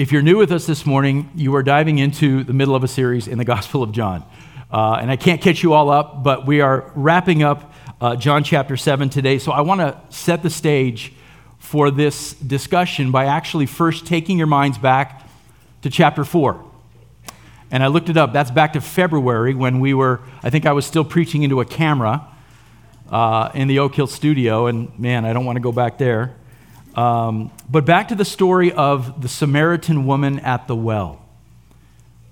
If 0.00 0.12
you're 0.12 0.22
new 0.22 0.38
with 0.38 0.50
us 0.50 0.64
this 0.64 0.86
morning, 0.86 1.28
you 1.34 1.54
are 1.56 1.62
diving 1.62 1.98
into 1.98 2.42
the 2.42 2.54
middle 2.54 2.74
of 2.74 2.82
a 2.82 2.88
series 2.88 3.28
in 3.28 3.36
the 3.36 3.44
Gospel 3.54 3.82
of 3.82 3.92
John. 3.92 4.24
Uh, 4.72 4.94
and 4.94 5.10
I 5.10 5.16
can't 5.16 5.42
catch 5.42 5.62
you 5.62 5.74
all 5.74 5.90
up, 5.90 6.22
but 6.22 6.46
we 6.46 6.62
are 6.62 6.90
wrapping 6.94 7.42
up 7.42 7.74
uh, 8.00 8.16
John 8.16 8.42
chapter 8.42 8.78
7 8.78 9.10
today. 9.10 9.38
So 9.38 9.52
I 9.52 9.60
want 9.60 9.82
to 9.82 10.00
set 10.08 10.42
the 10.42 10.48
stage 10.48 11.12
for 11.58 11.90
this 11.90 12.32
discussion 12.32 13.10
by 13.10 13.26
actually 13.26 13.66
first 13.66 14.06
taking 14.06 14.38
your 14.38 14.46
minds 14.46 14.78
back 14.78 15.28
to 15.82 15.90
chapter 15.90 16.24
4. 16.24 16.64
And 17.70 17.82
I 17.82 17.88
looked 17.88 18.08
it 18.08 18.16
up. 18.16 18.32
That's 18.32 18.50
back 18.50 18.72
to 18.72 18.80
February 18.80 19.52
when 19.52 19.80
we 19.80 19.92
were, 19.92 20.22
I 20.42 20.48
think 20.48 20.64
I 20.64 20.72
was 20.72 20.86
still 20.86 21.04
preaching 21.04 21.42
into 21.42 21.60
a 21.60 21.66
camera 21.66 22.26
uh, 23.10 23.50
in 23.52 23.68
the 23.68 23.80
Oak 23.80 23.96
Hill 23.96 24.06
studio. 24.06 24.66
And 24.66 24.98
man, 24.98 25.26
I 25.26 25.34
don't 25.34 25.44
want 25.44 25.56
to 25.56 25.62
go 25.62 25.72
back 25.72 25.98
there. 25.98 26.36
Um, 26.94 27.50
but 27.70 27.84
back 27.84 28.08
to 28.08 28.14
the 28.14 28.24
story 28.24 28.72
of 28.72 29.22
the 29.22 29.28
Samaritan 29.28 30.06
woman 30.06 30.40
at 30.40 30.66
the 30.66 30.76
well. 30.76 31.24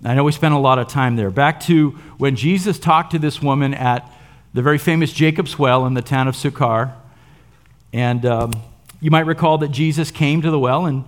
I 0.05 0.15
know 0.15 0.25
we 0.25 0.33
spent 0.33 0.55
a 0.55 0.59
lot 0.59 0.79
of 0.79 0.89
time 0.89 1.16
there. 1.16 1.30
Back 1.30 1.61
to 1.62 1.91
when 2.19 2.37
Jesus 2.37 2.79
talked 2.79 3.13
to 3.13 3.19
this 3.19 3.43
woman 3.43 3.75
at 3.75 4.09
the 4.55 4.63
very 4.63 4.79
famous 4.79 5.13
Jacob's 5.13 5.59
Well 5.59 5.87
in 5.87 5.95
the 5.95 6.02
town 6.02 6.29
of 6.29 6.37
Sychar. 6.37 6.93
And 7.93 8.25
um, 8.25 8.52
you 9.01 9.11
might 9.11 9.27
recall 9.27 9.59
that 9.59 9.69
Jesus 9.69 10.11
came 10.11 10.43
to 10.43 10.51
the 10.51 10.59
well, 10.59 10.87
and, 10.87 11.05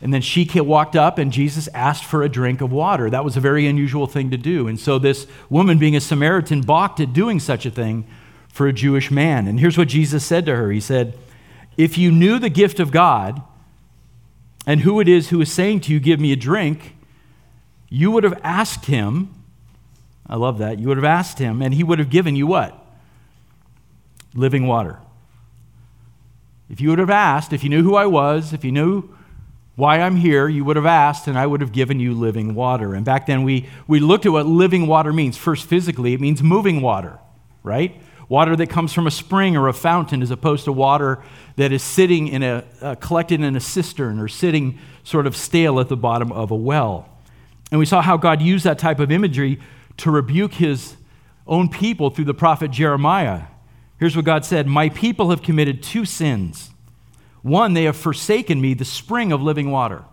and 0.00 0.12
then 0.12 0.22
she 0.22 0.48
walked 0.60 0.96
up, 0.96 1.18
and 1.18 1.32
Jesus 1.32 1.68
asked 1.68 2.04
for 2.04 2.22
a 2.22 2.28
drink 2.28 2.60
of 2.60 2.72
water. 2.72 3.10
That 3.10 3.24
was 3.24 3.36
a 3.36 3.40
very 3.40 3.66
unusual 3.66 4.06
thing 4.06 4.30
to 4.30 4.36
do. 4.36 4.68
And 4.68 4.78
so 4.78 4.98
this 4.98 5.26
woman, 5.50 5.78
being 5.78 5.96
a 5.96 6.00
Samaritan, 6.00 6.62
balked 6.62 7.00
at 7.00 7.12
doing 7.12 7.40
such 7.40 7.66
a 7.66 7.70
thing 7.70 8.06
for 8.48 8.66
a 8.66 8.72
Jewish 8.72 9.10
man. 9.10 9.46
And 9.46 9.58
here's 9.58 9.78
what 9.78 9.88
Jesus 9.88 10.24
said 10.24 10.46
to 10.46 10.56
her 10.56 10.70
He 10.70 10.80
said, 10.80 11.16
if 11.76 11.96
you 11.96 12.10
knew 12.10 12.38
the 12.38 12.48
gift 12.48 12.80
of 12.80 12.90
God 12.90 13.42
and 14.66 14.80
who 14.80 15.00
it 15.00 15.08
is 15.08 15.30
who 15.30 15.40
is 15.40 15.52
saying 15.52 15.80
to 15.80 15.92
you, 15.92 16.00
Give 16.00 16.20
me 16.20 16.32
a 16.32 16.36
drink, 16.36 16.96
you 17.88 18.10
would 18.10 18.24
have 18.24 18.40
asked 18.42 18.86
him. 18.86 19.34
I 20.26 20.36
love 20.36 20.58
that. 20.58 20.78
You 20.78 20.88
would 20.88 20.96
have 20.96 21.04
asked 21.04 21.38
him, 21.38 21.60
and 21.60 21.74
he 21.74 21.82
would 21.82 21.98
have 21.98 22.10
given 22.10 22.36
you 22.36 22.46
what? 22.46 22.78
Living 24.34 24.66
water. 24.66 24.98
If 26.70 26.80
you 26.80 26.88
would 26.90 26.98
have 26.98 27.10
asked, 27.10 27.52
if 27.52 27.62
you 27.62 27.68
knew 27.68 27.82
who 27.82 27.96
I 27.96 28.06
was, 28.06 28.54
if 28.54 28.64
you 28.64 28.72
knew 28.72 29.14
why 29.74 30.00
I'm 30.00 30.16
here, 30.16 30.48
you 30.48 30.64
would 30.64 30.76
have 30.76 30.86
asked, 30.86 31.28
and 31.28 31.38
I 31.38 31.46
would 31.46 31.60
have 31.60 31.72
given 31.72 32.00
you 32.00 32.14
living 32.14 32.54
water. 32.54 32.94
And 32.94 33.04
back 33.04 33.26
then, 33.26 33.42
we, 33.42 33.68
we 33.86 34.00
looked 34.00 34.24
at 34.24 34.32
what 34.32 34.46
living 34.46 34.86
water 34.86 35.12
means. 35.12 35.36
First, 35.36 35.66
physically, 35.66 36.14
it 36.14 36.20
means 36.20 36.42
moving 36.42 36.80
water, 36.80 37.18
right? 37.62 38.00
Water 38.32 38.56
that 38.56 38.70
comes 38.70 38.94
from 38.94 39.06
a 39.06 39.10
spring 39.10 39.58
or 39.58 39.68
a 39.68 39.74
fountain 39.74 40.22
as 40.22 40.30
opposed 40.30 40.64
to 40.64 40.72
water 40.72 41.22
that 41.56 41.70
is 41.70 41.82
sitting 41.82 42.28
in 42.28 42.42
a, 42.42 42.64
uh, 42.80 42.94
collected 42.94 43.42
in 43.42 43.56
a 43.56 43.60
cistern 43.60 44.18
or 44.18 44.26
sitting 44.26 44.78
sort 45.04 45.26
of 45.26 45.36
stale 45.36 45.78
at 45.78 45.90
the 45.90 45.98
bottom 45.98 46.32
of 46.32 46.50
a 46.50 46.56
well. 46.56 47.10
And 47.70 47.78
we 47.78 47.84
saw 47.84 48.00
how 48.00 48.16
God 48.16 48.40
used 48.40 48.64
that 48.64 48.78
type 48.78 49.00
of 49.00 49.12
imagery 49.12 49.60
to 49.98 50.10
rebuke 50.10 50.54
his 50.54 50.96
own 51.46 51.68
people 51.68 52.08
through 52.08 52.24
the 52.24 52.32
prophet 52.32 52.70
Jeremiah. 52.70 53.42
Here's 53.98 54.16
what 54.16 54.24
God 54.24 54.46
said 54.46 54.66
My 54.66 54.88
people 54.88 55.28
have 55.28 55.42
committed 55.42 55.82
two 55.82 56.06
sins. 56.06 56.70
One, 57.42 57.74
they 57.74 57.84
have 57.84 57.98
forsaken 57.98 58.62
me, 58.62 58.72
the 58.72 58.86
spring 58.86 59.30
of 59.30 59.42
living 59.42 59.70
water. 59.70 60.04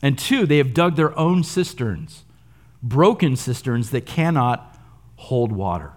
And 0.00 0.18
two, 0.18 0.46
they 0.46 0.56
have 0.56 0.72
dug 0.72 0.96
their 0.96 1.14
own 1.18 1.44
cisterns, 1.44 2.24
broken 2.82 3.36
cisterns 3.36 3.90
that 3.90 4.06
cannot 4.06 4.74
hold 5.16 5.52
water. 5.52 5.92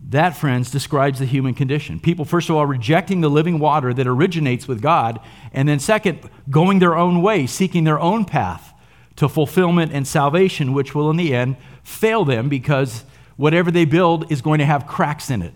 That, 0.00 0.36
friends, 0.36 0.70
describes 0.70 1.18
the 1.18 1.26
human 1.26 1.54
condition. 1.54 1.98
People, 2.00 2.24
first 2.24 2.48
of 2.48 2.56
all, 2.56 2.64
rejecting 2.64 3.20
the 3.20 3.28
living 3.28 3.58
water 3.58 3.92
that 3.92 4.06
originates 4.06 4.68
with 4.68 4.80
God, 4.80 5.20
and 5.52 5.68
then, 5.68 5.80
second, 5.80 6.20
going 6.48 6.78
their 6.78 6.96
own 6.96 7.20
way, 7.20 7.46
seeking 7.46 7.84
their 7.84 7.98
own 7.98 8.24
path 8.24 8.72
to 9.16 9.28
fulfillment 9.28 9.92
and 9.92 10.06
salvation, 10.06 10.72
which 10.72 10.94
will, 10.94 11.10
in 11.10 11.16
the 11.16 11.34
end, 11.34 11.56
fail 11.82 12.24
them 12.24 12.48
because 12.48 13.04
whatever 13.36 13.70
they 13.70 13.84
build 13.84 14.30
is 14.30 14.40
going 14.40 14.60
to 14.60 14.64
have 14.64 14.86
cracks 14.86 15.30
in 15.30 15.42
it, 15.42 15.54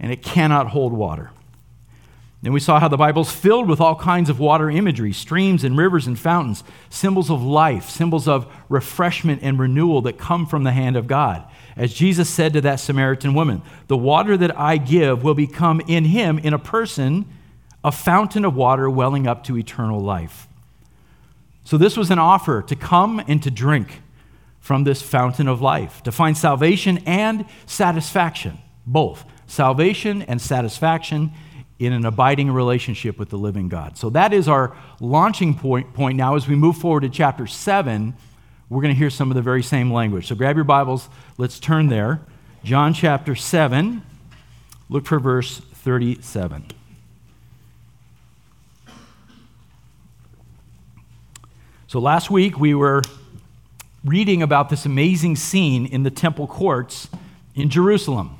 and 0.00 0.10
it 0.10 0.22
cannot 0.22 0.68
hold 0.68 0.92
water. 0.92 1.30
Then 2.42 2.52
we 2.52 2.58
saw 2.58 2.80
how 2.80 2.88
the 2.88 2.96
Bible's 2.96 3.30
filled 3.30 3.68
with 3.68 3.80
all 3.80 3.94
kinds 3.94 4.28
of 4.28 4.40
water 4.40 4.68
imagery 4.68 5.12
streams 5.12 5.62
and 5.62 5.78
rivers 5.78 6.08
and 6.08 6.18
fountains, 6.18 6.64
symbols 6.90 7.30
of 7.30 7.40
life, 7.40 7.88
symbols 7.88 8.26
of 8.26 8.52
refreshment 8.68 9.42
and 9.44 9.60
renewal 9.60 10.02
that 10.02 10.18
come 10.18 10.44
from 10.46 10.64
the 10.64 10.72
hand 10.72 10.96
of 10.96 11.06
God. 11.06 11.44
As 11.76 11.92
Jesus 11.92 12.28
said 12.28 12.52
to 12.52 12.60
that 12.62 12.80
Samaritan 12.80 13.34
woman, 13.34 13.62
the 13.86 13.96
water 13.96 14.36
that 14.36 14.58
I 14.58 14.76
give 14.76 15.22
will 15.22 15.34
become 15.34 15.80
in 15.86 16.04
him, 16.04 16.38
in 16.38 16.52
a 16.52 16.58
person, 16.58 17.26
a 17.84 17.92
fountain 17.92 18.44
of 18.44 18.54
water 18.54 18.88
welling 18.88 19.26
up 19.26 19.44
to 19.44 19.56
eternal 19.56 20.00
life. 20.00 20.48
So, 21.64 21.76
this 21.78 21.96
was 21.96 22.10
an 22.10 22.18
offer 22.18 22.62
to 22.62 22.76
come 22.76 23.22
and 23.26 23.42
to 23.42 23.50
drink 23.50 24.02
from 24.60 24.84
this 24.84 25.02
fountain 25.02 25.48
of 25.48 25.60
life, 25.60 26.02
to 26.02 26.12
find 26.12 26.36
salvation 26.36 26.98
and 27.06 27.44
satisfaction, 27.66 28.58
both 28.86 29.24
salvation 29.46 30.22
and 30.22 30.40
satisfaction 30.40 31.32
in 31.78 31.92
an 31.92 32.04
abiding 32.04 32.50
relationship 32.50 33.18
with 33.18 33.28
the 33.30 33.38
living 33.38 33.68
God. 33.68 33.96
So, 33.96 34.10
that 34.10 34.32
is 34.32 34.48
our 34.48 34.76
launching 35.00 35.54
point, 35.54 35.94
point 35.94 36.16
now 36.16 36.36
as 36.36 36.46
we 36.46 36.54
move 36.54 36.76
forward 36.76 37.00
to 37.00 37.08
chapter 37.08 37.46
7 37.46 38.14
we're 38.72 38.80
going 38.80 38.94
to 38.94 38.98
hear 38.98 39.10
some 39.10 39.30
of 39.30 39.34
the 39.34 39.42
very 39.42 39.62
same 39.62 39.92
language. 39.92 40.28
So 40.28 40.34
grab 40.34 40.56
your 40.56 40.64
Bibles, 40.64 41.10
let's 41.36 41.60
turn 41.60 41.88
there. 41.88 42.22
John 42.64 42.94
chapter 42.94 43.34
7, 43.34 44.00
look 44.88 45.04
for 45.04 45.20
verse 45.20 45.58
37. 45.58 46.64
So 51.86 51.98
last 51.98 52.30
week 52.30 52.58
we 52.58 52.72
were 52.72 53.02
reading 54.02 54.42
about 54.42 54.70
this 54.70 54.86
amazing 54.86 55.36
scene 55.36 55.84
in 55.84 56.02
the 56.02 56.10
temple 56.10 56.46
courts 56.46 57.10
in 57.54 57.68
Jerusalem. 57.68 58.38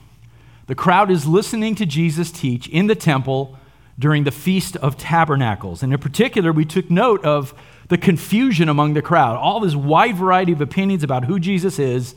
The 0.66 0.74
crowd 0.74 1.10
is 1.10 1.26
listening 1.26 1.74
to 1.74 1.84
Jesus 1.84 2.32
teach 2.32 2.66
in 2.68 2.86
the 2.86 2.94
temple 2.94 3.58
during 3.98 4.24
the 4.24 4.30
Feast 4.30 4.76
of 4.76 4.96
Tabernacles. 4.96 5.82
And 5.82 5.92
in 5.92 5.98
particular, 5.98 6.52
we 6.52 6.64
took 6.64 6.90
note 6.90 7.22
of 7.22 7.52
the 7.92 7.98
confusion 7.98 8.70
among 8.70 8.94
the 8.94 9.02
crowd, 9.02 9.36
all 9.36 9.60
this 9.60 9.74
wide 9.74 10.16
variety 10.16 10.50
of 10.50 10.62
opinions 10.62 11.04
about 11.04 11.26
who 11.26 11.38
Jesus 11.38 11.78
is, 11.78 12.14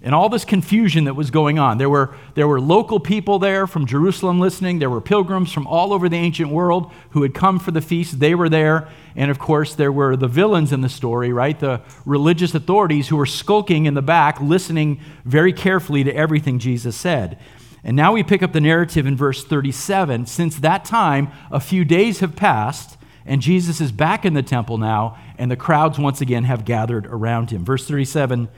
and 0.00 0.14
all 0.14 0.30
this 0.30 0.46
confusion 0.46 1.04
that 1.04 1.12
was 1.12 1.30
going 1.30 1.58
on. 1.58 1.76
There 1.76 1.90
were, 1.90 2.14
there 2.34 2.48
were 2.48 2.58
local 2.58 2.98
people 2.98 3.38
there 3.38 3.66
from 3.66 3.84
Jerusalem 3.84 4.40
listening. 4.40 4.78
There 4.78 4.88
were 4.88 5.02
pilgrims 5.02 5.52
from 5.52 5.66
all 5.66 5.92
over 5.92 6.08
the 6.08 6.16
ancient 6.16 6.50
world 6.50 6.90
who 7.10 7.20
had 7.20 7.34
come 7.34 7.58
for 7.58 7.72
the 7.72 7.82
feast. 7.82 8.20
They 8.20 8.34
were 8.34 8.48
there. 8.48 8.88
And 9.14 9.30
of 9.30 9.38
course, 9.38 9.74
there 9.74 9.92
were 9.92 10.16
the 10.16 10.28
villains 10.28 10.72
in 10.72 10.80
the 10.80 10.88
story, 10.88 11.30
right? 11.30 11.60
The 11.60 11.82
religious 12.06 12.54
authorities 12.54 13.08
who 13.08 13.16
were 13.16 13.26
skulking 13.26 13.84
in 13.84 13.92
the 13.92 14.00
back, 14.00 14.40
listening 14.40 14.98
very 15.26 15.52
carefully 15.52 16.04
to 16.04 16.16
everything 16.16 16.58
Jesus 16.58 16.96
said. 16.96 17.38
And 17.84 17.94
now 17.94 18.14
we 18.14 18.22
pick 18.22 18.42
up 18.42 18.54
the 18.54 18.62
narrative 18.62 19.04
in 19.04 19.14
verse 19.14 19.44
37. 19.44 20.24
Since 20.24 20.60
that 20.60 20.86
time, 20.86 21.30
a 21.50 21.60
few 21.60 21.84
days 21.84 22.20
have 22.20 22.34
passed 22.34 22.97
and 23.28 23.42
Jesus 23.42 23.80
is 23.80 23.92
back 23.92 24.24
in 24.24 24.34
the 24.34 24.42
temple 24.42 24.78
now, 24.78 25.18
and 25.36 25.50
the 25.50 25.56
crowds 25.56 25.98
once 25.98 26.20
again 26.20 26.44
have 26.44 26.64
gathered 26.64 27.06
around 27.06 27.50
him. 27.50 27.64
Verse 27.64 27.86
37 27.86 28.48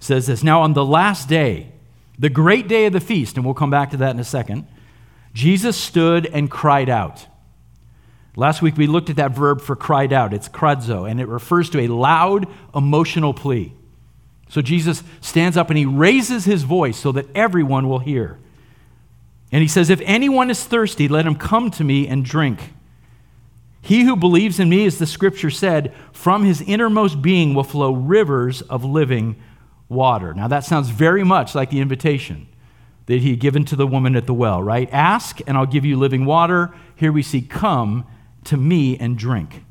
says 0.00 0.26
this 0.26 0.42
Now, 0.42 0.62
on 0.62 0.74
the 0.74 0.84
last 0.84 1.28
day, 1.28 1.72
the 2.18 2.28
great 2.28 2.68
day 2.68 2.86
of 2.86 2.92
the 2.92 3.00
feast, 3.00 3.36
and 3.36 3.44
we'll 3.44 3.54
come 3.54 3.70
back 3.70 3.90
to 3.92 3.96
that 3.98 4.10
in 4.10 4.20
a 4.20 4.24
second, 4.24 4.66
Jesus 5.32 5.76
stood 5.76 6.26
and 6.26 6.50
cried 6.50 6.88
out. 6.88 7.26
Last 8.34 8.62
week 8.62 8.76
we 8.76 8.86
looked 8.86 9.10
at 9.10 9.16
that 9.16 9.32
verb 9.32 9.60
for 9.60 9.76
cried 9.76 10.12
out. 10.12 10.34
It's 10.34 10.48
krazo, 10.48 11.08
and 11.08 11.20
it 11.20 11.28
refers 11.28 11.70
to 11.70 11.80
a 11.80 11.88
loud, 11.88 12.46
emotional 12.74 13.32
plea. 13.32 13.72
So 14.48 14.60
Jesus 14.60 15.02
stands 15.20 15.56
up 15.56 15.70
and 15.70 15.78
he 15.78 15.86
raises 15.86 16.44
his 16.44 16.62
voice 16.62 16.96
so 16.98 17.12
that 17.12 17.26
everyone 17.34 17.88
will 17.88 17.98
hear. 17.98 18.38
And 19.52 19.62
he 19.62 19.68
says, 19.68 19.90
If 19.90 20.00
anyone 20.04 20.50
is 20.50 20.64
thirsty, 20.64 21.08
let 21.08 21.26
him 21.26 21.36
come 21.36 21.70
to 21.72 21.84
me 21.84 22.06
and 22.08 22.24
drink. 22.24 22.72
He 23.86 24.02
who 24.02 24.16
believes 24.16 24.58
in 24.58 24.68
me, 24.68 24.84
as 24.84 24.98
the 24.98 25.06
scripture 25.06 25.48
said, 25.48 25.94
from 26.12 26.42
his 26.42 26.60
innermost 26.60 27.22
being 27.22 27.54
will 27.54 27.62
flow 27.62 27.92
rivers 27.92 28.60
of 28.62 28.84
living 28.84 29.36
water. 29.88 30.34
Now, 30.34 30.48
that 30.48 30.64
sounds 30.64 30.88
very 30.88 31.22
much 31.22 31.54
like 31.54 31.70
the 31.70 31.78
invitation 31.78 32.48
that 33.06 33.20
he 33.20 33.30
had 33.30 33.38
given 33.38 33.64
to 33.66 33.76
the 33.76 33.86
woman 33.86 34.16
at 34.16 34.26
the 34.26 34.34
well, 34.34 34.60
right? 34.60 34.88
Ask, 34.92 35.38
and 35.46 35.56
I'll 35.56 35.66
give 35.66 35.84
you 35.84 35.96
living 35.96 36.24
water. 36.24 36.74
Here 36.96 37.12
we 37.12 37.22
see, 37.22 37.40
come 37.40 38.04
to 38.46 38.56
me 38.56 38.98
and 38.98 39.16
drink. 39.16 39.62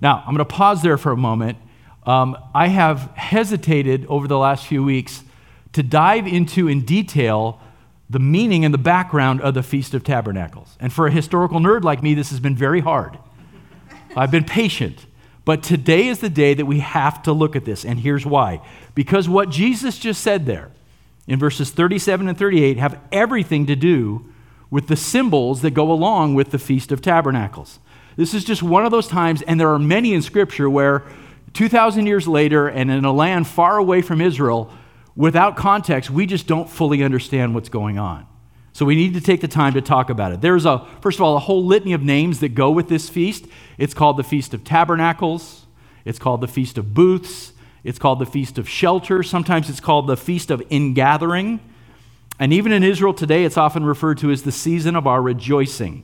Now, 0.00 0.18
I'm 0.18 0.36
going 0.36 0.38
to 0.38 0.44
pause 0.44 0.82
there 0.82 0.96
for 0.96 1.10
a 1.10 1.16
moment. 1.16 1.58
Um, 2.04 2.36
I 2.54 2.68
have 2.68 3.10
hesitated 3.16 4.06
over 4.06 4.28
the 4.28 4.38
last 4.38 4.68
few 4.68 4.84
weeks 4.84 5.24
to 5.72 5.82
dive 5.82 6.28
into 6.28 6.68
in 6.68 6.84
detail 6.84 7.60
the 8.08 8.18
meaning 8.18 8.64
and 8.64 8.72
the 8.72 8.78
background 8.78 9.40
of 9.40 9.54
the 9.54 9.62
Feast 9.62 9.94
of 9.94 10.04
Tabernacles. 10.04 10.76
And 10.78 10.92
for 10.92 11.06
a 11.06 11.10
historical 11.10 11.58
nerd 11.58 11.82
like 11.82 12.02
me, 12.02 12.14
this 12.14 12.30
has 12.30 12.40
been 12.40 12.54
very 12.54 12.80
hard. 12.80 13.18
I've 14.16 14.30
been 14.30 14.44
patient. 14.44 15.06
But 15.44 15.62
today 15.62 16.08
is 16.08 16.18
the 16.18 16.28
day 16.28 16.54
that 16.54 16.66
we 16.66 16.80
have 16.80 17.22
to 17.22 17.32
look 17.32 17.54
at 17.54 17.64
this, 17.64 17.84
and 17.84 18.00
here's 18.00 18.26
why. 18.26 18.60
Because 18.94 19.28
what 19.28 19.48
Jesus 19.48 19.98
just 19.98 20.20
said 20.20 20.44
there 20.46 20.70
in 21.28 21.38
verses 21.38 21.70
37 21.70 22.28
and 22.28 22.36
38 22.36 22.78
have 22.78 23.00
everything 23.12 23.66
to 23.66 23.76
do 23.76 24.26
with 24.70 24.88
the 24.88 24.96
symbols 24.96 25.62
that 25.62 25.70
go 25.70 25.92
along 25.92 26.34
with 26.34 26.50
the 26.50 26.58
Feast 26.58 26.90
of 26.90 27.00
Tabernacles. 27.00 27.78
This 28.16 28.34
is 28.34 28.44
just 28.44 28.62
one 28.62 28.84
of 28.84 28.90
those 28.90 29.06
times, 29.06 29.42
and 29.42 29.60
there 29.60 29.70
are 29.70 29.78
many 29.78 30.14
in 30.14 30.22
Scripture 30.22 30.68
where 30.68 31.04
2,000 31.52 32.06
years 32.06 32.26
later 32.26 32.66
and 32.66 32.90
in 32.90 33.04
a 33.04 33.12
land 33.12 33.46
far 33.46 33.78
away 33.78 34.02
from 34.02 34.20
Israel, 34.20 34.70
without 35.16 35.56
context, 35.56 36.10
we 36.10 36.26
just 36.26 36.46
don't 36.46 36.68
fully 36.68 37.02
understand 37.02 37.54
what's 37.54 37.68
going 37.68 37.98
on. 37.98 38.26
So 38.72 38.84
we 38.84 38.94
need 38.94 39.14
to 39.14 39.22
take 39.22 39.40
the 39.40 39.48
time 39.48 39.72
to 39.72 39.80
talk 39.80 40.10
about 40.10 40.32
it. 40.32 40.42
There's 40.42 40.66
a, 40.66 40.86
first 41.00 41.18
of 41.18 41.22
all, 41.22 41.34
a 41.34 41.40
whole 41.40 41.64
litany 41.64 41.94
of 41.94 42.02
names 42.02 42.40
that 42.40 42.50
go 42.50 42.70
with 42.70 42.88
this 42.88 43.08
feast. 43.08 43.46
It's 43.78 43.94
called 43.94 44.18
the 44.18 44.22
Feast 44.22 44.52
of 44.52 44.64
Tabernacles, 44.64 45.64
it's 46.04 46.18
called 46.18 46.42
the 46.42 46.48
Feast 46.48 46.76
of 46.76 46.92
Booths, 46.92 47.54
it's 47.82 47.98
called 47.98 48.18
the 48.18 48.26
Feast 48.26 48.58
of 48.58 48.68
Shelter, 48.68 49.22
sometimes 49.22 49.70
it's 49.70 49.80
called 49.80 50.06
the 50.06 50.16
Feast 50.16 50.50
of 50.50 50.62
Ingathering. 50.68 51.60
And 52.38 52.52
even 52.52 52.70
in 52.70 52.82
Israel 52.82 53.14
today, 53.14 53.44
it's 53.44 53.56
often 53.56 53.84
referred 53.84 54.18
to 54.18 54.30
as 54.30 54.42
the 54.42 54.52
season 54.52 54.94
of 54.94 55.06
our 55.06 55.22
rejoicing. 55.22 56.02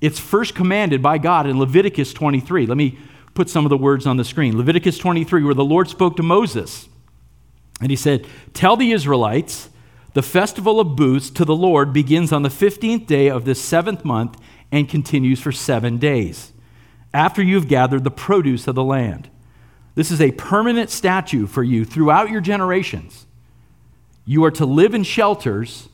It's 0.00 0.18
first 0.18 0.56
commanded 0.56 1.00
by 1.00 1.18
God 1.18 1.46
in 1.46 1.60
Leviticus 1.60 2.12
23. 2.12 2.66
Let 2.66 2.76
me 2.76 2.98
put 3.34 3.48
some 3.48 3.64
of 3.64 3.70
the 3.70 3.76
words 3.76 4.04
on 4.04 4.16
the 4.16 4.24
screen. 4.24 4.56
Leviticus 4.56 4.98
23, 4.98 5.44
where 5.44 5.54
the 5.54 5.64
Lord 5.64 5.88
spoke 5.88 6.16
to 6.16 6.24
Moses. 6.24 6.88
And 7.80 7.90
he 7.90 7.96
said, 7.96 8.26
Tell 8.54 8.76
the 8.76 8.92
Israelites, 8.92 9.70
the 10.14 10.22
festival 10.22 10.80
of 10.80 10.96
booths 10.96 11.30
to 11.30 11.44
the 11.44 11.54
Lord 11.54 11.92
begins 11.92 12.32
on 12.32 12.42
the 12.42 12.48
15th 12.48 13.06
day 13.06 13.28
of 13.28 13.44
this 13.44 13.62
seventh 13.62 14.04
month 14.04 14.36
and 14.72 14.88
continues 14.88 15.40
for 15.40 15.52
seven 15.52 15.98
days, 15.98 16.52
after 17.14 17.42
you've 17.42 17.68
gathered 17.68 18.04
the 18.04 18.10
produce 18.10 18.66
of 18.66 18.74
the 18.74 18.84
land. 18.84 19.30
This 19.94 20.10
is 20.10 20.20
a 20.20 20.32
permanent 20.32 20.90
statute 20.90 21.48
for 21.48 21.62
you 21.62 21.84
throughout 21.84 22.30
your 22.30 22.40
generations. 22.40 23.26
You 24.24 24.44
are 24.44 24.50
to 24.52 24.66
live 24.66 24.94
in 24.94 25.02
shelters 25.02 25.88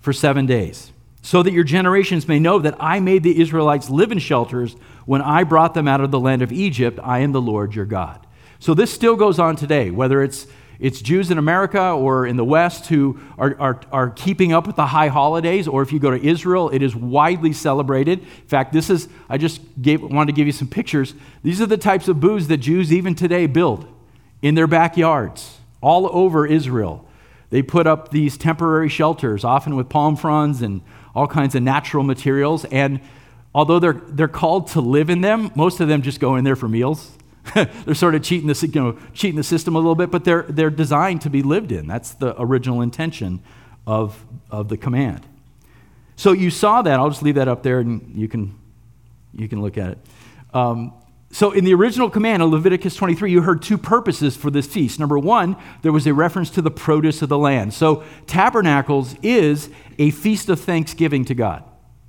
for 0.00 0.12
seven 0.12 0.46
days, 0.46 0.92
so 1.22 1.42
that 1.42 1.52
your 1.52 1.64
generations 1.64 2.28
may 2.28 2.38
know 2.38 2.58
that 2.60 2.76
I 2.78 3.00
made 3.00 3.22
the 3.22 3.40
Israelites 3.40 3.90
live 3.90 4.12
in 4.12 4.18
shelters 4.18 4.76
when 5.06 5.20
I 5.20 5.42
brought 5.42 5.74
them 5.74 5.88
out 5.88 6.00
of 6.00 6.10
the 6.10 6.20
land 6.20 6.42
of 6.42 6.52
Egypt. 6.52 7.00
I 7.02 7.18
am 7.18 7.32
the 7.32 7.40
Lord 7.40 7.74
your 7.74 7.84
God. 7.84 8.26
So 8.60 8.74
this 8.74 8.92
still 8.92 9.16
goes 9.16 9.38
on 9.38 9.56
today, 9.56 9.90
whether 9.90 10.22
it's 10.22 10.46
it's 10.80 11.00
Jews 11.00 11.32
in 11.32 11.38
America 11.38 11.82
or 11.90 12.26
in 12.26 12.36
the 12.36 12.44
West 12.44 12.86
who 12.86 13.18
are, 13.36 13.56
are, 13.58 13.80
are 13.90 14.10
keeping 14.10 14.52
up 14.52 14.66
with 14.66 14.76
the 14.76 14.86
high 14.86 15.08
holidays, 15.08 15.66
or 15.66 15.82
if 15.82 15.92
you 15.92 15.98
go 15.98 16.10
to 16.10 16.24
Israel, 16.24 16.70
it 16.70 16.82
is 16.82 16.94
widely 16.94 17.52
celebrated. 17.52 18.20
In 18.20 18.46
fact, 18.46 18.72
this 18.72 18.88
is, 18.88 19.08
I 19.28 19.38
just 19.38 19.60
gave, 19.82 20.02
wanted 20.02 20.26
to 20.26 20.36
give 20.36 20.46
you 20.46 20.52
some 20.52 20.68
pictures. 20.68 21.14
These 21.42 21.60
are 21.60 21.66
the 21.66 21.76
types 21.76 22.06
of 22.06 22.20
booths 22.20 22.46
that 22.46 22.58
Jews 22.58 22.92
even 22.92 23.16
today 23.16 23.46
build 23.46 23.86
in 24.40 24.54
their 24.54 24.68
backyards 24.68 25.58
all 25.80 26.08
over 26.16 26.46
Israel. 26.46 27.04
They 27.50 27.62
put 27.62 27.88
up 27.88 28.10
these 28.10 28.36
temporary 28.36 28.88
shelters, 28.88 29.42
often 29.42 29.74
with 29.74 29.88
palm 29.88 30.14
fronds 30.14 30.62
and 30.62 30.82
all 31.12 31.26
kinds 31.26 31.56
of 31.56 31.62
natural 31.62 32.04
materials. 32.04 32.64
And 32.66 33.00
although 33.52 33.80
they're, 33.80 33.94
they're 33.94 34.28
called 34.28 34.68
to 34.68 34.80
live 34.80 35.10
in 35.10 35.22
them, 35.22 35.50
most 35.56 35.80
of 35.80 35.88
them 35.88 36.02
just 36.02 36.20
go 36.20 36.36
in 36.36 36.44
there 36.44 36.56
for 36.56 36.68
meals. 36.68 37.17
they're 37.84 37.94
sort 37.94 38.14
of 38.14 38.22
cheating 38.22 38.48
the, 38.48 38.70
you 38.72 38.80
know, 38.80 38.98
cheating 39.12 39.36
the 39.36 39.42
system 39.42 39.74
a 39.76 39.78
little 39.78 39.94
bit, 39.94 40.10
but 40.10 40.24
they're, 40.24 40.42
they're 40.42 40.70
designed 40.70 41.22
to 41.22 41.30
be 41.30 41.42
lived 41.42 41.72
in. 41.72 41.86
That's 41.86 42.12
the 42.12 42.40
original 42.40 42.82
intention 42.82 43.40
of, 43.86 44.24
of 44.50 44.68
the 44.68 44.76
command. 44.76 45.26
So 46.16 46.32
you 46.32 46.50
saw 46.50 46.82
that. 46.82 46.98
I'll 46.98 47.10
just 47.10 47.22
leave 47.22 47.36
that 47.36 47.48
up 47.48 47.62
there 47.62 47.80
and 47.80 48.14
you 48.14 48.28
can, 48.28 48.58
you 49.34 49.48
can 49.48 49.62
look 49.62 49.78
at 49.78 49.92
it. 49.92 49.98
Um, 50.52 50.92
so 51.30 51.52
in 51.52 51.64
the 51.64 51.74
original 51.74 52.08
command 52.08 52.42
of 52.42 52.50
Leviticus 52.50 52.96
23, 52.96 53.30
you 53.30 53.42
heard 53.42 53.62
two 53.62 53.76
purposes 53.76 54.36
for 54.36 54.50
this 54.50 54.66
feast. 54.66 54.98
Number 54.98 55.18
one, 55.18 55.56
there 55.82 55.92
was 55.92 56.06
a 56.06 56.14
reference 56.14 56.50
to 56.50 56.62
the 56.62 56.70
produce 56.70 57.20
of 57.20 57.28
the 57.28 57.38
land. 57.38 57.74
So 57.74 58.02
tabernacles 58.26 59.14
is 59.22 59.68
a 59.98 60.10
feast 60.10 60.48
of 60.48 60.58
thanksgiving 60.58 61.24
to 61.26 61.34
God, 61.34 61.64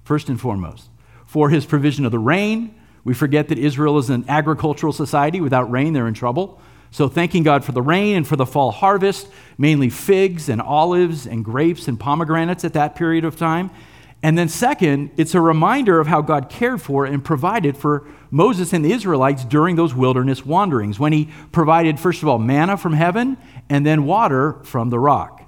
first 0.05 0.29
and 0.29 0.39
foremost, 0.39 0.89
for 1.25 1.49
his 1.49 1.65
provision 1.65 2.05
of 2.05 2.11
the 2.11 2.19
rain, 2.19 2.78
we 3.09 3.15
forget 3.15 3.47
that 3.47 3.57
Israel 3.57 3.97
is 3.97 4.11
an 4.11 4.23
agricultural 4.27 4.93
society. 4.93 5.41
Without 5.41 5.71
rain, 5.71 5.93
they're 5.93 6.07
in 6.07 6.13
trouble. 6.13 6.61
So, 6.91 7.07
thanking 7.09 7.41
God 7.41 7.65
for 7.65 7.71
the 7.71 7.81
rain 7.81 8.17
and 8.17 8.27
for 8.27 8.35
the 8.35 8.45
fall 8.45 8.69
harvest, 8.69 9.27
mainly 9.57 9.89
figs 9.89 10.47
and 10.47 10.61
olives 10.61 11.25
and 11.25 11.43
grapes 11.43 11.87
and 11.87 11.99
pomegranates 11.99 12.63
at 12.63 12.73
that 12.73 12.95
period 12.95 13.25
of 13.25 13.35
time. 13.35 13.71
And 14.21 14.37
then, 14.37 14.47
second, 14.47 15.09
it's 15.17 15.33
a 15.33 15.41
reminder 15.41 15.99
of 15.99 16.05
how 16.05 16.21
God 16.21 16.49
cared 16.49 16.83
for 16.83 17.03
and 17.05 17.25
provided 17.25 17.75
for 17.75 18.05
Moses 18.29 18.73
and 18.73 18.85
the 18.85 18.91
Israelites 18.91 19.43
during 19.43 19.75
those 19.75 19.95
wilderness 19.95 20.45
wanderings, 20.45 20.99
when 20.99 21.11
he 21.11 21.29
provided, 21.51 21.99
first 21.99 22.21
of 22.21 22.29
all, 22.29 22.37
manna 22.37 22.77
from 22.77 22.93
heaven 22.93 23.37
and 23.69 23.87
then 23.87 24.05
water 24.05 24.59
from 24.61 24.91
the 24.91 24.99
rock. 24.99 25.41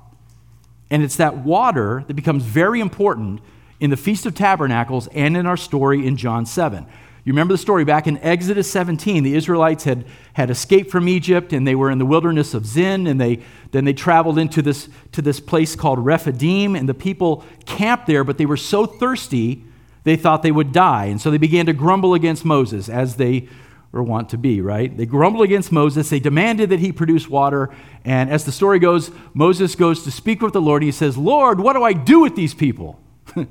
And 0.90 1.04
it's 1.04 1.18
that 1.18 1.38
water 1.38 2.06
that 2.08 2.16
becomes 2.16 2.44
very 2.44 2.80
important 2.80 3.40
in 3.80 3.92
the 3.92 3.98
Feast 3.98 4.26
of 4.26 4.34
Tabernacles 4.34 5.08
and 5.10 5.38
in 5.38 5.46
our 5.46 5.58
story 5.58 6.08
in 6.08 6.18
John 6.18 6.48
7. 6.48 6.88
You 7.24 7.34
remember 7.34 7.54
the 7.54 7.60
story 7.60 7.86
back 7.86 8.08
in 8.08 8.18
Exodus 8.20 8.70
17. 8.72 9.24
The 9.24 9.36
Israelites 9.36 9.84
had, 9.84 10.06
had 10.34 10.50
escaped 10.50 10.90
from 10.90 11.08
Egypt 11.08 11.54
and 11.54 11.68
they 11.68 11.76
were 11.76 11.92
in 11.92 12.00
the 12.00 12.06
wilderness 12.06 12.56
of 12.56 12.66
Zin, 12.66 13.06
and 13.06 13.22
they, 13.22 13.44
then 13.72 13.86
they 13.86 13.94
traveled 13.94 14.40
into 14.40 14.64
this, 14.64 14.90
to 15.12 15.22
this 15.22 15.40
place 15.40 15.76
called 15.76 16.00
Rephidim, 16.00 16.76
and 16.76 16.90
the 16.90 16.96
people 16.96 17.46
camped 17.66 18.08
there, 18.08 18.24
but 18.24 18.40
they 18.40 18.48
were 18.48 18.58
so 18.58 18.88
thirsty 18.88 19.64
they 20.04 20.16
thought 20.16 20.42
they 20.42 20.52
would 20.52 20.72
die. 20.72 21.06
And 21.06 21.22
so 21.22 21.30
they 21.30 21.38
began 21.38 21.68
to 21.68 21.74
grumble 21.74 22.16
against 22.16 22.44
Moses, 22.44 22.90
as 22.90 23.18
they 23.18 23.48
were 23.92 24.02
wont 24.02 24.30
to 24.30 24.38
be, 24.38 24.62
right? 24.62 24.96
They 24.96 25.06
grumbled 25.06 25.44
against 25.44 25.72
Moses. 25.72 26.10
They 26.10 26.20
demanded 26.20 26.70
that 26.70 26.80
he 26.80 26.92
produce 26.92 27.28
water. 27.28 27.70
And 28.04 28.30
as 28.30 28.46
the 28.46 28.52
story 28.52 28.80
goes, 28.80 29.12
Moses 29.34 29.76
goes 29.76 30.04
to 30.06 30.12
speak 30.12 30.42
with 30.42 30.54
the 30.54 30.62
Lord. 30.62 30.82
and 30.82 30.88
He 30.88 30.92
says, 30.92 31.18
Lord, 31.18 31.60
what 31.60 31.74
do 31.74 31.84
I 31.84 31.94
do 31.94 32.22
with 32.22 32.36
these 32.36 32.54
people? 32.54 33.00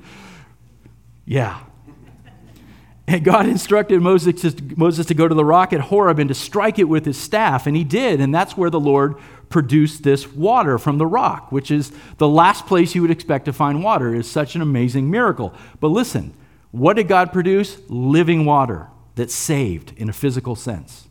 yeah, 1.25 1.61
and 3.11 3.23
God 3.23 3.45
instructed 3.45 4.01
Moses 4.01 4.41
to, 4.41 4.63
Moses 4.77 5.05
to 5.07 5.13
go 5.13 5.27
to 5.27 5.35
the 5.35 5.43
rock 5.43 5.73
at 5.73 5.81
Horeb 5.81 6.19
and 6.19 6.29
to 6.29 6.33
strike 6.33 6.79
it 6.79 6.85
with 6.85 7.05
his 7.05 7.17
staff, 7.17 7.67
and 7.67 7.75
he 7.75 7.83
did. 7.83 8.21
And 8.21 8.33
that's 8.33 8.55
where 8.55 8.69
the 8.69 8.79
Lord 8.79 9.15
produced 9.49 10.03
this 10.03 10.31
water 10.31 10.77
from 10.77 10.97
the 10.97 11.05
rock, 11.05 11.51
which 11.51 11.71
is 11.71 11.91
the 12.17 12.27
last 12.27 12.65
place 12.65 12.95
you 12.95 13.01
would 13.01 13.11
expect 13.11 13.45
to 13.45 13.53
find 13.53 13.83
water. 13.83 14.15
Is 14.15 14.29
such 14.29 14.55
an 14.55 14.61
amazing 14.61 15.11
miracle. 15.11 15.53
But 15.79 15.89
listen, 15.89 16.33
what 16.71 16.95
did 16.95 17.07
God 17.07 17.33
produce? 17.33 17.77
Living 17.89 18.45
water 18.45 18.87
that 19.15 19.29
saved 19.29 19.93
in 19.97 20.07
a 20.09 20.13
physical 20.13 20.55
sense. 20.55 21.09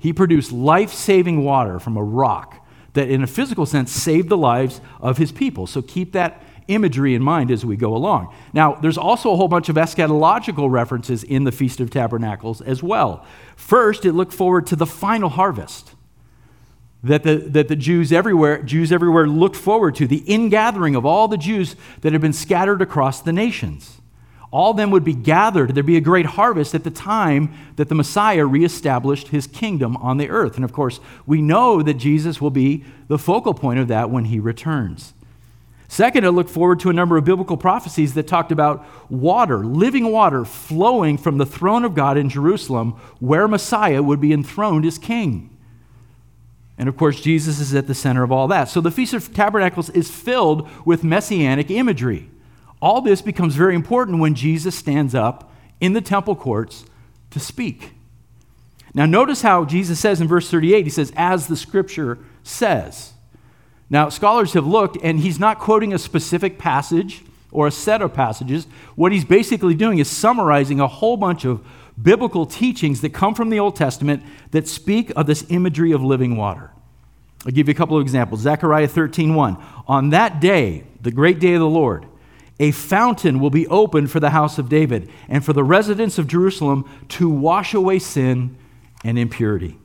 He 0.00 0.12
produced 0.12 0.50
life 0.50 0.92
saving 0.92 1.44
water 1.44 1.78
from 1.78 1.96
a 1.96 2.02
rock 2.02 2.66
that, 2.94 3.08
in 3.08 3.22
a 3.22 3.26
physical 3.26 3.66
sense, 3.66 3.92
saved 3.92 4.28
the 4.28 4.36
lives 4.36 4.80
of 5.00 5.18
his 5.18 5.30
people. 5.30 5.66
So 5.66 5.82
keep 5.82 6.12
that 6.12 6.42
imagery 6.68 7.14
in 7.14 7.22
mind 7.22 7.50
as 7.50 7.64
we 7.64 7.76
go 7.76 7.94
along. 7.94 8.34
Now, 8.52 8.74
there's 8.74 8.98
also 8.98 9.32
a 9.32 9.36
whole 9.36 9.48
bunch 9.48 9.68
of 9.68 9.76
eschatological 9.76 10.70
references 10.70 11.24
in 11.24 11.44
the 11.44 11.52
Feast 11.52 11.80
of 11.80 11.90
Tabernacles 11.90 12.60
as 12.60 12.82
well. 12.82 13.26
First, 13.56 14.04
it 14.04 14.12
looked 14.12 14.32
forward 14.32 14.66
to 14.68 14.76
the 14.76 14.86
final 14.86 15.28
harvest 15.28 15.94
that 17.04 17.24
the, 17.24 17.36
that 17.36 17.68
the 17.68 17.76
Jews 17.76 18.12
everywhere, 18.12 18.62
Jews 18.62 18.92
everywhere 18.92 19.26
looked 19.26 19.56
forward 19.56 19.94
to, 19.96 20.06
the 20.06 20.22
ingathering 20.26 20.94
of 20.94 21.04
all 21.04 21.28
the 21.28 21.36
Jews 21.36 21.74
that 22.02 22.12
had 22.12 22.20
been 22.20 22.32
scattered 22.32 22.80
across 22.80 23.20
the 23.20 23.32
nations. 23.32 24.00
All 24.52 24.72
of 24.72 24.76
them 24.76 24.90
would 24.90 25.02
be 25.02 25.14
gathered. 25.14 25.74
There'd 25.74 25.86
be 25.86 25.96
a 25.96 26.00
great 26.00 26.26
harvest 26.26 26.74
at 26.74 26.84
the 26.84 26.90
time 26.90 27.54
that 27.76 27.88
the 27.88 27.94
Messiah 27.94 28.44
reestablished 28.44 29.28
his 29.28 29.46
kingdom 29.46 29.96
on 29.96 30.18
the 30.18 30.28
earth. 30.28 30.56
And 30.56 30.64
of 30.64 30.72
course, 30.74 31.00
we 31.26 31.40
know 31.40 31.82
that 31.82 31.94
Jesus 31.94 32.40
will 32.40 32.50
be 32.50 32.84
the 33.08 33.18
focal 33.18 33.54
point 33.54 33.80
of 33.80 33.88
that 33.88 34.10
when 34.10 34.26
he 34.26 34.38
returns. 34.38 35.14
Second, 35.92 36.24
I 36.24 36.30
look 36.30 36.48
forward 36.48 36.80
to 36.80 36.88
a 36.88 36.94
number 36.94 37.18
of 37.18 37.26
biblical 37.26 37.58
prophecies 37.58 38.14
that 38.14 38.26
talked 38.26 38.50
about 38.50 38.82
water, 39.10 39.58
living 39.58 40.10
water, 40.10 40.42
flowing 40.42 41.18
from 41.18 41.36
the 41.36 41.44
throne 41.44 41.84
of 41.84 41.94
God 41.94 42.16
in 42.16 42.30
Jerusalem, 42.30 42.92
where 43.20 43.46
Messiah 43.46 44.02
would 44.02 44.18
be 44.18 44.32
enthroned 44.32 44.86
as 44.86 44.96
king. 44.96 45.54
And 46.78 46.88
of 46.88 46.96
course, 46.96 47.20
Jesus 47.20 47.60
is 47.60 47.74
at 47.74 47.88
the 47.88 47.94
center 47.94 48.22
of 48.22 48.32
all 48.32 48.48
that. 48.48 48.70
So 48.70 48.80
the 48.80 48.90
Feast 48.90 49.12
of 49.12 49.34
Tabernacles 49.34 49.90
is 49.90 50.10
filled 50.10 50.66
with 50.86 51.04
messianic 51.04 51.70
imagery. 51.70 52.30
All 52.80 53.02
this 53.02 53.20
becomes 53.20 53.54
very 53.54 53.74
important 53.74 54.18
when 54.18 54.34
Jesus 54.34 54.74
stands 54.74 55.14
up 55.14 55.52
in 55.78 55.92
the 55.92 56.00
temple 56.00 56.36
courts 56.36 56.86
to 57.32 57.38
speak. 57.38 57.92
Now, 58.94 59.04
notice 59.04 59.42
how 59.42 59.66
Jesus 59.66 60.00
says 60.00 60.22
in 60.22 60.26
verse 60.26 60.50
38, 60.50 60.84
he 60.84 60.90
says, 60.90 61.12
as 61.16 61.48
the 61.48 61.56
scripture 61.56 62.16
says. 62.42 63.11
Now, 63.92 64.08
scholars 64.08 64.54
have 64.54 64.66
looked, 64.66 64.96
and 65.02 65.20
he's 65.20 65.38
not 65.38 65.58
quoting 65.58 65.92
a 65.92 65.98
specific 65.98 66.58
passage 66.58 67.22
or 67.50 67.66
a 67.66 67.70
set 67.70 68.00
of 68.00 68.14
passages. 68.14 68.66
What 68.96 69.12
he's 69.12 69.26
basically 69.26 69.74
doing 69.74 69.98
is 69.98 70.08
summarizing 70.08 70.80
a 70.80 70.88
whole 70.88 71.18
bunch 71.18 71.44
of 71.44 71.60
biblical 72.02 72.46
teachings 72.46 73.02
that 73.02 73.10
come 73.10 73.34
from 73.34 73.50
the 73.50 73.60
Old 73.60 73.76
Testament 73.76 74.22
that 74.52 74.66
speak 74.66 75.12
of 75.14 75.26
this 75.26 75.44
imagery 75.50 75.92
of 75.92 76.02
living 76.02 76.38
water. 76.38 76.70
I'll 77.44 77.52
give 77.52 77.68
you 77.68 77.72
a 77.72 77.76
couple 77.76 77.98
of 77.98 78.00
examples. 78.00 78.40
Zechariah 78.40 78.88
13:1. 78.88 79.58
On 79.86 80.08
that 80.08 80.40
day, 80.40 80.84
the 81.02 81.10
great 81.10 81.38
day 81.38 81.52
of 81.52 81.60
the 81.60 81.68
Lord, 81.68 82.06
a 82.58 82.70
fountain 82.70 83.40
will 83.40 83.50
be 83.50 83.66
opened 83.66 84.10
for 84.10 84.20
the 84.20 84.30
house 84.30 84.56
of 84.56 84.70
David 84.70 85.10
and 85.28 85.44
for 85.44 85.52
the 85.52 85.64
residents 85.64 86.18
of 86.18 86.26
Jerusalem 86.26 86.86
to 87.10 87.28
wash 87.28 87.74
away 87.74 87.98
sin 87.98 88.56
and 89.04 89.18
impurity. 89.18 89.76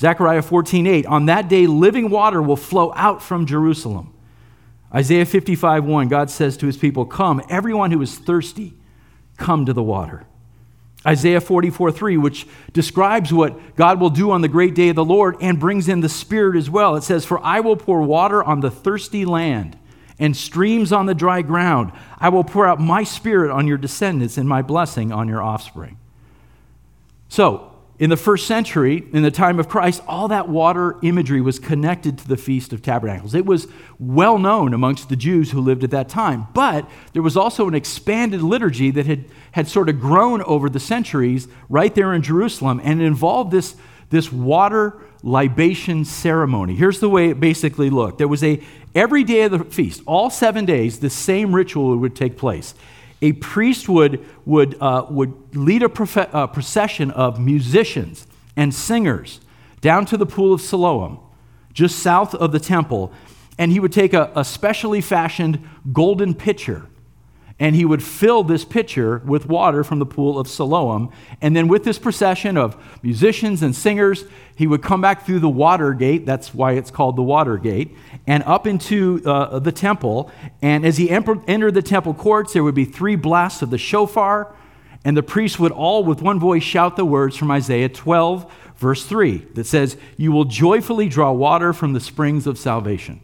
Zechariah 0.00 0.42
14:8, 0.42 1.06
on 1.06 1.26
that 1.26 1.48
day 1.48 1.66
living 1.66 2.08
water 2.08 2.40
will 2.40 2.56
flow 2.56 2.92
out 2.96 3.22
from 3.22 3.44
Jerusalem. 3.44 4.14
Isaiah 4.94 5.26
55:1, 5.26 6.08
God 6.08 6.30
says 6.30 6.56
to 6.56 6.66
his 6.66 6.78
people, 6.78 7.04
"Come, 7.04 7.42
everyone 7.50 7.90
who 7.90 8.00
is 8.00 8.16
thirsty, 8.16 8.72
come 9.36 9.66
to 9.66 9.74
the 9.74 9.82
water." 9.82 10.24
Isaiah 11.06 11.40
44 11.40 11.92
3, 11.92 12.16
which 12.16 12.46
describes 12.72 13.32
what 13.32 13.76
God 13.76 14.00
will 14.00 14.10
do 14.10 14.30
on 14.30 14.40
the 14.40 14.48
great 14.48 14.74
day 14.74 14.88
of 14.88 14.96
the 14.96 15.04
Lord 15.04 15.36
and 15.40 15.60
brings 15.60 15.88
in 15.88 16.00
the 16.00 16.08
Spirit 16.08 16.56
as 16.56 16.68
well. 16.68 16.96
It 16.96 17.02
says, 17.02 17.24
For 17.24 17.42
I 17.44 17.60
will 17.60 17.76
pour 17.76 18.02
water 18.02 18.42
on 18.42 18.60
the 18.60 18.70
thirsty 18.70 19.24
land 19.24 19.78
and 20.18 20.36
streams 20.36 20.92
on 20.92 21.06
the 21.06 21.14
dry 21.14 21.40
ground. 21.40 21.92
I 22.18 22.28
will 22.28 22.44
pour 22.44 22.66
out 22.66 22.80
my 22.80 23.02
Spirit 23.02 23.50
on 23.50 23.66
your 23.66 23.78
descendants 23.78 24.36
and 24.36 24.46
my 24.46 24.60
blessing 24.60 25.10
on 25.10 25.26
your 25.26 25.42
offspring. 25.42 25.96
So, 27.30 27.69
in 28.00 28.08
the 28.08 28.16
first 28.16 28.46
century, 28.46 29.06
in 29.12 29.22
the 29.22 29.30
time 29.30 29.60
of 29.60 29.68
Christ, 29.68 30.02
all 30.08 30.28
that 30.28 30.48
water 30.48 30.96
imagery 31.02 31.42
was 31.42 31.58
connected 31.58 32.16
to 32.16 32.26
the 32.26 32.38
Feast 32.38 32.72
of 32.72 32.80
Tabernacles. 32.80 33.34
It 33.34 33.44
was 33.44 33.68
well 33.98 34.38
known 34.38 34.72
amongst 34.72 35.10
the 35.10 35.16
Jews 35.16 35.50
who 35.50 35.60
lived 35.60 35.84
at 35.84 35.90
that 35.90 36.08
time. 36.08 36.46
But 36.54 36.88
there 37.12 37.20
was 37.20 37.36
also 37.36 37.68
an 37.68 37.74
expanded 37.74 38.40
liturgy 38.40 38.90
that 38.92 39.04
had, 39.04 39.26
had 39.52 39.68
sort 39.68 39.90
of 39.90 40.00
grown 40.00 40.40
over 40.44 40.70
the 40.70 40.80
centuries 40.80 41.46
right 41.68 41.94
there 41.94 42.14
in 42.14 42.22
Jerusalem, 42.22 42.80
and 42.82 43.02
it 43.02 43.04
involved 43.04 43.50
this, 43.50 43.76
this 44.08 44.32
water 44.32 44.96
libation 45.22 46.06
ceremony. 46.06 46.74
Here's 46.74 47.00
the 47.00 47.10
way 47.10 47.28
it 47.28 47.38
basically 47.38 47.90
looked 47.90 48.16
there 48.16 48.28
was 48.28 48.42
a, 48.42 48.62
every 48.94 49.24
day 49.24 49.42
of 49.42 49.50
the 49.50 49.58
feast, 49.64 50.02
all 50.06 50.30
seven 50.30 50.64
days, 50.64 51.00
the 51.00 51.10
same 51.10 51.54
ritual 51.54 51.94
would 51.98 52.16
take 52.16 52.38
place 52.38 52.72
a 53.22 53.32
priest 53.32 53.88
would, 53.88 54.24
would, 54.44 54.76
uh, 54.80 55.06
would 55.10 55.56
lead 55.56 55.82
a, 55.82 55.88
profe- 55.88 56.30
a 56.32 56.48
procession 56.48 57.10
of 57.10 57.38
musicians 57.38 58.26
and 58.56 58.74
singers 58.74 59.40
down 59.80 60.06
to 60.06 60.16
the 60.16 60.26
pool 60.26 60.52
of 60.52 60.60
Siloam, 60.60 61.18
just 61.72 61.98
south 61.98 62.34
of 62.34 62.52
the 62.52 62.60
temple, 62.60 63.12
and 63.58 63.72
he 63.72 63.80
would 63.80 63.92
take 63.92 64.14
a, 64.14 64.30
a 64.34 64.44
specially 64.44 65.00
fashioned 65.00 65.66
golden 65.92 66.34
pitcher 66.34 66.86
and 67.60 67.76
he 67.76 67.84
would 67.84 68.02
fill 68.02 68.42
this 68.42 68.64
pitcher 68.64 69.18
with 69.18 69.46
water 69.46 69.84
from 69.84 69.98
the 69.98 70.06
pool 70.06 70.38
of 70.38 70.48
Siloam. 70.48 71.12
And 71.42 71.54
then, 71.54 71.68
with 71.68 71.84
this 71.84 71.98
procession 71.98 72.56
of 72.56 72.74
musicians 73.02 73.62
and 73.62 73.76
singers, 73.76 74.24
he 74.56 74.66
would 74.66 74.82
come 74.82 75.02
back 75.02 75.26
through 75.26 75.40
the 75.40 75.48
water 75.50 75.92
gate. 75.92 76.24
That's 76.24 76.54
why 76.54 76.72
it's 76.72 76.90
called 76.90 77.16
the 77.16 77.22
water 77.22 77.58
gate, 77.58 77.94
and 78.26 78.42
up 78.44 78.66
into 78.66 79.22
uh, 79.24 79.58
the 79.58 79.72
temple. 79.72 80.30
And 80.62 80.84
as 80.84 80.96
he 80.96 81.10
entered 81.10 81.74
the 81.74 81.82
temple 81.82 82.14
courts, 82.14 82.52
there 82.52 82.62
would 82.64 82.74
be 82.74 82.84
three 82.84 83.16
blasts 83.16 83.62
of 83.62 83.70
the 83.70 83.78
shofar, 83.78 84.54
and 85.04 85.16
the 85.16 85.22
priests 85.22 85.58
would 85.58 85.72
all, 85.72 86.04
with 86.04 86.20
one 86.20 86.38
voice, 86.38 86.62
shout 86.62 86.96
the 86.96 87.04
words 87.04 87.36
from 87.36 87.50
Isaiah 87.50 87.88
12, 87.88 88.52
verse 88.76 89.04
3, 89.04 89.38
that 89.54 89.64
says, 89.64 89.96
You 90.16 90.32
will 90.32 90.44
joyfully 90.44 91.08
draw 91.08 91.32
water 91.32 91.72
from 91.72 91.92
the 91.94 92.00
springs 92.00 92.46
of 92.46 92.58
salvation. 92.58 93.20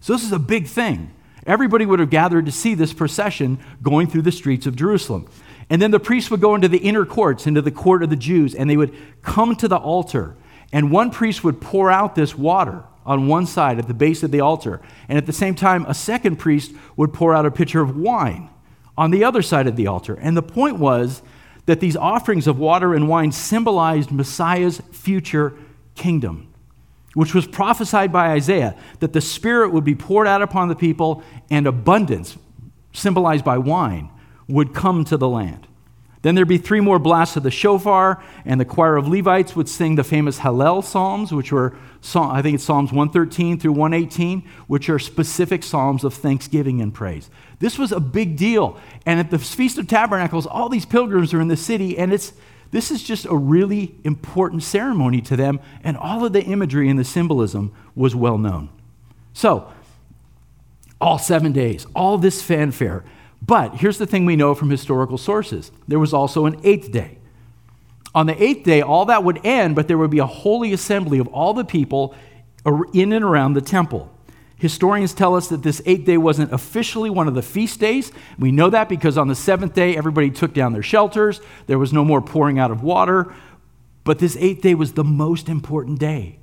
So, 0.00 0.12
this 0.12 0.24
is 0.24 0.32
a 0.32 0.38
big 0.38 0.66
thing. 0.66 1.12
Everybody 1.46 1.86
would 1.86 1.98
have 1.98 2.10
gathered 2.10 2.46
to 2.46 2.52
see 2.52 2.74
this 2.74 2.92
procession 2.92 3.58
going 3.82 4.06
through 4.06 4.22
the 4.22 4.32
streets 4.32 4.66
of 4.66 4.76
Jerusalem. 4.76 5.28
And 5.70 5.82
then 5.82 5.90
the 5.90 6.00
priests 6.00 6.30
would 6.30 6.40
go 6.40 6.54
into 6.54 6.68
the 6.68 6.78
inner 6.78 7.04
courts, 7.04 7.46
into 7.46 7.62
the 7.62 7.70
court 7.70 8.02
of 8.02 8.10
the 8.10 8.16
Jews, 8.16 8.54
and 8.54 8.68
they 8.68 8.76
would 8.76 8.94
come 9.22 9.54
to 9.56 9.68
the 9.68 9.76
altar. 9.76 10.36
And 10.72 10.90
one 10.90 11.10
priest 11.10 11.44
would 11.44 11.60
pour 11.60 11.90
out 11.90 12.14
this 12.14 12.36
water 12.36 12.84
on 13.08 13.26
one 13.26 13.46
side 13.46 13.80
at 13.80 13.88
the 13.88 13.94
base 13.94 14.22
of 14.22 14.30
the 14.30 14.40
altar. 14.40 14.80
And 15.08 15.18
at 15.18 15.26
the 15.26 15.32
same 15.32 15.56
time, 15.56 15.84
a 15.86 15.94
second 15.94 16.36
priest 16.36 16.72
would 16.96 17.12
pour 17.12 17.34
out 17.34 17.46
a 17.46 17.50
pitcher 17.50 17.80
of 17.80 17.96
wine 17.96 18.50
on 18.96 19.10
the 19.10 19.24
other 19.24 19.42
side 19.42 19.66
of 19.66 19.74
the 19.74 19.86
altar. 19.86 20.14
And 20.14 20.36
the 20.36 20.42
point 20.42 20.78
was 20.78 21.22
that 21.66 21.80
these 21.80 21.96
offerings 21.96 22.46
of 22.46 22.58
water 22.58 22.94
and 22.94 23.08
wine 23.08 23.32
symbolized 23.32 24.12
Messiah's 24.12 24.80
future 24.92 25.54
kingdom 25.94 26.48
which 27.14 27.34
was 27.34 27.46
prophesied 27.46 28.12
by 28.12 28.28
Isaiah, 28.28 28.76
that 29.00 29.12
the 29.12 29.20
Spirit 29.20 29.72
would 29.72 29.84
be 29.84 29.94
poured 29.94 30.28
out 30.28 30.42
upon 30.42 30.68
the 30.68 30.76
people 30.76 31.22
and 31.50 31.66
abundance, 31.66 32.36
symbolized 32.92 33.44
by 33.44 33.58
wine, 33.58 34.10
would 34.46 34.74
come 34.74 35.04
to 35.04 35.16
the 35.16 35.28
land. 35.28 35.66
Then 36.22 36.34
there'd 36.34 36.48
be 36.48 36.58
three 36.58 36.80
more 36.80 36.98
blasts 36.98 37.36
of 37.36 37.44
the 37.44 37.50
shofar, 37.50 38.22
and 38.44 38.60
the 38.60 38.64
choir 38.64 38.96
of 38.96 39.06
Levites 39.06 39.54
would 39.54 39.68
sing 39.68 39.94
the 39.94 40.04
famous 40.04 40.40
Hallel 40.40 40.82
Psalms, 40.82 41.32
which 41.32 41.52
were, 41.52 41.76
I 42.14 42.42
think 42.42 42.56
it's 42.56 42.64
Psalms 42.64 42.90
113 42.90 43.58
through 43.60 43.72
118, 43.72 44.42
which 44.66 44.88
are 44.88 44.98
specific 44.98 45.62
Psalms 45.62 46.02
of 46.02 46.14
thanksgiving 46.14 46.80
and 46.80 46.92
praise. 46.92 47.30
This 47.60 47.78
was 47.78 47.92
a 47.92 48.00
big 48.00 48.36
deal. 48.36 48.78
And 49.06 49.20
at 49.20 49.30
the 49.30 49.38
Feast 49.38 49.78
of 49.78 49.86
Tabernacles, 49.86 50.46
all 50.46 50.68
these 50.68 50.86
pilgrims 50.86 51.32
are 51.34 51.40
in 51.40 51.48
the 51.48 51.56
city, 51.56 51.96
and 51.96 52.12
it's, 52.12 52.32
this 52.72 52.90
is 52.90 53.02
just 53.02 53.24
a 53.24 53.36
really 53.36 53.94
important 54.02 54.64
ceremony 54.64 55.20
to 55.22 55.36
them, 55.36 55.60
and 55.84 55.96
all 55.96 56.24
of 56.24 56.32
the 56.32 56.42
imagery 56.42 56.88
and 56.88 56.98
the 56.98 57.04
symbolism 57.04 57.72
was 57.94 58.16
well 58.16 58.38
known. 58.38 58.70
So, 59.32 59.72
all 61.00 61.18
seven 61.18 61.52
days, 61.52 61.86
all 61.94 62.18
this 62.18 62.42
fanfare. 62.42 63.04
But 63.48 63.76
here's 63.76 63.96
the 63.96 64.06
thing 64.06 64.26
we 64.26 64.36
know 64.36 64.54
from 64.54 64.70
historical 64.70 65.18
sources 65.18 65.72
there 65.88 65.98
was 65.98 66.12
also 66.12 66.46
an 66.46 66.60
eighth 66.62 66.92
day. 66.92 67.18
On 68.14 68.26
the 68.26 68.40
eighth 68.42 68.64
day, 68.64 68.82
all 68.82 69.06
that 69.06 69.24
would 69.24 69.44
end, 69.44 69.74
but 69.74 69.88
there 69.88 69.98
would 69.98 70.10
be 70.10 70.18
a 70.18 70.26
holy 70.26 70.72
assembly 70.72 71.18
of 71.18 71.26
all 71.28 71.54
the 71.54 71.64
people 71.64 72.14
in 72.92 73.12
and 73.12 73.24
around 73.24 73.54
the 73.54 73.60
temple. 73.60 74.14
Historians 74.56 75.14
tell 75.14 75.34
us 75.34 75.48
that 75.48 75.62
this 75.62 75.80
eighth 75.86 76.04
day 76.04 76.18
wasn't 76.18 76.52
officially 76.52 77.08
one 77.08 77.26
of 77.26 77.34
the 77.34 77.42
feast 77.42 77.80
days. 77.80 78.12
We 78.38 78.50
know 78.50 78.68
that 78.70 78.88
because 78.88 79.16
on 79.16 79.28
the 79.28 79.34
seventh 79.34 79.72
day, 79.72 79.96
everybody 79.96 80.30
took 80.30 80.52
down 80.52 80.72
their 80.72 80.82
shelters. 80.82 81.40
There 81.66 81.78
was 81.78 81.92
no 81.92 82.04
more 82.04 82.20
pouring 82.20 82.58
out 82.58 82.70
of 82.70 82.82
water. 82.82 83.32
But 84.04 84.18
this 84.18 84.36
eighth 84.36 84.60
day 84.60 84.74
was 84.74 84.92
the 84.92 85.04
most 85.04 85.48
important 85.48 85.98
day. 86.00 86.38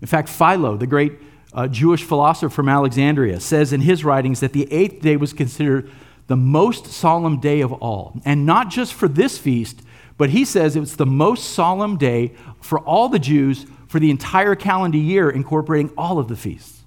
In 0.00 0.06
fact, 0.06 0.28
Philo, 0.28 0.76
the 0.76 0.86
great 0.86 1.12
uh, 1.52 1.68
Jewish 1.68 2.04
philosopher 2.04 2.48
from 2.48 2.68
Alexandria, 2.68 3.40
says 3.40 3.72
in 3.72 3.82
his 3.82 4.04
writings 4.04 4.40
that 4.40 4.52
the 4.52 4.72
eighth 4.72 5.02
day 5.02 5.16
was 5.16 5.32
considered 5.32 5.90
the 6.26 6.36
most 6.36 6.86
solemn 6.86 7.40
day 7.40 7.60
of 7.60 7.72
all. 7.72 8.20
And 8.24 8.46
not 8.46 8.70
just 8.70 8.94
for 8.94 9.08
this 9.08 9.38
feast, 9.38 9.82
but 10.16 10.30
he 10.30 10.44
says 10.44 10.76
it 10.76 10.80
was 10.80 10.96
the 10.96 11.06
most 11.06 11.50
solemn 11.50 11.96
day 11.96 12.32
for 12.60 12.78
all 12.80 13.08
the 13.08 13.18
Jews 13.18 13.66
for 13.88 14.00
the 14.00 14.10
entire 14.10 14.54
calendar 14.54 14.98
year, 14.98 15.28
incorporating 15.28 15.92
all 15.98 16.18
of 16.18 16.28
the 16.28 16.36
feasts. 16.36 16.82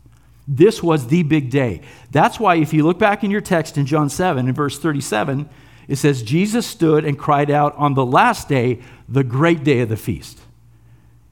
This 0.47 0.81
was 0.81 1.07
the 1.07 1.23
big 1.23 1.49
day. 1.49 1.81
That's 2.11 2.39
why, 2.39 2.55
if 2.55 2.73
you 2.73 2.83
look 2.83 2.99
back 2.99 3.23
in 3.23 3.31
your 3.31 3.41
text 3.41 3.77
in 3.77 3.85
John 3.85 4.09
7, 4.09 4.47
in 4.47 4.53
verse 4.53 4.77
37, 4.79 5.49
it 5.87 5.97
says, 5.97 6.23
Jesus 6.23 6.65
stood 6.65 7.05
and 7.05 7.17
cried 7.17 7.51
out 7.51 7.75
on 7.75 7.93
the 7.93 8.05
last 8.05 8.47
day, 8.47 8.79
the 9.07 9.23
great 9.23 9.63
day 9.63 9.81
of 9.81 9.89
the 9.89 9.97
feast. 9.97 10.39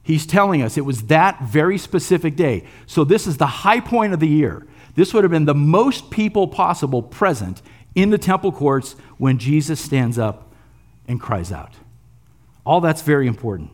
He's 0.02 0.26
telling 0.26 0.62
us 0.62 0.76
it 0.76 0.84
was 0.84 1.04
that 1.04 1.42
very 1.42 1.78
specific 1.78 2.36
day. 2.36 2.66
So, 2.86 3.04
this 3.04 3.26
is 3.26 3.38
the 3.38 3.46
high 3.46 3.80
point 3.80 4.12
of 4.12 4.20
the 4.20 4.28
year. 4.28 4.66
This 4.94 5.14
would 5.14 5.24
have 5.24 5.30
been 5.30 5.46
the 5.46 5.54
most 5.54 6.10
people 6.10 6.46
possible 6.46 7.02
present 7.02 7.62
in 7.94 8.10
the 8.10 8.18
temple 8.18 8.52
courts 8.52 8.96
when 9.18 9.38
Jesus 9.38 9.80
stands 9.80 10.18
up 10.18 10.52
and 11.06 11.20
cries 11.20 11.52
out. 11.52 11.74
All 12.64 12.80
that's 12.80 13.02
very 13.02 13.26
important. 13.26 13.70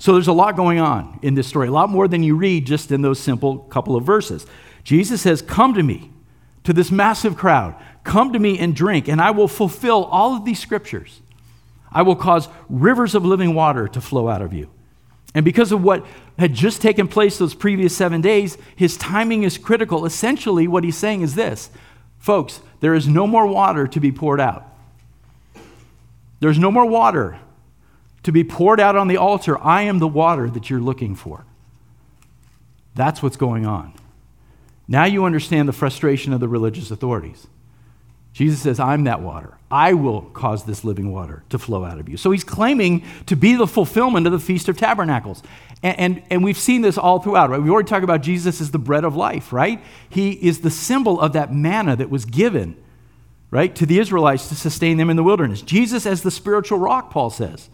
So, 0.00 0.12
there's 0.12 0.28
a 0.28 0.32
lot 0.32 0.54
going 0.54 0.78
on 0.78 1.18
in 1.22 1.34
this 1.34 1.48
story, 1.48 1.68
a 1.68 1.72
lot 1.72 1.90
more 1.90 2.06
than 2.06 2.22
you 2.22 2.36
read 2.36 2.66
just 2.66 2.92
in 2.92 3.02
those 3.02 3.18
simple 3.18 3.58
couple 3.58 3.96
of 3.96 4.04
verses. 4.04 4.46
Jesus 4.84 5.22
says, 5.22 5.42
Come 5.42 5.74
to 5.74 5.82
me, 5.82 6.10
to 6.64 6.72
this 6.72 6.90
massive 6.90 7.36
crowd. 7.36 7.74
Come 8.04 8.32
to 8.32 8.38
me 8.38 8.58
and 8.58 8.76
drink, 8.76 9.08
and 9.08 9.20
I 9.20 9.32
will 9.32 9.48
fulfill 9.48 10.04
all 10.04 10.36
of 10.36 10.44
these 10.44 10.60
scriptures. 10.60 11.20
I 11.90 12.02
will 12.02 12.16
cause 12.16 12.48
rivers 12.68 13.14
of 13.14 13.24
living 13.24 13.54
water 13.54 13.88
to 13.88 14.00
flow 14.00 14.28
out 14.28 14.40
of 14.40 14.52
you. 14.52 14.70
And 15.34 15.44
because 15.44 15.72
of 15.72 15.82
what 15.82 16.06
had 16.38 16.54
just 16.54 16.80
taken 16.80 17.08
place 17.08 17.38
those 17.38 17.54
previous 17.54 17.96
seven 17.96 18.20
days, 18.20 18.56
his 18.76 18.96
timing 18.96 19.42
is 19.42 19.58
critical. 19.58 20.06
Essentially, 20.06 20.68
what 20.68 20.84
he's 20.84 20.96
saying 20.96 21.22
is 21.22 21.34
this 21.34 21.70
folks, 22.18 22.60
there 22.80 22.94
is 22.94 23.08
no 23.08 23.26
more 23.26 23.46
water 23.46 23.86
to 23.86 24.00
be 24.00 24.12
poured 24.12 24.40
out. 24.40 24.64
There's 26.40 26.58
no 26.58 26.70
more 26.70 26.86
water 26.86 27.38
to 28.22 28.32
be 28.32 28.44
poured 28.44 28.80
out 28.80 28.96
on 28.96 29.08
the 29.08 29.16
altar. 29.16 29.58
I 29.58 29.82
am 29.82 29.98
the 29.98 30.08
water 30.08 30.48
that 30.50 30.70
you're 30.70 30.80
looking 30.80 31.14
for. 31.14 31.44
That's 32.94 33.22
what's 33.22 33.36
going 33.36 33.66
on. 33.66 33.94
Now 34.86 35.04
you 35.04 35.24
understand 35.24 35.68
the 35.68 35.72
frustration 35.72 36.32
of 36.32 36.40
the 36.40 36.48
religious 36.48 36.90
authorities. 36.90 37.46
Jesus 38.32 38.60
says, 38.60 38.78
I'm 38.78 39.04
that 39.04 39.20
water. 39.20 39.58
I 39.70 39.94
will 39.94 40.22
cause 40.22 40.64
this 40.64 40.84
living 40.84 41.12
water 41.12 41.42
to 41.50 41.58
flow 41.58 41.84
out 41.84 41.98
of 41.98 42.08
you. 42.08 42.16
So 42.16 42.30
he's 42.30 42.44
claiming 42.44 43.04
to 43.26 43.36
be 43.36 43.54
the 43.54 43.66
fulfillment 43.66 44.26
of 44.26 44.32
the 44.32 44.38
Feast 44.38 44.68
of 44.68 44.76
Tabernacles. 44.76 45.42
And, 45.82 45.98
and, 45.98 46.22
and, 46.30 46.44
we've 46.44 46.58
seen 46.58 46.82
this 46.82 46.98
all 46.98 47.20
throughout, 47.20 47.50
right? 47.50 47.60
We've 47.60 47.70
already 47.70 47.88
talked 47.88 48.02
about 48.02 48.20
Jesus 48.20 48.60
as 48.60 48.72
the 48.72 48.78
bread 48.78 49.04
of 49.04 49.14
life, 49.14 49.52
right? 49.52 49.80
He 50.08 50.32
is 50.32 50.60
the 50.60 50.70
symbol 50.70 51.20
of 51.20 51.34
that 51.34 51.54
manna 51.54 51.94
that 51.94 52.10
was 52.10 52.24
given, 52.24 52.76
right, 53.52 53.74
to 53.76 53.86
the 53.86 54.00
Israelites 54.00 54.48
to 54.48 54.56
sustain 54.56 54.96
them 54.96 55.08
in 55.08 55.16
the 55.16 55.22
wilderness. 55.22 55.62
Jesus 55.62 56.04
as 56.04 56.22
the 56.22 56.32
spiritual 56.32 56.78
rock, 56.78 57.10
Paul 57.10 57.30
says 57.30 57.70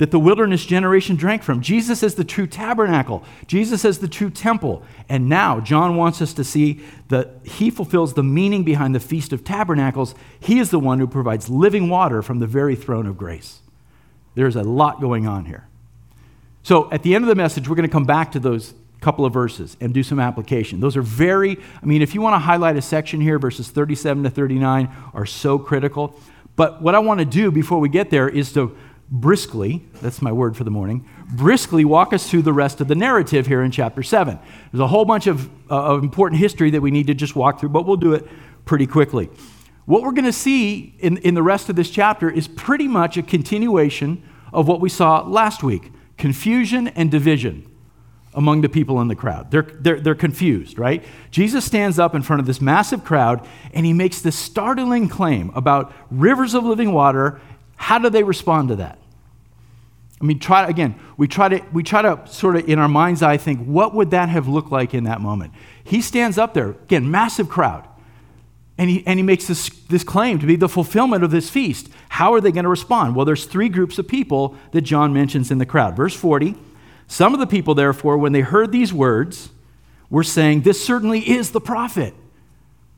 that 0.00 0.10
the 0.10 0.18
wilderness 0.18 0.64
generation 0.64 1.14
drank 1.14 1.42
from. 1.42 1.60
Jesus 1.60 2.02
is 2.02 2.14
the 2.14 2.24
true 2.24 2.46
tabernacle, 2.46 3.22
Jesus 3.46 3.84
is 3.84 3.98
the 3.98 4.08
true 4.08 4.30
temple. 4.30 4.82
And 5.10 5.28
now, 5.28 5.60
John 5.60 5.96
wants 5.96 6.22
us 6.22 6.32
to 6.34 6.42
see 6.42 6.80
that 7.08 7.32
he 7.44 7.68
fulfills 7.70 8.14
the 8.14 8.22
meaning 8.22 8.64
behind 8.64 8.94
the 8.94 9.00
Feast 9.00 9.34
of 9.34 9.44
Tabernacles. 9.44 10.14
He 10.40 10.58
is 10.58 10.70
the 10.70 10.78
one 10.78 11.00
who 11.00 11.06
provides 11.06 11.50
living 11.50 11.90
water 11.90 12.22
from 12.22 12.38
the 12.38 12.46
very 12.46 12.76
throne 12.76 13.06
of 13.06 13.18
grace. 13.18 13.60
There's 14.34 14.56
a 14.56 14.62
lot 14.62 15.02
going 15.02 15.26
on 15.26 15.44
here. 15.44 15.66
So, 16.62 16.90
at 16.92 17.02
the 17.02 17.14
end 17.14 17.24
of 17.24 17.28
the 17.28 17.34
message, 17.34 17.68
we're 17.68 17.76
going 17.76 17.88
to 17.88 17.92
come 17.92 18.04
back 18.04 18.32
to 18.32 18.40
those 18.40 18.74
couple 19.00 19.24
of 19.24 19.32
verses 19.32 19.76
and 19.80 19.94
do 19.94 20.02
some 20.02 20.20
application. 20.20 20.80
Those 20.80 20.96
are 20.96 21.02
very, 21.02 21.58
I 21.82 21.86
mean, 21.86 22.02
if 22.02 22.14
you 22.14 22.20
want 22.20 22.34
to 22.34 22.38
highlight 22.38 22.76
a 22.76 22.82
section 22.82 23.20
here, 23.20 23.38
verses 23.38 23.70
37 23.70 24.24
to 24.24 24.30
39 24.30 24.94
are 25.14 25.26
so 25.26 25.58
critical. 25.58 26.14
But 26.56 26.82
what 26.82 26.94
I 26.94 26.98
want 26.98 27.20
to 27.20 27.26
do 27.26 27.50
before 27.50 27.78
we 27.78 27.88
get 27.88 28.10
there 28.10 28.28
is 28.28 28.52
to 28.52 28.76
briskly, 29.10 29.84
that's 30.02 30.22
my 30.22 30.30
word 30.30 30.56
for 30.56 30.64
the 30.64 30.70
morning, 30.70 31.08
briskly 31.32 31.84
walk 31.84 32.12
us 32.12 32.28
through 32.28 32.42
the 32.42 32.52
rest 32.52 32.80
of 32.80 32.88
the 32.88 32.94
narrative 32.94 33.46
here 33.46 33.62
in 33.62 33.70
chapter 33.70 34.02
7. 34.02 34.38
There's 34.70 34.80
a 34.80 34.86
whole 34.86 35.04
bunch 35.04 35.26
of, 35.26 35.48
uh, 35.70 35.94
of 35.94 36.02
important 36.02 36.38
history 36.38 36.70
that 36.70 36.80
we 36.80 36.90
need 36.90 37.06
to 37.06 37.14
just 37.14 37.34
walk 37.34 37.58
through, 37.58 37.70
but 37.70 37.86
we'll 37.86 37.96
do 37.96 38.12
it 38.12 38.26
pretty 38.66 38.86
quickly. 38.86 39.30
What 39.86 40.02
we're 40.02 40.12
going 40.12 40.26
to 40.26 40.32
see 40.32 40.94
in, 40.98 41.16
in 41.18 41.34
the 41.34 41.42
rest 41.42 41.68
of 41.70 41.76
this 41.76 41.90
chapter 41.90 42.30
is 42.30 42.46
pretty 42.46 42.86
much 42.86 43.16
a 43.16 43.22
continuation 43.22 44.22
of 44.52 44.68
what 44.68 44.80
we 44.80 44.88
saw 44.88 45.22
last 45.22 45.62
week 45.62 45.90
confusion 46.20 46.88
and 46.88 47.10
division 47.10 47.66
among 48.34 48.60
the 48.60 48.68
people 48.68 49.00
in 49.00 49.08
the 49.08 49.16
crowd. 49.16 49.50
They're, 49.50 49.62
they're, 49.62 49.98
they're 49.98 50.14
confused, 50.14 50.78
right? 50.78 51.02
Jesus 51.32 51.64
stands 51.64 51.98
up 51.98 52.14
in 52.14 52.22
front 52.22 52.38
of 52.38 52.46
this 52.46 52.60
massive 52.60 53.02
crowd 53.02 53.44
and 53.74 53.84
he 53.84 53.92
makes 53.92 54.20
this 54.20 54.36
startling 54.36 55.08
claim 55.08 55.50
about 55.54 55.92
rivers 56.10 56.54
of 56.54 56.62
living 56.62 56.92
water. 56.92 57.40
How 57.74 57.98
do 57.98 58.08
they 58.08 58.22
respond 58.22 58.68
to 58.68 58.76
that? 58.76 58.98
I 60.20 60.24
mean, 60.26 60.38
try 60.38 60.68
again, 60.68 60.94
we 61.16 61.26
try 61.26 61.48
to 61.48 61.64
we 61.72 61.82
try 61.82 62.02
to 62.02 62.20
sort 62.26 62.56
of 62.56 62.68
in 62.68 62.78
our 62.78 62.88
mind's 62.88 63.22
eye 63.22 63.38
think, 63.38 63.64
what 63.64 63.94
would 63.94 64.10
that 64.10 64.28
have 64.28 64.46
looked 64.46 64.70
like 64.70 64.92
in 64.92 65.04
that 65.04 65.22
moment? 65.22 65.54
He 65.82 66.02
stands 66.02 66.36
up 66.36 66.52
there, 66.52 66.70
again, 66.70 67.10
massive 67.10 67.48
crowd, 67.48 67.88
and 68.80 68.88
he 68.88 69.06
and 69.06 69.18
he 69.18 69.22
makes 69.22 69.46
this, 69.46 69.68
this 69.90 70.02
claim 70.02 70.38
to 70.38 70.46
be 70.46 70.56
the 70.56 70.68
fulfillment 70.68 71.22
of 71.22 71.30
this 71.30 71.50
feast. 71.50 71.90
How 72.08 72.32
are 72.32 72.40
they 72.40 72.50
going 72.50 72.64
to 72.64 72.70
respond? 72.70 73.14
Well, 73.14 73.26
there's 73.26 73.44
three 73.44 73.68
groups 73.68 73.98
of 73.98 74.08
people 74.08 74.56
that 74.72 74.80
John 74.80 75.12
mentions 75.12 75.50
in 75.50 75.58
the 75.58 75.66
crowd. 75.66 75.94
Verse 75.94 76.16
40. 76.16 76.54
Some 77.06 77.34
of 77.34 77.40
the 77.40 77.46
people, 77.46 77.74
therefore, 77.74 78.16
when 78.16 78.32
they 78.32 78.40
heard 78.40 78.72
these 78.72 78.90
words, 78.90 79.50
were 80.08 80.24
saying, 80.24 80.62
This 80.62 80.82
certainly 80.82 81.20
is 81.28 81.50
the 81.50 81.60
prophet. 81.60 82.14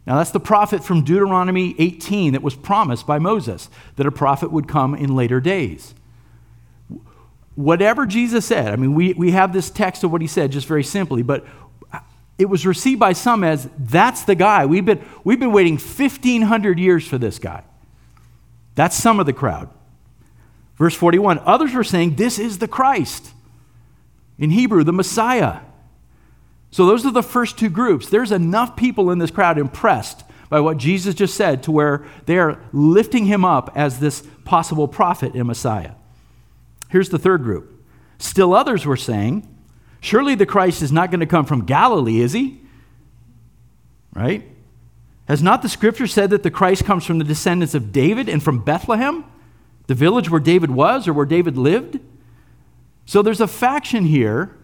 Now, 0.07 0.19
that's 0.19 0.31
the 0.31 0.39
prophet 0.39 0.85
from 0.85 1.03
Deuteronomy 1.03 1.75
18 1.77 2.35
that 2.35 2.43
was 2.43 2.55
promised 2.55 3.05
by 3.05 3.19
Moses, 3.19 3.69
that 3.97 4.07
a 4.07 4.13
prophet 4.13 4.53
would 4.53 4.69
come 4.69 4.95
in 4.95 5.17
later 5.17 5.41
days. 5.41 5.95
Whatever 7.57 8.07
Jesus 8.07 8.47
said, 8.47 8.73
I 8.73 8.77
mean, 8.77 8.95
we, 8.95 9.15
we 9.15 9.33
have 9.33 9.53
this 9.53 9.69
text 9.69 10.05
of 10.05 10.13
what 10.13 10.21
he 10.21 10.29
said 10.29 10.53
just 10.53 10.69
very 10.69 10.85
simply, 10.85 11.23
but 11.23 11.45
it 12.39 12.47
was 12.47 12.67
received 12.67 12.99
by 12.99 13.13
some 13.13 13.45
as 13.45 13.69
that's 13.79 14.25
the 14.25 14.35
guy. 14.35 14.67
We've 14.67 14.85
been, 14.85 15.05
we've 15.25 15.41
been 15.41 15.53
waiting 15.53 15.75
1,500 15.75 16.79
years 16.79 17.07
for 17.07 17.19
this 17.19 17.39
guy. 17.39 17.63
That's 18.75 18.97
some 18.97 19.21
of 19.21 19.27
the 19.27 19.33
crowd. 19.33 19.69
Verse 20.77 20.95
41 20.95 21.41
others 21.41 21.75
were 21.75 21.85
saying, 21.85 22.17
This 22.17 22.39
is 22.39 22.59
the 22.59 22.69
Christ. 22.69 23.33
In 24.39 24.51
Hebrew, 24.51 24.83
the 24.83 24.93
Messiah. 24.93 25.61
So 26.71 26.87
those 26.87 27.05
are 27.05 27.13
the 27.13 27.23
first 27.23 27.59
two 27.59 27.69
groups. 27.69 28.09
There's 28.09 28.33
enough 28.33 28.77
people 28.77 29.11
in 29.11 29.19
this 29.19 29.31
crowd 29.31 29.59
impressed 29.59 30.25
by 30.49 30.61
what 30.61 30.79
Jesus 30.79 31.15
just 31.15 31.35
said 31.35 31.63
to 31.65 31.73
where 31.73 32.05
they 32.27 32.39
are 32.39 32.59
lifting 32.73 33.27
him 33.27 33.45
up 33.45 33.71
as 33.75 34.01
this 34.01 34.27
possible 34.45 34.89
prophet 34.89 35.35
and 35.35 35.47
Messiah. 35.47 35.93
Here's 36.89 37.11
the 37.11 37.19
third 37.19 37.43
group. 37.43 37.85
Still 38.19 38.55
others 38.55 38.85
were 38.87 38.97
saying, 38.97 39.49
Surely 40.03 40.35
the 40.35 40.45
Christ 40.45 40.83
is 40.83 40.91
not 40.91 41.13
going 41.13 41.21
to 41.21 41.27
come 41.27 41.47
from 41.47 41.65
Galilee, 41.65 42.21
is 42.21 42.33
he? 42.33 42.61
Right? 44.13 44.43
Has 45.29 45.43
not 45.43 45.63
the 45.63 45.69
scripture 45.69 46.09
said 46.09 46.31
that 46.31 46.43
the 46.43 46.51
Christ 46.51 46.85
comes 46.85 47.07
from 47.07 47.19
the 47.19 47.25
descendants 47.25 47.73
of 47.73 47.93
David 47.93 48.29
and 48.29 48.43
from 48.43 48.65
Bethlehem, 48.65 49.25
the 49.87 49.95
village 49.95 50.29
where 50.29 50.41
David 50.41 50.73
was 50.73 51.07
or 51.07 51.13
where 51.13 51.25
David 51.25 51.57
lived? 51.57 52.01
So 53.07 53.23
there's 53.23 53.41
a 53.41 53.47
faction 53.47 54.05
here, 54.05 54.57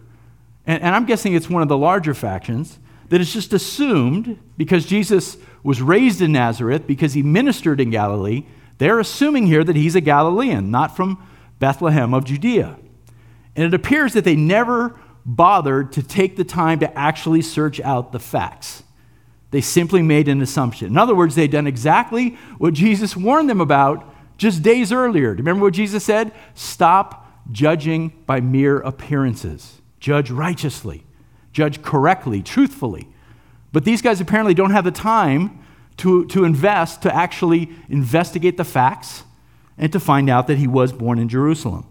and, 0.67 0.83
and 0.83 0.93
I'm 0.93 1.05
guessing 1.05 1.33
it's 1.33 1.49
one 1.49 1.61
of 1.61 1.69
the 1.69 1.77
larger 1.77 2.13
factions, 2.13 2.77
that 3.07 3.21
is 3.21 3.31
just 3.31 3.53
assumed 3.53 4.37
because 4.57 4.85
Jesus 4.85 5.37
was 5.63 5.81
raised 5.81 6.21
in 6.21 6.33
Nazareth, 6.33 6.85
because 6.85 7.13
he 7.13 7.23
ministered 7.23 7.79
in 7.79 7.91
Galilee, 7.91 8.43
they're 8.77 8.99
assuming 8.99 9.47
here 9.47 9.63
that 9.63 9.77
he's 9.77 9.95
a 9.95 10.01
Galilean, 10.01 10.69
not 10.69 10.97
from 10.97 11.25
Bethlehem 11.59 12.13
of 12.13 12.25
Judea. 12.25 12.77
And 13.55 13.65
it 13.65 13.73
appears 13.73 14.11
that 14.13 14.25
they 14.25 14.35
never 14.35 14.99
bothered 15.25 15.91
to 15.93 16.03
take 16.03 16.35
the 16.35 16.43
time 16.43 16.79
to 16.79 16.97
actually 16.97 17.41
search 17.41 17.79
out 17.81 18.11
the 18.11 18.19
facts. 18.19 18.83
They 19.51 19.61
simply 19.61 20.01
made 20.01 20.27
an 20.27 20.41
assumption. 20.41 20.87
In 20.87 20.97
other 20.97 21.15
words, 21.15 21.35
they'd 21.35 21.51
done 21.51 21.67
exactly 21.67 22.37
what 22.57 22.73
Jesus 22.73 23.15
warned 23.15 23.49
them 23.49 23.61
about 23.61 24.13
just 24.37 24.61
days 24.61 24.91
earlier. 24.91 25.33
Do 25.33 25.39
you 25.39 25.45
remember 25.45 25.65
what 25.65 25.73
Jesus 25.73 26.03
said? 26.03 26.31
Stop 26.53 27.27
judging 27.51 28.09
by 28.25 28.41
mere 28.41 28.79
appearances. 28.79 29.81
Judge 29.99 30.31
righteously, 30.31 31.03
judge 31.51 31.81
correctly, 31.81 32.41
truthfully. 32.41 33.07
But 33.71 33.85
these 33.85 34.01
guys 34.01 34.21
apparently 34.21 34.53
don't 34.53 34.71
have 34.71 34.85
the 34.85 34.91
time 34.91 35.59
to, 35.97 36.25
to 36.27 36.45
invest, 36.45 37.01
to 37.01 37.13
actually 37.13 37.69
investigate 37.89 38.55
the 38.55 38.63
facts 38.63 39.23
and 39.77 39.91
to 39.91 39.99
find 39.99 40.29
out 40.29 40.47
that 40.47 40.57
he 40.57 40.67
was 40.67 40.93
born 40.93 41.19
in 41.19 41.27
Jerusalem. 41.27 41.85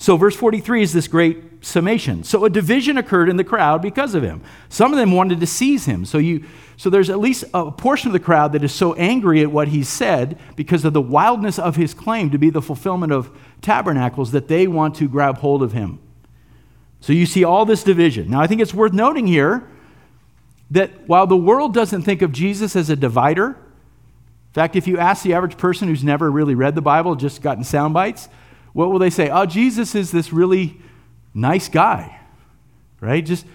So, 0.00 0.16
verse 0.16 0.34
43 0.34 0.80
is 0.80 0.94
this 0.94 1.06
great 1.06 1.62
summation. 1.62 2.24
So, 2.24 2.46
a 2.46 2.50
division 2.50 2.96
occurred 2.96 3.28
in 3.28 3.36
the 3.36 3.44
crowd 3.44 3.82
because 3.82 4.14
of 4.14 4.22
him. 4.22 4.40
Some 4.70 4.94
of 4.94 4.98
them 4.98 5.12
wanted 5.12 5.40
to 5.40 5.46
seize 5.46 5.84
him. 5.84 6.06
So, 6.06 6.16
you, 6.16 6.46
so 6.78 6.88
there's 6.88 7.10
at 7.10 7.18
least 7.18 7.44
a 7.52 7.70
portion 7.70 8.08
of 8.08 8.14
the 8.14 8.18
crowd 8.18 8.52
that 8.52 8.64
is 8.64 8.72
so 8.72 8.94
angry 8.94 9.42
at 9.42 9.52
what 9.52 9.68
he 9.68 9.84
said 9.84 10.38
because 10.56 10.86
of 10.86 10.94
the 10.94 11.02
wildness 11.02 11.58
of 11.58 11.76
his 11.76 11.92
claim 11.92 12.30
to 12.30 12.38
be 12.38 12.48
the 12.48 12.62
fulfillment 12.62 13.12
of 13.12 13.30
tabernacles 13.60 14.32
that 14.32 14.48
they 14.48 14.66
want 14.66 14.94
to 14.94 15.06
grab 15.06 15.36
hold 15.36 15.62
of 15.62 15.72
him. 15.72 15.98
So, 17.02 17.12
you 17.12 17.26
see 17.26 17.44
all 17.44 17.66
this 17.66 17.84
division. 17.84 18.30
Now, 18.30 18.40
I 18.40 18.46
think 18.46 18.62
it's 18.62 18.72
worth 18.72 18.94
noting 18.94 19.26
here 19.26 19.68
that 20.70 21.06
while 21.08 21.26
the 21.26 21.36
world 21.36 21.74
doesn't 21.74 22.04
think 22.04 22.22
of 22.22 22.32
Jesus 22.32 22.74
as 22.74 22.88
a 22.88 22.96
divider, 22.96 23.48
in 23.48 24.54
fact, 24.54 24.76
if 24.76 24.86
you 24.86 24.96
ask 24.96 25.24
the 25.24 25.34
average 25.34 25.58
person 25.58 25.88
who's 25.88 26.02
never 26.02 26.30
really 26.30 26.54
read 26.54 26.74
the 26.74 26.80
Bible, 26.80 27.16
just 27.16 27.42
gotten 27.42 27.64
sound 27.64 27.92
bites, 27.92 28.30
what 28.72 28.90
will 28.90 28.98
they 28.98 29.10
say? 29.10 29.28
Oh, 29.28 29.46
Jesus 29.46 29.94
is 29.94 30.10
this 30.10 30.32
really 30.32 30.80
nice 31.34 31.68
guy, 31.68 32.20
right? 33.00 33.24
Just 33.24 33.46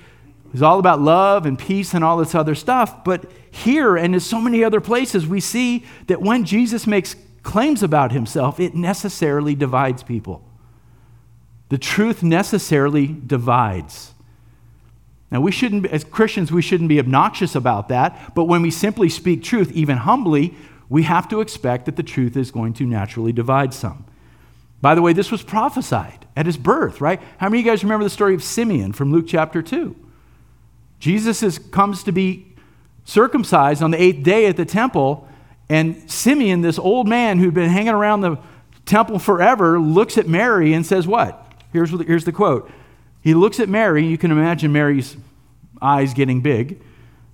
he's 0.52 0.62
all 0.62 0.80
about 0.80 1.02
love 1.02 1.46
and 1.46 1.58
peace 1.58 1.94
and 1.94 2.04
all 2.04 2.18
this 2.18 2.36
other 2.36 2.56
stuff. 2.56 3.04
But 3.04 3.32
here 3.50 3.96
and 3.96 4.14
in 4.14 4.20
so 4.20 4.42
many 4.42 4.64
other 4.64 4.82
places, 4.82 5.28
we 5.28 5.40
see 5.40 5.86
that 6.08 6.22
when 6.22 6.46
Jesus 6.46 6.86
makes 6.86 7.16
claims 7.44 7.84
about 7.84 8.12
himself, 8.12 8.60
it 8.60 8.76
necessarily 8.76 9.56
divides 9.56 10.04
people. 10.04 10.44
The 11.70 11.78
truth 11.78 12.24
necessarily 12.24 13.08
divides. 13.08 14.14
Now, 15.32 15.42
we 15.42 15.52
shouldn't, 15.52 15.86
as 15.88 16.04
Christians, 16.04 16.52
we 16.52 16.62
shouldn't 16.62 16.90
be 16.90 17.00
obnoxious 17.00 17.56
about 17.56 17.88
that, 17.90 18.34
but 18.36 18.46
when 18.46 18.62
we 18.62 18.72
simply 18.72 19.10
speak 19.10 19.44
truth, 19.44 19.72
even 19.72 19.98
humbly, 19.98 20.54
we 20.88 21.04
have 21.04 21.28
to 21.30 21.42
expect 21.42 21.86
that 21.86 21.96
the 21.96 22.04
truth 22.04 22.38
is 22.38 22.52
going 22.52 22.74
to 22.76 22.86
naturally 22.86 23.34
divide 23.34 23.74
some. 23.74 24.06
By 24.86 24.94
the 24.94 25.02
way, 25.02 25.14
this 25.14 25.32
was 25.32 25.42
prophesied 25.42 26.28
at 26.36 26.46
his 26.46 26.58
birth, 26.58 27.02
right? 27.02 27.20
How 27.40 27.50
many 27.50 27.62
of 27.62 27.66
you 27.66 27.72
guys 27.72 27.84
remember 27.84 28.04
the 28.04 28.10
story 28.12 28.36
of 28.36 28.44
Simeon 28.44 28.94
from 28.94 29.12
Luke 29.12 29.26
chapter 29.28 29.64
2? 29.64 29.96
Jesus 31.00 31.42
is, 31.42 31.58
comes 31.58 32.04
to 32.04 32.12
be 32.12 32.54
circumcised 33.04 33.82
on 33.82 33.90
the 33.90 34.00
eighth 34.00 34.22
day 34.22 34.46
at 34.46 34.58
the 34.58 34.64
temple, 34.64 35.28
and 35.70 36.08
Simeon, 36.08 36.62
this 36.62 36.78
old 36.78 37.08
man 37.08 37.40
who'd 37.40 37.56
been 37.56 37.72
hanging 37.72 37.96
around 37.96 38.22
the 38.22 38.38
temple 38.86 39.18
forever, 39.18 39.80
looks 39.80 40.20
at 40.20 40.28
Mary 40.28 40.74
and 40.74 40.86
says, 40.86 41.08
What? 41.08 41.52
Here's, 41.74 41.90
here's 42.06 42.26
the 42.26 42.32
quote. 42.32 42.70
He 43.24 43.34
looks 43.34 43.60
at 43.60 43.68
Mary, 43.68 44.06
you 44.06 44.20
can 44.20 44.30
imagine 44.30 44.72
Mary's 44.72 45.18
eyes 45.82 46.14
getting 46.14 46.42
big. 46.42 46.80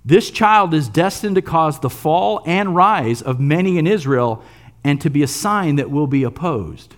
This 0.06 0.30
child 0.30 0.72
is 0.72 0.88
destined 0.88 1.34
to 1.34 1.42
cause 1.42 1.80
the 1.80 1.90
fall 1.90 2.42
and 2.46 2.74
rise 2.74 3.20
of 3.20 3.40
many 3.40 3.76
in 3.76 3.86
Israel 3.86 4.42
and 4.82 4.98
to 5.02 5.10
be 5.10 5.22
a 5.22 5.28
sign 5.28 5.76
that 5.76 5.90
will 5.90 6.06
be 6.06 6.22
opposed. 6.22 6.96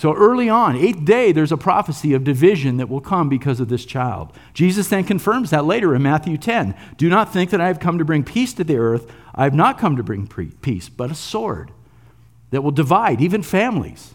So 0.00 0.14
early 0.14 0.48
on, 0.48 0.76
eighth 0.76 1.04
day, 1.04 1.30
there's 1.30 1.52
a 1.52 1.58
prophecy 1.58 2.14
of 2.14 2.24
division 2.24 2.78
that 2.78 2.88
will 2.88 3.02
come 3.02 3.28
because 3.28 3.60
of 3.60 3.68
this 3.68 3.84
child. 3.84 4.32
Jesus 4.54 4.88
then 4.88 5.04
confirms 5.04 5.50
that 5.50 5.66
later 5.66 5.94
in 5.94 6.00
Matthew 6.00 6.38
10. 6.38 6.74
Do 6.96 7.10
not 7.10 7.34
think 7.34 7.50
that 7.50 7.60
I 7.60 7.66
have 7.66 7.80
come 7.80 7.98
to 7.98 8.04
bring 8.06 8.24
peace 8.24 8.54
to 8.54 8.64
the 8.64 8.78
earth. 8.78 9.12
I 9.34 9.44
have 9.44 9.52
not 9.52 9.78
come 9.78 9.96
to 9.96 10.02
bring 10.02 10.26
peace, 10.26 10.88
but 10.88 11.10
a 11.10 11.14
sword 11.14 11.70
that 12.48 12.62
will 12.62 12.70
divide 12.70 13.20
even 13.20 13.42
families 13.42 14.14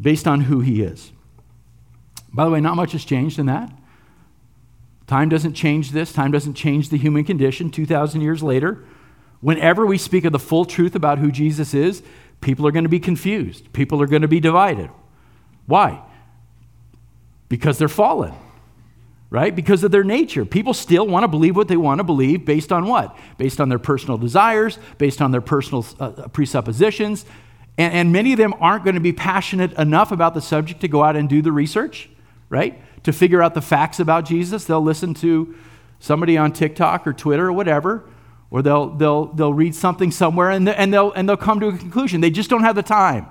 based 0.00 0.26
on 0.26 0.40
who 0.40 0.58
he 0.58 0.82
is. 0.82 1.12
By 2.32 2.44
the 2.44 2.50
way, 2.50 2.60
not 2.60 2.74
much 2.74 2.90
has 2.90 3.04
changed 3.04 3.38
in 3.38 3.46
that. 3.46 3.70
Time 5.06 5.28
doesn't 5.28 5.54
change 5.54 5.92
this, 5.92 6.12
time 6.12 6.32
doesn't 6.32 6.54
change 6.54 6.88
the 6.88 6.98
human 6.98 7.22
condition 7.22 7.70
2,000 7.70 8.22
years 8.22 8.42
later. 8.42 8.84
Whenever 9.40 9.86
we 9.86 9.98
speak 9.98 10.24
of 10.24 10.32
the 10.32 10.40
full 10.40 10.64
truth 10.64 10.96
about 10.96 11.18
who 11.18 11.30
Jesus 11.30 11.74
is, 11.74 12.02
people 12.40 12.66
are 12.66 12.70
going 12.70 12.84
to 12.84 12.90
be 12.90 13.00
confused. 13.00 13.72
People 13.72 14.00
are 14.02 14.06
going 14.06 14.22
to 14.22 14.28
be 14.28 14.40
divided. 14.40 14.90
Why? 15.66 16.02
Because 17.48 17.78
they're 17.78 17.88
fallen, 17.88 18.34
right? 19.30 19.54
Because 19.54 19.82
of 19.84 19.90
their 19.90 20.04
nature. 20.04 20.44
People 20.44 20.74
still 20.74 21.06
want 21.06 21.24
to 21.24 21.28
believe 21.28 21.56
what 21.56 21.68
they 21.68 21.76
want 21.76 21.98
to 21.98 22.04
believe 22.04 22.44
based 22.44 22.72
on 22.72 22.86
what? 22.86 23.16
Based 23.38 23.60
on 23.60 23.68
their 23.68 23.78
personal 23.78 24.18
desires, 24.18 24.78
based 24.98 25.20
on 25.20 25.30
their 25.30 25.40
personal 25.40 25.84
uh, 25.98 26.04
uh, 26.04 26.28
presuppositions. 26.28 27.24
And, 27.78 27.92
and 27.92 28.12
many 28.12 28.32
of 28.32 28.38
them 28.38 28.54
aren't 28.60 28.84
going 28.84 28.94
to 28.94 29.00
be 29.00 29.12
passionate 29.12 29.72
enough 29.74 30.12
about 30.12 30.34
the 30.34 30.40
subject 30.40 30.80
to 30.82 30.88
go 30.88 31.02
out 31.02 31.16
and 31.16 31.28
do 31.28 31.42
the 31.42 31.52
research, 31.52 32.08
right? 32.48 32.80
To 33.04 33.12
figure 33.12 33.42
out 33.42 33.54
the 33.54 33.62
facts 33.62 34.00
about 34.00 34.24
Jesus. 34.24 34.64
They'll 34.64 34.80
listen 34.82 35.14
to 35.14 35.54
somebody 35.98 36.36
on 36.36 36.52
TikTok 36.52 37.06
or 37.06 37.12
Twitter 37.12 37.46
or 37.46 37.52
whatever 37.52 38.04
or 38.50 38.62
they'll, 38.62 38.88
they'll, 38.90 39.26
they'll 39.26 39.54
read 39.54 39.74
something 39.74 40.10
somewhere 40.10 40.50
and, 40.50 40.68
and, 40.68 40.92
they'll, 40.92 41.12
and 41.12 41.28
they'll 41.28 41.36
come 41.36 41.60
to 41.60 41.68
a 41.68 41.76
conclusion. 41.76 42.20
They 42.20 42.30
just 42.30 42.50
don't 42.50 42.62
have 42.62 42.76
the 42.76 42.82
time 42.82 43.26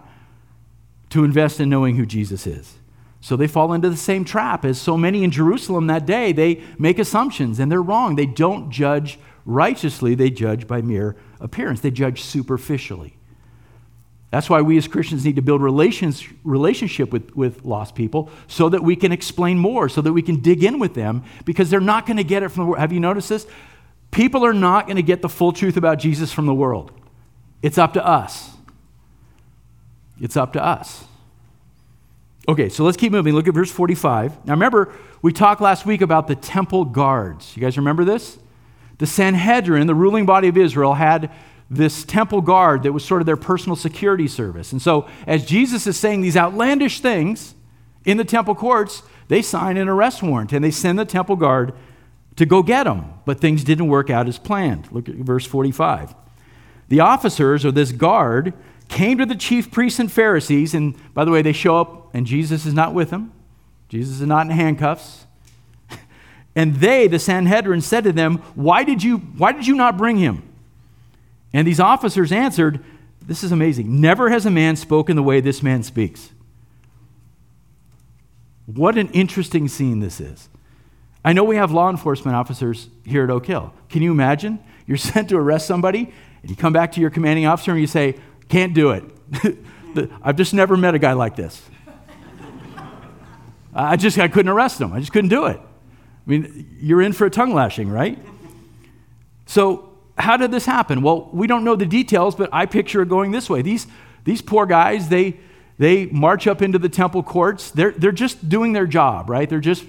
to 1.09 1.23
invest 1.23 1.59
in 1.59 1.69
knowing 1.69 1.95
who 1.95 2.05
Jesus 2.05 2.45
is. 2.45 2.75
So 3.21 3.35
they 3.35 3.47
fall 3.47 3.73
into 3.73 3.89
the 3.89 3.97
same 3.97 4.23
trap 4.25 4.65
as 4.65 4.79
so 4.79 4.97
many 4.97 5.23
in 5.23 5.31
Jerusalem 5.31 5.87
that 5.87 6.05
day. 6.05 6.31
They 6.31 6.61
make 6.77 6.99
assumptions 6.99 7.59
and 7.59 7.71
they're 7.71 7.81
wrong. 7.81 8.15
They 8.15 8.25
don't 8.25 8.69
judge 8.69 9.17
righteously, 9.45 10.15
they 10.15 10.29
judge 10.29 10.67
by 10.67 10.81
mere 10.81 11.15
appearance, 11.39 11.79
they 11.81 11.91
judge 11.91 12.21
superficially. 12.21 13.15
That's 14.31 14.49
why 14.49 14.61
we 14.61 14.77
as 14.77 14.87
Christians 14.87 15.23
need 15.23 15.37
to 15.37 15.41
build 15.41 15.61
relations, 15.61 16.27
relationship 16.43 17.13
with, 17.13 17.33
with 17.37 17.63
lost 17.63 17.95
people 17.95 18.29
so 18.47 18.67
that 18.69 18.83
we 18.83 18.95
can 18.95 19.11
explain 19.11 19.57
more, 19.57 19.87
so 19.87 20.01
that 20.01 20.11
we 20.11 20.21
can 20.21 20.41
dig 20.41 20.63
in 20.63 20.77
with 20.77 20.93
them, 20.93 21.23
because 21.45 21.69
they're 21.69 21.79
not 21.79 22.05
going 22.05 22.17
to 22.17 22.23
get 22.23 22.43
it 22.43 22.49
from 22.49 22.63
the 22.63 22.69
world. 22.71 22.79
Have 22.79 22.91
you 22.91 22.99
noticed 22.99 23.29
this? 23.29 23.47
People 24.15 24.45
are 24.45 24.53
not 24.53 24.87
going 24.87 24.95
to 24.95 25.03
get 25.03 25.21
the 25.21 25.27
full 25.27 25.51
truth 25.51 25.75
about 25.75 25.99
Jesus 25.99 26.31
from 26.31 26.45
the 26.45 26.53
world. 26.53 26.89
It's 27.61 27.77
up 27.77 27.91
to 27.95 28.07
us. 28.07 28.51
It's 30.21 30.37
up 30.37 30.53
to 30.53 30.63
us. 30.63 31.03
Okay, 32.47 32.69
so 32.69 32.85
let's 32.85 32.95
keep 32.95 33.11
moving. 33.11 33.33
Look 33.33 33.49
at 33.49 33.53
verse 33.53 33.69
45. 33.69 34.45
Now 34.45 34.53
remember, 34.53 34.93
we 35.21 35.33
talked 35.33 35.59
last 35.59 35.85
week 35.85 35.99
about 35.99 36.29
the 36.29 36.35
temple 36.35 36.85
guards. 36.85 37.57
You 37.57 37.61
guys 37.61 37.75
remember 37.75 38.05
this? 38.05 38.39
The 38.99 39.05
Sanhedrin, 39.05 39.85
the 39.85 39.93
ruling 39.93 40.25
body 40.25 40.47
of 40.47 40.55
Israel, 40.55 40.93
had 40.93 41.29
this 41.69 42.05
temple 42.05 42.39
guard 42.39 42.83
that 42.83 42.93
was 42.93 43.03
sort 43.03 43.21
of 43.21 43.25
their 43.25 43.35
personal 43.35 43.75
security 43.75 44.29
service. 44.29 44.71
And 44.71 44.81
so, 44.81 45.09
as 45.27 45.45
Jesus 45.45 45.87
is 45.87 45.97
saying 45.97 46.21
these 46.21 46.37
outlandish 46.37 47.01
things 47.01 47.53
in 48.05 48.15
the 48.15 48.23
temple 48.23 48.55
courts, 48.55 49.03
they 49.27 49.41
sign 49.41 49.75
an 49.75 49.89
arrest 49.89 50.23
warrant 50.23 50.53
and 50.53 50.63
they 50.63 50.71
send 50.71 50.97
the 50.97 51.03
temple 51.03 51.35
guard 51.35 51.73
to 52.35 52.45
go 52.45 52.63
get 52.63 52.87
him. 52.87 53.05
But 53.25 53.39
things 53.39 53.63
didn't 53.63 53.87
work 53.87 54.09
out 54.09 54.27
as 54.27 54.37
planned. 54.37 54.91
Look 54.91 55.09
at 55.09 55.15
verse 55.15 55.45
45. 55.45 56.15
The 56.87 56.99
officers 56.99 57.65
or 57.65 57.71
this 57.71 57.91
guard 57.91 58.53
came 58.87 59.17
to 59.17 59.25
the 59.25 59.35
chief 59.35 59.71
priests 59.71 59.99
and 59.99 60.11
Pharisees, 60.11 60.73
and 60.73 60.95
by 61.13 61.25
the 61.25 61.31
way, 61.31 61.41
they 61.41 61.53
show 61.53 61.77
up 61.77 62.13
and 62.13 62.25
Jesus 62.25 62.65
is 62.65 62.73
not 62.73 62.93
with 62.93 63.09
them. 63.09 63.31
Jesus 63.89 64.21
is 64.21 64.27
not 64.27 64.45
in 64.47 64.51
handcuffs. 64.51 65.25
And 66.57 66.75
they, 66.75 67.07
the 67.07 67.19
Sanhedrin, 67.19 67.81
said 67.81 68.05
to 68.05 68.13
them, 68.13 68.37
Why 68.55 68.85
did 68.85 69.03
you, 69.03 69.17
why 69.17 69.51
did 69.51 69.67
you 69.67 69.75
not 69.75 69.97
bring 69.97 70.15
him? 70.15 70.41
And 71.51 71.67
these 71.67 71.81
officers 71.81 72.31
answered, 72.31 72.81
This 73.21 73.43
is 73.43 73.51
amazing. 73.51 73.99
Never 73.99 74.29
has 74.29 74.45
a 74.45 74.51
man 74.51 74.77
spoken 74.77 75.17
the 75.17 75.23
way 75.23 75.41
this 75.41 75.61
man 75.61 75.83
speaks. 75.83 76.31
What 78.65 78.97
an 78.97 79.09
interesting 79.09 79.67
scene 79.67 79.99
this 79.99 80.21
is. 80.21 80.47
I 81.25 81.33
know 81.33 81.43
we 81.43 81.55
have 81.55 81.71
law 81.71 81.89
enforcement 81.89 82.37
officers 82.37 82.87
here 83.03 83.23
at 83.23 83.31
Oak 83.31 83.47
Hill. 83.47 83.73
Can 83.89 84.03
you 84.03 84.11
imagine? 84.11 84.59
You're 84.85 84.97
sent 85.13 85.29
to 85.29 85.37
arrest 85.37 85.65
somebody, 85.65 86.13
and 86.41 86.49
you 86.51 86.55
come 86.55 86.71
back 86.71 86.91
to 86.93 87.01
your 87.01 87.09
commanding 87.09 87.47
officer 87.47 87.71
and 87.71 87.81
you 87.81 87.87
say, 87.87 88.15
can't 88.47 88.75
do 88.75 88.91
it. 88.91 89.03
I've 90.21 90.35
just 90.35 90.53
never 90.53 90.77
met 90.77 90.93
a 90.93 90.99
guy 90.99 91.13
like 91.13 91.35
this. 91.35 91.59
I 93.73 93.95
just 93.95 94.19
I 94.19 94.27
couldn't 94.27 94.51
arrest 94.51 94.79
him. 94.79 94.93
I 94.93 94.99
just 94.99 95.11
couldn't 95.11 95.31
do 95.31 95.45
it. 95.47 95.59
I 95.59 96.29
mean, 96.29 96.77
you're 96.79 97.01
in 97.01 97.11
for 97.11 97.25
a 97.25 97.31
tongue 97.31 97.53
lashing, 97.53 97.89
right? 97.89 98.19
So, 99.47 99.97
how 100.17 100.37
did 100.37 100.51
this 100.51 100.65
happen? 100.65 101.01
Well, 101.01 101.29
we 101.33 101.47
don't 101.47 101.63
know 101.63 101.75
the 101.75 101.85
details, 101.87 102.35
but 102.35 102.49
I 102.53 102.67
picture 102.67 103.01
it 103.01 103.09
going 103.09 103.31
this 103.31 103.49
way. 103.49 103.63
These, 103.63 103.87
these 104.25 104.41
poor 104.41 104.65
guys, 104.65 105.09
they, 105.09 105.39
they 105.79 106.05
march 106.05 106.45
up 106.45 106.61
into 106.61 106.77
the 106.77 106.87
temple 106.87 107.23
courts. 107.23 107.71
They're, 107.71 107.91
they're 107.91 108.11
just 108.11 108.47
doing 108.47 108.73
their 108.73 108.87
job, 108.87 109.29
right? 109.29 109.49
They're 109.49 109.59
just 109.59 109.83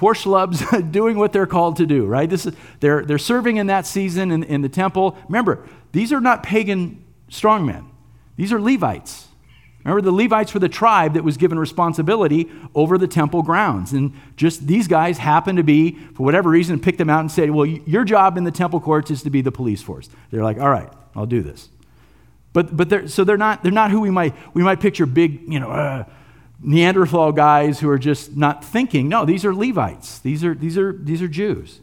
poor 0.00 0.14
schlubs 0.14 0.90
doing 0.92 1.18
what 1.18 1.30
they're 1.30 1.46
called 1.46 1.76
to 1.76 1.84
do, 1.84 2.06
right? 2.06 2.28
This 2.28 2.46
is, 2.46 2.54
they're, 2.80 3.04
they're 3.04 3.18
serving 3.18 3.58
in 3.58 3.66
that 3.66 3.84
season 3.86 4.30
in, 4.30 4.42
in 4.44 4.62
the 4.62 4.68
temple. 4.70 5.14
Remember, 5.28 5.68
these 5.92 6.10
are 6.10 6.22
not 6.22 6.42
pagan 6.42 7.04
strongmen. 7.30 7.84
These 8.34 8.50
are 8.50 8.58
Levites. 8.58 9.28
Remember, 9.84 10.00
the 10.00 10.10
Levites 10.10 10.54
were 10.54 10.60
the 10.60 10.70
tribe 10.70 11.12
that 11.14 11.22
was 11.22 11.36
given 11.36 11.58
responsibility 11.58 12.50
over 12.74 12.96
the 12.96 13.06
temple 13.06 13.42
grounds. 13.42 13.92
And 13.92 14.14
just 14.36 14.66
these 14.66 14.88
guys 14.88 15.18
happened 15.18 15.58
to 15.58 15.64
be, 15.64 15.98
for 16.14 16.22
whatever 16.22 16.48
reason, 16.48 16.80
picked 16.80 16.96
them 16.96 17.10
out 17.10 17.20
and 17.20 17.30
said, 17.30 17.50
Well, 17.50 17.66
your 17.66 18.04
job 18.04 18.38
in 18.38 18.44
the 18.44 18.50
temple 18.50 18.80
courts 18.80 19.10
is 19.10 19.22
to 19.24 19.30
be 19.30 19.42
the 19.42 19.52
police 19.52 19.82
force. 19.82 20.08
They're 20.30 20.42
like, 20.42 20.58
All 20.58 20.70
right, 20.70 20.90
I'll 21.14 21.26
do 21.26 21.42
this. 21.42 21.68
But, 22.54 22.74
but 22.74 22.88
they're, 22.88 23.06
so 23.06 23.22
they're 23.22 23.36
not, 23.36 23.62
they're 23.62 23.70
not 23.70 23.90
who 23.90 24.00
we 24.00 24.10
might, 24.10 24.34
we 24.54 24.62
might 24.62 24.80
picture 24.80 25.04
big, 25.04 25.52
you 25.52 25.60
know, 25.60 25.70
uh, 25.70 26.04
Neanderthal 26.62 27.32
guys 27.32 27.80
who 27.80 27.88
are 27.88 27.98
just 27.98 28.36
not 28.36 28.64
thinking. 28.64 29.08
No, 29.08 29.24
these 29.24 29.44
are 29.44 29.54
Levites. 29.54 30.18
These 30.18 30.44
are, 30.44 30.54
these 30.54 30.76
are, 30.76 30.92
these 30.92 31.22
are 31.22 31.28
Jews. 31.28 31.80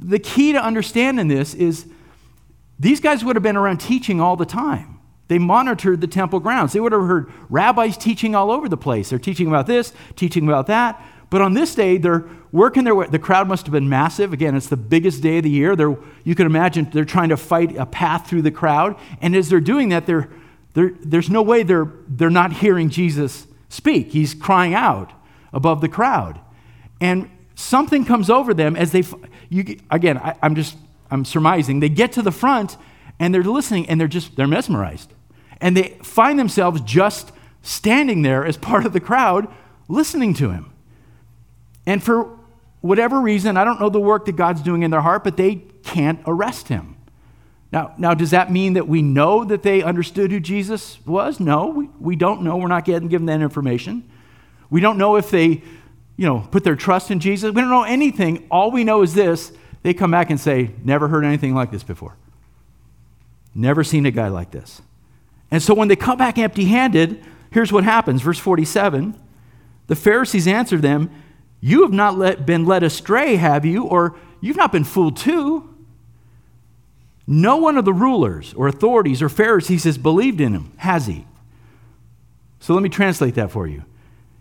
The 0.00 0.18
key 0.18 0.52
to 0.52 0.62
understanding 0.62 1.28
this 1.28 1.54
is 1.54 1.86
these 2.78 3.00
guys 3.00 3.24
would 3.24 3.36
have 3.36 3.42
been 3.42 3.56
around 3.56 3.78
teaching 3.78 4.20
all 4.20 4.36
the 4.36 4.46
time. 4.46 4.98
They 5.28 5.38
monitored 5.38 6.00
the 6.00 6.06
temple 6.06 6.40
grounds. 6.40 6.72
They 6.72 6.80
would 6.80 6.92
have 6.92 7.02
heard 7.02 7.32
rabbis 7.48 7.96
teaching 7.96 8.34
all 8.34 8.50
over 8.50 8.68
the 8.68 8.76
place. 8.76 9.10
They're 9.10 9.18
teaching 9.18 9.48
about 9.48 9.66
this, 9.66 9.92
teaching 10.16 10.46
about 10.46 10.66
that. 10.66 11.02
But 11.30 11.40
on 11.40 11.54
this 11.54 11.74
day, 11.74 11.96
they're 11.96 12.24
working 12.52 12.84
their 12.84 12.94
way. 12.94 13.06
The 13.06 13.18
crowd 13.18 13.48
must 13.48 13.66
have 13.66 13.72
been 13.72 13.88
massive. 13.88 14.32
Again, 14.32 14.54
it's 14.54 14.68
the 14.68 14.76
biggest 14.76 15.22
day 15.22 15.38
of 15.38 15.44
the 15.44 15.50
year. 15.50 15.74
They're, 15.74 15.96
you 16.24 16.34
can 16.34 16.46
imagine 16.46 16.88
they're 16.92 17.04
trying 17.04 17.30
to 17.30 17.36
fight 17.36 17.76
a 17.76 17.86
path 17.86 18.28
through 18.28 18.42
the 18.42 18.50
crowd. 18.50 18.96
And 19.20 19.34
as 19.34 19.48
they're 19.48 19.60
doing 19.60 19.88
that, 19.88 20.06
they're, 20.06 20.28
they're, 20.74 20.92
there's 21.00 21.30
no 21.30 21.42
way 21.42 21.62
they're, 21.62 21.90
they're 22.06 22.30
not 22.30 22.52
hearing 22.52 22.90
Jesus 22.90 23.46
speak. 23.74 24.12
He's 24.12 24.34
crying 24.34 24.74
out 24.74 25.12
above 25.52 25.80
the 25.80 25.88
crowd. 25.88 26.40
And 27.00 27.28
something 27.54 28.04
comes 28.04 28.30
over 28.30 28.54
them 28.54 28.76
as 28.76 28.92
they, 28.92 29.02
you, 29.48 29.78
again, 29.90 30.18
I, 30.18 30.36
I'm 30.42 30.54
just, 30.54 30.76
I'm 31.10 31.24
surmising. 31.24 31.80
They 31.80 31.88
get 31.88 32.12
to 32.12 32.22
the 32.22 32.32
front 32.32 32.76
and 33.18 33.34
they're 33.34 33.42
listening 33.42 33.88
and 33.88 34.00
they're 34.00 34.08
just, 34.08 34.36
they're 34.36 34.46
mesmerized. 34.46 35.12
And 35.60 35.76
they 35.76 35.98
find 36.02 36.38
themselves 36.38 36.80
just 36.82 37.32
standing 37.62 38.22
there 38.22 38.44
as 38.44 38.56
part 38.56 38.86
of 38.86 38.92
the 38.92 39.00
crowd 39.00 39.48
listening 39.88 40.34
to 40.34 40.50
him. 40.50 40.72
And 41.86 42.02
for 42.02 42.38
whatever 42.80 43.20
reason, 43.20 43.56
I 43.56 43.64
don't 43.64 43.80
know 43.80 43.88
the 43.88 44.00
work 44.00 44.26
that 44.26 44.36
God's 44.36 44.62
doing 44.62 44.82
in 44.82 44.90
their 44.90 45.00
heart, 45.00 45.24
but 45.24 45.36
they 45.36 45.56
can't 45.82 46.20
arrest 46.26 46.68
him. 46.68 46.93
Now, 47.74 47.92
now 47.98 48.14
does 48.14 48.30
that 48.30 48.52
mean 48.52 48.74
that 48.74 48.86
we 48.86 49.02
know 49.02 49.44
that 49.44 49.64
they 49.64 49.82
understood 49.82 50.30
who 50.30 50.38
Jesus 50.38 51.04
was? 51.04 51.40
No, 51.40 51.66
we, 51.66 51.88
we 51.98 52.14
don't 52.14 52.42
know. 52.42 52.56
We're 52.56 52.68
not 52.68 52.84
getting 52.84 53.08
given 53.08 53.26
that 53.26 53.40
information. 53.40 54.08
We 54.70 54.80
don't 54.80 54.96
know 54.96 55.16
if 55.16 55.28
they, 55.28 55.60
you 56.16 56.24
know, 56.24 56.46
put 56.52 56.62
their 56.62 56.76
trust 56.76 57.10
in 57.10 57.18
Jesus. 57.18 57.52
We 57.52 57.60
don't 57.60 57.70
know 57.70 57.82
anything. 57.82 58.46
All 58.48 58.70
we 58.70 58.84
know 58.84 59.02
is 59.02 59.12
this. 59.12 59.52
They 59.82 59.92
come 59.92 60.12
back 60.12 60.30
and 60.30 60.38
say, 60.38 60.70
never 60.84 61.08
heard 61.08 61.24
anything 61.24 61.52
like 61.52 61.72
this 61.72 61.82
before. 61.82 62.16
Never 63.56 63.82
seen 63.82 64.06
a 64.06 64.12
guy 64.12 64.28
like 64.28 64.52
this. 64.52 64.80
And 65.50 65.60
so 65.60 65.74
when 65.74 65.88
they 65.88 65.96
come 65.96 66.16
back 66.16 66.38
empty 66.38 66.66
handed, 66.66 67.24
here's 67.50 67.72
what 67.72 67.82
happens. 67.82 68.22
Verse 68.22 68.38
47 68.38 69.18
The 69.88 69.96
Pharisees 69.96 70.46
answer 70.46 70.76
them, 70.78 71.10
You 71.60 71.82
have 71.82 71.92
not 71.92 72.16
let, 72.16 72.46
been 72.46 72.66
led 72.66 72.84
astray, 72.84 73.34
have 73.34 73.64
you? 73.64 73.82
Or 73.82 74.14
you've 74.40 74.56
not 74.56 74.70
been 74.70 74.84
fooled 74.84 75.16
too. 75.16 75.73
No 77.26 77.56
one 77.56 77.78
of 77.78 77.84
the 77.84 77.92
rulers 77.92 78.52
or 78.54 78.68
authorities 78.68 79.22
or 79.22 79.28
Pharisees 79.28 79.84
has 79.84 79.96
believed 79.96 80.40
in 80.40 80.52
him, 80.52 80.72
has 80.76 81.06
he? 81.06 81.26
So 82.60 82.74
let 82.74 82.82
me 82.82 82.88
translate 82.88 83.34
that 83.36 83.50
for 83.50 83.66
you. 83.66 83.84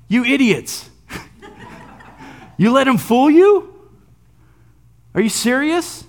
You 0.07 0.25
idiots. 0.25 0.89
you 2.57 2.71
let 2.71 2.87
him 2.87 2.97
fool 2.97 3.29
you? 3.29 3.73
Are 5.15 5.21
you 5.21 5.29
serious? 5.29 6.03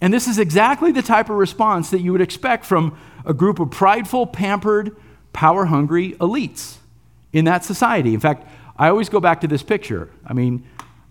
And 0.00 0.12
this 0.12 0.28
is 0.28 0.38
exactly 0.38 0.92
the 0.92 1.02
type 1.02 1.30
of 1.30 1.36
response 1.36 1.90
that 1.90 2.00
you 2.00 2.12
would 2.12 2.20
expect 2.20 2.64
from 2.64 2.98
a 3.24 3.34
group 3.34 3.58
of 3.58 3.70
prideful, 3.70 4.26
pampered, 4.26 4.96
power 5.32 5.66
hungry 5.66 6.12
elites 6.14 6.76
in 7.32 7.44
that 7.46 7.64
society. 7.64 8.14
In 8.14 8.20
fact, 8.20 8.46
I 8.76 8.88
always 8.88 9.08
go 9.08 9.20
back 9.20 9.40
to 9.40 9.48
this 9.48 9.62
picture. 9.62 10.10
I 10.24 10.32
mean, 10.34 10.64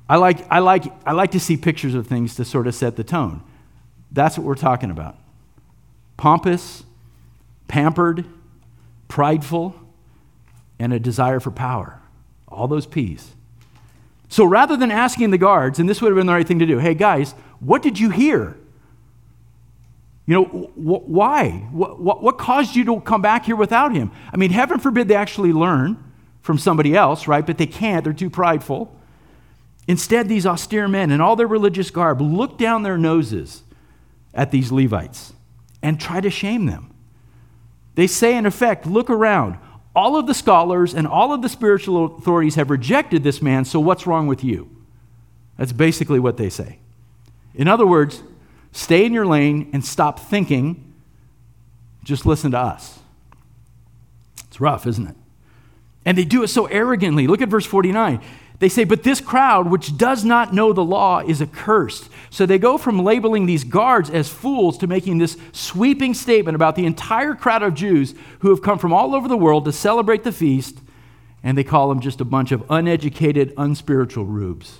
I 0.09 0.15
like, 0.15 0.49
I, 0.49 0.59
like, 0.59 0.85
I 1.05 1.11
like 1.11 1.31
to 1.31 1.39
see 1.39 1.57
pictures 1.57 1.93
of 1.93 2.07
things 2.07 2.35
to 2.35 2.45
sort 2.45 2.67
of 2.67 2.75
set 2.75 2.95
the 2.95 3.03
tone. 3.03 3.43
That's 4.11 4.37
what 4.37 4.45
we're 4.45 4.55
talking 4.55 4.91
about. 4.91 5.15
Pompous, 6.15 6.83
pampered, 7.67 8.25
prideful, 9.07 9.75
and 10.79 10.93
a 10.93 10.99
desire 10.99 11.39
for 11.39 11.51
power. 11.51 12.01
All 12.47 12.67
those 12.67 12.85
P's. 12.85 13.33
So 14.29 14.45
rather 14.45 14.75
than 14.75 14.91
asking 14.91 15.31
the 15.31 15.37
guards, 15.37 15.79
and 15.79 15.87
this 15.87 16.01
would 16.01 16.09
have 16.09 16.17
been 16.17 16.27
the 16.27 16.33
right 16.33 16.47
thing 16.47 16.59
to 16.59 16.65
do 16.65 16.79
hey, 16.79 16.93
guys, 16.93 17.33
what 17.59 17.81
did 17.81 17.99
you 17.99 18.09
hear? 18.09 18.57
You 20.25 20.35
know, 20.35 20.43
wh- 20.43 21.07
why? 21.07 21.49
What, 21.71 21.99
what, 21.99 22.21
what 22.21 22.37
caused 22.37 22.75
you 22.75 22.83
to 22.85 22.99
come 22.99 23.21
back 23.21 23.45
here 23.45 23.55
without 23.55 23.93
him? 23.93 24.11
I 24.31 24.37
mean, 24.37 24.51
heaven 24.51 24.79
forbid 24.79 25.07
they 25.07 25.15
actually 25.15 25.53
learn 25.53 26.03
from 26.41 26.57
somebody 26.57 26.95
else, 26.95 27.27
right? 27.27 27.45
But 27.45 27.57
they 27.57 27.65
can't, 27.65 28.03
they're 28.03 28.13
too 28.13 28.29
prideful. 28.29 28.93
Instead, 29.87 30.27
these 30.27 30.45
austere 30.45 30.87
men 30.89 31.11
in 31.11 31.21
all 31.21 31.37
their 31.37 31.47
religious 31.47 31.89
garb 31.89 32.19
look 32.19 32.57
down 32.57 32.83
their 32.83 32.97
noses 32.97 33.63
at 34.37 34.51
these 34.51 34.71
Levites 34.71 35.33
and 35.83 35.99
try 35.99 36.21
to 36.21 36.29
shame 36.29 36.65
them. 36.65 36.93
They 37.95 38.07
say, 38.07 38.37
in 38.37 38.45
effect, 38.45 38.85
look 38.85 39.09
around. 39.09 39.57
All 39.95 40.15
of 40.15 40.27
the 40.27 40.33
scholars 40.33 40.93
and 40.93 41.05
all 41.07 41.33
of 41.33 41.41
the 41.41 41.49
spiritual 41.49 42.17
authorities 42.17 42.55
have 42.55 42.69
rejected 42.69 43.23
this 43.23 43.41
man, 43.41 43.65
so 43.65 43.79
what's 43.79 44.07
wrong 44.07 44.27
with 44.27 44.43
you? 44.43 44.69
That's 45.57 45.73
basically 45.73 46.19
what 46.19 46.37
they 46.37 46.49
say. 46.49 46.79
In 47.55 47.67
other 47.67 47.85
words, 47.85 48.21
Stay 48.77 49.05
in 49.05 49.11
your 49.11 49.25
lane 49.25 49.71
and 49.73 49.83
stop 49.83 50.19
thinking. 50.19 50.93
Just 52.03 52.27
listen 52.27 52.51
to 52.51 52.59
us. 52.59 52.99
It's 54.45 54.61
rough, 54.61 54.85
isn't 54.85 55.07
it? 55.07 55.15
And 56.05 56.15
they 56.15 56.23
do 56.23 56.43
it 56.43 56.49
so 56.49 56.67
arrogantly. 56.67 57.25
Look 57.25 57.41
at 57.41 57.49
verse 57.49 57.65
49. 57.65 58.21
They 58.59 58.69
say, 58.69 58.83
But 58.83 59.03
this 59.03 59.21
crowd, 59.21 59.69
which 59.69 59.97
does 59.97 60.25
not 60.25 60.53
know 60.53 60.73
the 60.73 60.83
law, 60.83 61.19
is 61.19 61.41
accursed. 61.41 62.09
So 62.29 62.45
they 62.45 62.57
go 62.57 62.77
from 62.77 63.03
labeling 63.03 63.45
these 63.45 63.63
guards 63.63 64.09
as 64.09 64.29
fools 64.29 64.77
to 64.79 64.87
making 64.87 65.17
this 65.17 65.37
sweeping 65.51 66.13
statement 66.13 66.55
about 66.55 66.75
the 66.75 66.85
entire 66.85 67.35
crowd 67.35 67.63
of 67.63 67.75
Jews 67.75 68.15
who 68.39 68.49
have 68.49 68.61
come 68.61 68.79
from 68.79 68.93
all 68.93 69.15
over 69.15 69.27
the 69.27 69.37
world 69.37 69.65
to 69.65 69.71
celebrate 69.71 70.23
the 70.23 70.31
feast, 70.31 70.79
and 71.43 71.57
they 71.57 71.63
call 71.63 71.89
them 71.89 71.99
just 71.99 72.19
a 72.19 72.25
bunch 72.25 72.51
of 72.51 72.63
uneducated, 72.69 73.53
unspiritual 73.57 74.25
rubes, 74.25 74.79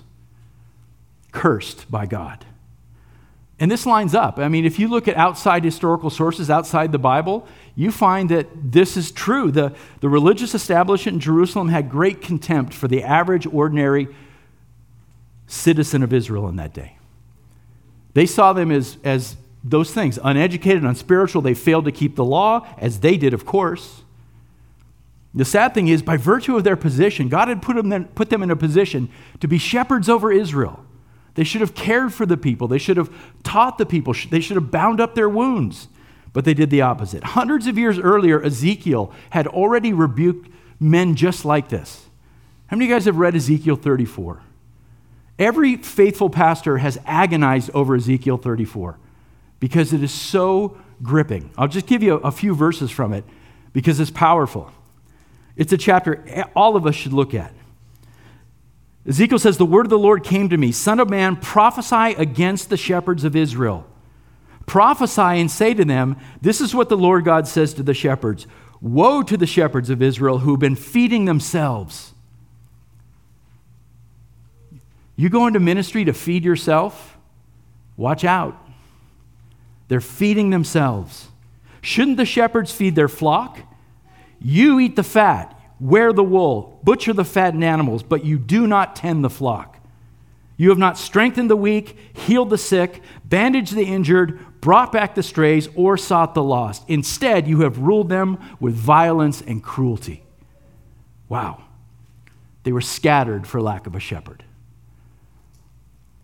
cursed 1.32 1.90
by 1.90 2.06
God. 2.06 2.46
And 3.60 3.72
this 3.72 3.86
lines 3.86 4.14
up. 4.14 4.38
I 4.38 4.50
mean, 4.50 4.66
if 4.66 4.78
you 4.78 4.88
look 4.88 5.08
at 5.08 5.16
outside 5.16 5.64
historical 5.64 6.12
sources, 6.12 6.50
outside 6.50 6.92
the 6.92 7.00
Bible, 7.00 7.48
you 7.76 7.92
find 7.92 8.30
that 8.30 8.48
this 8.72 8.96
is 8.96 9.12
true. 9.12 9.52
The, 9.52 9.76
the 10.00 10.10
religious 10.10 10.54
establishment 10.54 11.16
in 11.16 11.20
Jerusalem 11.20 11.70
had 11.70 11.90
great 11.90 12.22
contempt 12.22 12.74
for 12.74 12.88
the 12.88 13.04
average, 13.04 13.48
ordinary 13.48 14.10
citizen 15.48 16.04
of 16.04 16.14
Israel 16.14 16.48
in 16.50 16.58
that 16.58 16.74
day. 16.74 16.98
They 18.14 18.28
saw 18.28 18.54
them 18.54 18.72
as, 18.72 18.98
as 19.04 19.38
those 19.64 19.92
things 19.92 20.20
uneducated, 20.24 20.84
unspiritual. 20.84 21.42
They 21.42 21.54
failed 21.56 21.86
to 21.86 21.92
keep 21.92 22.16
the 22.16 22.26
law, 22.26 22.68
as 22.78 23.00
they 23.00 23.18
did, 23.18 23.34
of 23.34 23.46
course. 23.46 24.02
The 25.34 25.46
sad 25.46 25.74
thing 25.74 25.88
is, 25.88 26.02
by 26.02 26.18
virtue 26.18 26.56
of 26.56 26.64
their 26.64 26.76
position, 26.76 27.28
God 27.28 27.48
had 27.48 27.62
put 27.62 27.76
them, 27.76 28.06
put 28.16 28.30
them 28.30 28.44
in 28.44 28.52
a 28.52 28.56
position 28.56 29.10
to 29.40 29.48
be 29.48 29.58
shepherds 29.58 30.10
over 30.10 30.32
Israel. 30.32 30.84
They 31.38 31.44
should 31.44 31.62
have 31.62 31.76
cared 31.76 32.16
for 32.16 32.26
the 32.26 32.36
people. 32.36 32.68
They 32.68 32.80
should 32.80 32.98
have 32.98 33.14
taught 33.44 33.78
the 33.78 33.86
people. 33.86 34.16
They 34.32 34.40
should 34.40 34.56
have 34.56 34.72
bound 34.72 35.00
up 35.00 35.14
their 35.14 35.30
wounds. 35.30 35.88
But 36.34 36.46
they 36.46 36.56
did 36.56 36.72
the 36.72 36.82
opposite. 36.82 37.24
Hundreds 37.24 37.68
of 37.68 37.78
years 37.78 38.00
earlier, 38.00 38.42
Ezekiel 38.44 39.14
had 39.30 39.46
already 39.46 39.94
rebuked 39.94 40.50
men 40.80 41.14
just 41.14 41.46
like 41.46 41.70
this. 41.70 42.08
How 42.66 42.76
many 42.76 42.86
of 42.86 42.90
you 42.90 42.96
guys 42.96 43.06
have 43.06 43.18
read 43.18 43.36
Ezekiel 43.36 43.76
34? 43.76 44.42
Every 45.38 45.76
faithful 45.78 46.32
pastor 46.32 46.80
has 46.80 46.98
agonized 47.06 47.70
over 47.76 47.96
Ezekiel 47.96 48.38
34 48.38 48.98
because 49.60 49.94
it 49.94 50.02
is 50.02 50.12
so 50.12 50.76
gripping. 51.04 51.52
I'll 51.56 51.68
just 51.68 51.86
give 51.86 52.02
you 52.02 52.16
a, 52.16 52.30
a 52.30 52.32
few 52.32 52.56
verses 52.56 52.90
from 52.90 53.14
it 53.14 53.24
because 53.74 54.00
it's 54.00 54.10
powerful. 54.10 54.72
It's 55.56 55.72
a 55.72 55.78
chapter 55.78 56.50
all 56.56 56.76
of 56.76 56.88
us 56.88 56.96
should 56.96 57.14
look 57.14 57.36
at. 57.36 57.54
Ezekiel 59.08 59.40
says, 59.40 59.58
The 59.58 59.66
word 59.66 59.86
of 59.86 59.90
the 59.90 59.98
Lord 59.98 60.24
came 60.24 60.50
to 60.50 60.58
me 60.58 60.72
Son 60.72 61.00
of 61.00 61.10
man, 61.10 61.38
prophesy 61.38 62.16
against 62.20 62.70
the 62.70 62.78
shepherds 62.78 63.24
of 63.24 63.36
Israel. 63.36 63.88
Prophesy 64.66 65.22
and 65.22 65.50
say 65.50 65.74
to 65.74 65.86
them, 65.86 66.18
This 66.42 66.60
is 66.60 66.76
what 66.76 66.90
the 66.90 66.98
Lord 66.98 67.24
God 67.24 67.48
says 67.48 67.74
to 67.76 67.84
the 67.84 67.94
shepherds 67.94 68.48
Woe 68.82 69.24
to 69.24 69.38
the 69.38 69.48
shepherds 69.48 69.90
of 69.90 70.02
Israel 70.02 70.40
who've 70.40 70.60
been 70.60 70.76
feeding 70.76 71.26
themselves. 71.26 72.14
You 75.16 75.30
go 75.30 75.48
into 75.48 75.60
ministry 75.60 76.06
to 76.06 76.14
feed 76.14 76.44
yourself? 76.44 77.18
Watch 77.96 78.24
out. 78.24 78.56
They're 79.88 80.00
feeding 80.00 80.52
themselves. 80.52 81.30
Shouldn't 81.82 82.18
the 82.18 82.26
shepherds 82.26 82.72
feed 82.72 82.96
their 82.96 83.08
flock? 83.08 83.58
You 84.40 84.80
eat 84.80 84.96
the 84.96 85.04
fat, 85.04 85.57
wear 85.80 86.12
the 86.14 86.24
wool, 86.24 86.80
butcher 86.84 87.14
the 87.14 87.26
fattened 87.26 87.64
animals, 87.64 88.04
but 88.04 88.26
you 88.26 88.38
do 88.38 88.68
not 88.68 88.96
tend 88.96 89.24
the 89.24 89.30
flock. 89.30 89.80
You 90.58 90.70
have 90.70 90.80
not 90.80 90.98
strengthened 90.98 91.52
the 91.52 91.56
weak, 91.56 91.96
healed 92.14 92.50
the 92.50 92.58
sick, 92.58 93.02
bandaged 93.24 93.76
the 93.76 93.86
injured, 93.86 94.40
brought 94.60 94.92
back 94.92 95.14
the 95.14 95.22
strays, 95.22 95.70
or 95.76 95.98
sought 95.98 96.34
the 96.34 96.44
lost. 96.44 96.84
Instead, 96.88 97.48
you 97.48 97.62
have 97.62 97.78
ruled 97.78 98.10
them 98.10 98.40
with 98.60 98.74
violence 98.74 99.42
and 99.42 99.64
cruelty. 99.64 100.24
Wow. 101.30 101.64
They 102.64 102.72
were 102.72 102.82
scattered 102.82 103.46
for 103.46 103.62
lack 103.62 103.86
of 103.86 103.96
a 103.96 104.00
shepherd. 104.00 104.44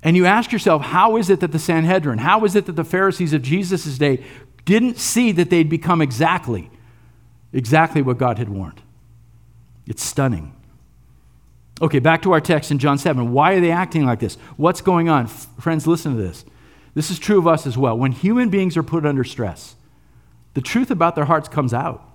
And 0.01 0.17
you 0.17 0.25
ask 0.25 0.51
yourself, 0.51 0.81
how 0.81 1.15
is 1.15 1.29
it 1.29 1.39
that 1.39 1.51
the 1.51 1.59
Sanhedrin, 1.59 2.17
how 2.17 2.43
is 2.43 2.55
it 2.55 2.65
that 2.65 2.75
the 2.75 2.83
Pharisees 2.83 3.33
of 3.33 3.41
Jesus' 3.43 3.97
day 3.97 4.23
didn't 4.65 4.97
see 4.97 5.31
that 5.31 5.49
they'd 5.49 5.69
become 5.69 6.01
exactly, 6.01 6.69
exactly 7.53 8.01
what 8.01 8.17
God 8.17 8.37
had 8.39 8.49
warned? 8.49 8.81
It's 9.85 10.03
stunning. 10.03 10.53
Okay, 11.81 11.99
back 11.99 12.21
to 12.21 12.31
our 12.31 12.41
text 12.41 12.71
in 12.71 12.79
John 12.79 12.97
7. 12.97 13.33
Why 13.33 13.53
are 13.53 13.61
they 13.61 13.71
acting 13.71 14.05
like 14.05 14.19
this? 14.19 14.35
What's 14.57 14.81
going 14.81 15.09
on? 15.09 15.27
Friends, 15.27 15.87
listen 15.87 16.15
to 16.15 16.21
this. 16.21 16.45
This 16.93 17.09
is 17.09 17.19
true 17.19 17.39
of 17.39 17.47
us 17.47 17.65
as 17.65 17.77
well. 17.77 17.97
When 17.97 18.11
human 18.11 18.49
beings 18.49 18.77
are 18.77 18.83
put 18.83 19.05
under 19.05 19.23
stress, 19.23 19.75
the 20.53 20.61
truth 20.61 20.91
about 20.91 21.15
their 21.15 21.25
hearts 21.25 21.49
comes 21.49 21.73
out. 21.73 22.07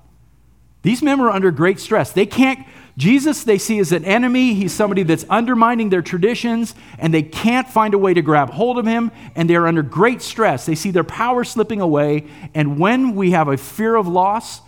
These 0.82 1.02
men 1.02 1.20
were 1.20 1.30
under 1.30 1.50
great 1.50 1.80
stress. 1.80 2.12
They 2.12 2.24
can't, 2.24 2.64
Jesus, 2.96 3.42
they 3.42 3.58
see 3.58 3.80
as 3.80 3.90
an 3.90 4.04
enemy. 4.04 4.54
He's 4.54 4.72
somebody 4.72 5.02
that's 5.02 5.24
undermining 5.28 5.88
their 5.88 6.02
traditions, 6.02 6.76
and 6.98 7.12
they 7.12 7.22
can't 7.22 7.68
find 7.68 7.94
a 7.94 7.98
way 7.98 8.14
to 8.14 8.22
grab 8.22 8.50
hold 8.50 8.78
of 8.78 8.86
him, 8.86 9.10
and 9.34 9.50
they're 9.50 9.66
under 9.66 9.82
great 9.82 10.22
stress. 10.22 10.66
They 10.66 10.76
see 10.76 10.92
their 10.92 11.04
power 11.04 11.42
slipping 11.42 11.80
away, 11.80 12.28
and 12.54 12.78
when 12.78 13.16
we 13.16 13.32
have 13.32 13.48
a 13.48 13.56
fear 13.56 13.96
of 13.96 14.06
loss, 14.06 14.62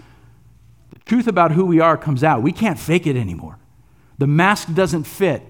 truth 1.10 1.26
about 1.26 1.50
who 1.50 1.64
we 1.64 1.80
are 1.80 1.96
comes 1.96 2.22
out. 2.22 2.40
We 2.40 2.52
can't 2.52 2.78
fake 2.78 3.04
it 3.04 3.16
anymore. 3.16 3.58
The 4.18 4.28
mask 4.28 4.72
doesn't 4.72 5.04
fit. 5.04 5.42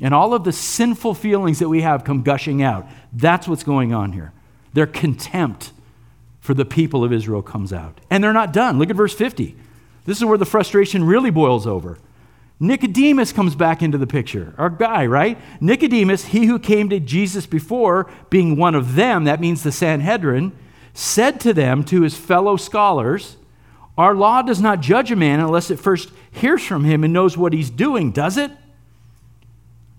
And 0.00 0.12
all 0.12 0.34
of 0.34 0.42
the 0.42 0.50
sinful 0.50 1.14
feelings 1.14 1.60
that 1.60 1.68
we 1.68 1.82
have 1.82 2.02
come 2.02 2.22
gushing 2.22 2.60
out. 2.60 2.84
That's 3.12 3.46
what's 3.46 3.62
going 3.62 3.94
on 3.94 4.10
here. 4.10 4.32
Their 4.72 4.88
contempt 4.88 5.70
for 6.40 6.54
the 6.54 6.64
people 6.64 7.04
of 7.04 7.12
Israel 7.12 7.40
comes 7.40 7.72
out. 7.72 8.00
And 8.10 8.24
they're 8.24 8.32
not 8.32 8.52
done. 8.52 8.80
Look 8.80 8.90
at 8.90 8.96
verse 8.96 9.14
50. 9.14 9.54
This 10.06 10.18
is 10.18 10.24
where 10.24 10.36
the 10.36 10.44
frustration 10.44 11.04
really 11.04 11.30
boils 11.30 11.68
over. 11.68 11.96
Nicodemus 12.58 13.32
comes 13.32 13.54
back 13.54 13.80
into 13.80 13.96
the 13.96 14.08
picture, 14.08 14.54
our 14.58 14.70
guy, 14.70 15.06
right? 15.06 15.38
Nicodemus, 15.60 16.24
he 16.24 16.46
who 16.46 16.58
came 16.58 16.88
to 16.88 16.98
Jesus 16.98 17.46
before, 17.46 18.10
being 18.28 18.56
one 18.56 18.74
of 18.74 18.96
them, 18.96 19.22
that 19.22 19.40
means 19.40 19.62
the 19.62 19.70
Sanhedrin, 19.70 20.50
said 20.94 21.38
to 21.42 21.54
them, 21.54 21.84
to 21.84 22.02
his 22.02 22.16
fellow 22.16 22.56
scholars, 22.56 23.36
our 23.96 24.14
law 24.14 24.42
does 24.42 24.60
not 24.60 24.80
judge 24.80 25.12
a 25.12 25.16
man 25.16 25.40
unless 25.40 25.70
it 25.70 25.78
first 25.78 26.10
hears 26.32 26.64
from 26.64 26.84
him 26.84 27.04
and 27.04 27.12
knows 27.12 27.36
what 27.36 27.52
he's 27.52 27.70
doing, 27.70 28.10
does 28.10 28.36
it? 28.36 28.50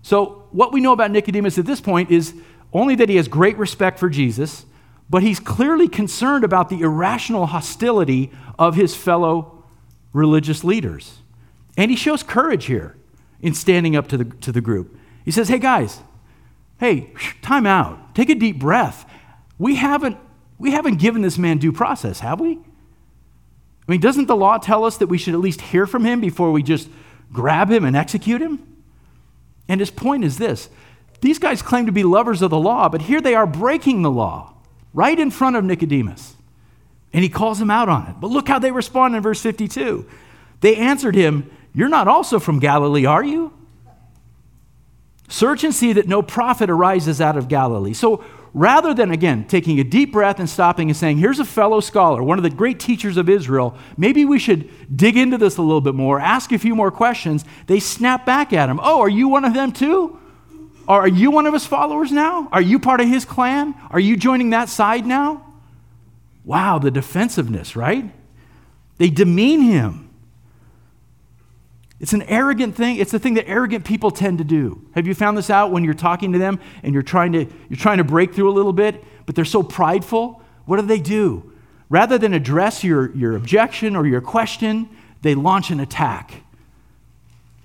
So, 0.02 0.44
what 0.50 0.72
we 0.72 0.80
know 0.80 0.92
about 0.92 1.10
Nicodemus 1.10 1.58
at 1.58 1.66
this 1.66 1.80
point 1.80 2.10
is 2.10 2.34
only 2.72 2.94
that 2.96 3.08
he 3.08 3.16
has 3.16 3.26
great 3.26 3.56
respect 3.56 3.98
for 3.98 4.08
Jesus, 4.08 4.66
but 5.08 5.22
he's 5.22 5.40
clearly 5.40 5.88
concerned 5.88 6.44
about 6.44 6.68
the 6.68 6.80
irrational 6.80 7.46
hostility 7.46 8.30
of 8.58 8.74
his 8.76 8.94
fellow 8.94 9.64
religious 10.12 10.62
leaders. 10.62 11.18
And 11.76 11.90
he 11.90 11.96
shows 11.96 12.22
courage 12.22 12.66
here 12.66 12.96
in 13.40 13.54
standing 13.54 13.96
up 13.96 14.08
to 14.08 14.16
the, 14.16 14.24
to 14.24 14.52
the 14.52 14.60
group. 14.60 14.96
He 15.24 15.30
says, 15.30 15.48
Hey, 15.48 15.58
guys, 15.58 16.00
hey, 16.78 17.12
time 17.42 17.66
out. 17.66 18.14
Take 18.14 18.30
a 18.30 18.34
deep 18.34 18.58
breath. 18.58 19.08
We 19.58 19.76
haven't, 19.76 20.18
we 20.58 20.72
haven't 20.72 20.96
given 20.96 21.22
this 21.22 21.38
man 21.38 21.58
due 21.58 21.72
process, 21.72 22.20
have 22.20 22.40
we? 22.40 22.58
I 23.86 23.92
mean, 23.92 24.00
doesn't 24.00 24.26
the 24.26 24.36
law 24.36 24.58
tell 24.58 24.84
us 24.84 24.96
that 24.98 25.06
we 25.06 25.18
should 25.18 25.34
at 25.34 25.40
least 25.40 25.60
hear 25.60 25.86
from 25.86 26.04
him 26.04 26.20
before 26.20 26.50
we 26.50 26.62
just 26.62 26.88
grab 27.32 27.70
him 27.70 27.84
and 27.84 27.96
execute 27.96 28.40
him? 28.40 28.76
And 29.68 29.80
his 29.80 29.90
point 29.90 30.24
is 30.24 30.38
this 30.38 30.68
these 31.20 31.38
guys 31.38 31.62
claim 31.62 31.86
to 31.86 31.92
be 31.92 32.04
lovers 32.04 32.42
of 32.42 32.50
the 32.50 32.58
law, 32.58 32.88
but 32.88 33.02
here 33.02 33.20
they 33.20 33.34
are 33.34 33.46
breaking 33.46 34.02
the 34.02 34.10
law 34.10 34.54
right 34.92 35.18
in 35.18 35.30
front 35.30 35.56
of 35.56 35.64
Nicodemus. 35.64 36.34
And 37.12 37.22
he 37.22 37.28
calls 37.28 37.60
him 37.60 37.70
out 37.70 37.88
on 37.88 38.08
it. 38.08 38.16
But 38.20 38.30
look 38.30 38.48
how 38.48 38.58
they 38.58 38.70
respond 38.70 39.16
in 39.16 39.22
verse 39.22 39.40
52. 39.40 40.06
They 40.60 40.76
answered 40.76 41.14
him, 41.14 41.50
You're 41.72 41.88
not 41.88 42.08
also 42.08 42.38
from 42.38 42.58
Galilee, 42.58 43.06
are 43.06 43.24
you? 43.24 43.52
Search 45.28 45.64
and 45.64 45.74
see 45.74 45.92
that 45.94 46.06
no 46.06 46.22
prophet 46.22 46.70
arises 46.70 47.20
out 47.20 47.36
of 47.36 47.48
Galilee. 47.48 47.94
So 47.94 48.24
rather 48.56 48.94
than, 48.94 49.10
again, 49.10 49.44
taking 49.44 49.78
a 49.78 49.84
deep 49.84 50.10
breath 50.10 50.40
and 50.40 50.48
stopping 50.48 50.88
and 50.88 50.96
saying, 50.96 51.18
here's 51.18 51.38
a 51.38 51.44
fellow 51.44 51.78
scholar, 51.78 52.22
one 52.22 52.38
of 52.38 52.42
the 52.42 52.48
great 52.48 52.80
teachers 52.80 53.18
of 53.18 53.28
Israel, 53.28 53.76
maybe 53.98 54.24
we 54.24 54.38
should 54.38 54.96
dig 54.96 55.14
into 55.14 55.36
this 55.36 55.58
a 55.58 55.62
little 55.62 55.82
bit 55.82 55.94
more, 55.94 56.18
ask 56.18 56.50
a 56.52 56.58
few 56.58 56.74
more 56.74 56.90
questions, 56.90 57.44
they 57.66 57.78
snap 57.78 58.24
back 58.24 58.54
at 58.54 58.70
him. 58.70 58.80
Oh, 58.82 59.00
are 59.00 59.10
you 59.10 59.28
one 59.28 59.44
of 59.44 59.52
them 59.52 59.72
too? 59.72 60.18
Or 60.88 61.02
are 61.02 61.08
you 61.08 61.30
one 61.30 61.46
of 61.46 61.52
his 61.52 61.66
followers 61.66 62.10
now? 62.10 62.48
Are 62.50 62.62
you 62.62 62.78
part 62.78 63.02
of 63.02 63.08
his 63.08 63.26
clan? 63.26 63.74
Are 63.90 64.00
you 64.00 64.16
joining 64.16 64.50
that 64.50 64.70
side 64.70 65.04
now? 65.04 65.44
Wow, 66.42 66.78
the 66.78 66.90
defensiveness, 66.90 67.76
right? 67.76 68.10
They 68.96 69.10
demean 69.10 69.60
him. 69.60 70.05
It's 71.98 72.12
an 72.12 72.22
arrogant 72.22 72.76
thing. 72.76 72.96
It's 72.96 73.12
the 73.12 73.18
thing 73.18 73.34
that 73.34 73.48
arrogant 73.48 73.84
people 73.84 74.10
tend 74.10 74.38
to 74.38 74.44
do. 74.44 74.86
Have 74.94 75.06
you 75.06 75.14
found 75.14 75.38
this 75.38 75.48
out 75.48 75.70
when 75.70 75.82
you're 75.82 75.94
talking 75.94 76.32
to 76.32 76.38
them 76.38 76.60
and 76.82 76.92
you're 76.92 77.02
trying 77.02 77.32
to, 77.32 77.46
you're 77.68 77.78
trying 77.78 77.98
to 77.98 78.04
break 78.04 78.34
through 78.34 78.50
a 78.50 78.52
little 78.52 78.72
bit, 78.72 79.02
but 79.24 79.34
they're 79.34 79.46
so 79.46 79.62
prideful? 79.62 80.42
What 80.66 80.78
do 80.78 80.86
they 80.86 81.00
do? 81.00 81.52
Rather 81.88 82.18
than 82.18 82.34
address 82.34 82.84
your, 82.84 83.14
your 83.16 83.36
objection 83.36 83.96
or 83.96 84.06
your 84.06 84.20
question, 84.20 84.90
they 85.22 85.34
launch 85.34 85.70
an 85.70 85.80
attack, 85.80 86.42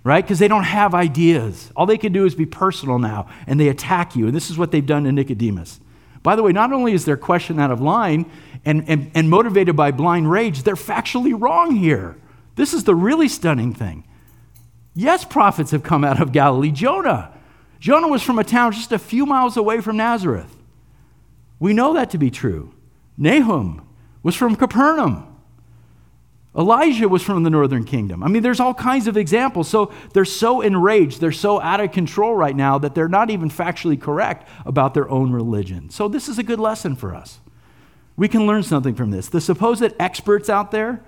right? 0.03 0.23
Because 0.23 0.39
they 0.39 0.47
don't 0.47 0.63
have 0.63 0.95
ideas. 0.95 1.71
All 1.75 1.85
they 1.85 1.97
can 1.97 2.13
do 2.13 2.25
is 2.25 2.35
be 2.35 2.45
personal 2.45 2.99
now, 2.99 3.27
and 3.47 3.59
they 3.59 3.67
attack 3.67 4.15
you. 4.15 4.27
And 4.27 4.35
this 4.35 4.49
is 4.49 4.57
what 4.57 4.71
they've 4.71 4.85
done 4.85 5.03
to 5.03 5.11
Nicodemus. 5.11 5.79
By 6.23 6.35
the 6.35 6.43
way, 6.43 6.51
not 6.51 6.71
only 6.71 6.93
is 6.93 7.03
their 7.03 7.17
question 7.17 7.59
out 7.59 7.71
of 7.71 7.81
line 7.81 8.31
and, 8.63 8.87
and, 8.87 9.11
and 9.15 9.29
motivated 9.29 9.75
by 9.75 9.91
blind 9.91 10.29
rage, 10.29 10.63
they're 10.63 10.75
factually 10.75 11.39
wrong 11.39 11.75
here. 11.75 12.15
This 12.55 12.73
is 12.73 12.83
the 12.83 12.95
really 12.95 13.27
stunning 13.27 13.73
thing. 13.73 14.03
Yes, 14.93 15.23
prophets 15.23 15.71
have 15.71 15.83
come 15.83 16.03
out 16.03 16.21
of 16.21 16.31
Galilee. 16.31 16.71
Jonah. 16.71 17.31
Jonah 17.79 18.07
was 18.07 18.21
from 18.21 18.37
a 18.37 18.43
town 18.43 18.73
just 18.73 18.91
a 18.91 18.99
few 18.99 19.25
miles 19.25 19.57
away 19.57 19.81
from 19.81 19.97
Nazareth. 19.97 20.55
We 21.59 21.73
know 21.73 21.93
that 21.93 22.09
to 22.11 22.17
be 22.17 22.29
true. 22.29 22.73
Nahum 23.17 23.87
was 24.23 24.35
from 24.35 24.55
Capernaum. 24.55 25.27
Elijah 26.55 27.07
was 27.07 27.23
from 27.23 27.43
the 27.43 27.49
northern 27.49 27.85
kingdom. 27.85 28.21
I 28.21 28.27
mean, 28.27 28.43
there's 28.43 28.59
all 28.59 28.73
kinds 28.73 29.07
of 29.07 29.15
examples. 29.15 29.69
So 29.69 29.93
they're 30.13 30.25
so 30.25 30.59
enraged, 30.59 31.21
they're 31.21 31.31
so 31.31 31.61
out 31.61 31.79
of 31.79 31.93
control 31.93 32.35
right 32.35 32.55
now 32.55 32.77
that 32.77 32.93
they're 32.93 33.07
not 33.07 33.29
even 33.29 33.49
factually 33.49 33.99
correct 33.99 34.49
about 34.65 34.93
their 34.93 35.09
own 35.09 35.31
religion. 35.31 35.89
So 35.89 36.09
this 36.09 36.27
is 36.27 36.37
a 36.37 36.43
good 36.43 36.59
lesson 36.59 36.95
for 36.95 37.15
us. 37.15 37.39
We 38.17 38.27
can 38.27 38.45
learn 38.45 38.63
something 38.63 38.95
from 38.95 39.11
this. 39.11 39.29
The 39.29 39.39
supposed 39.39 39.93
experts 39.97 40.49
out 40.49 40.71
there, 40.71 41.01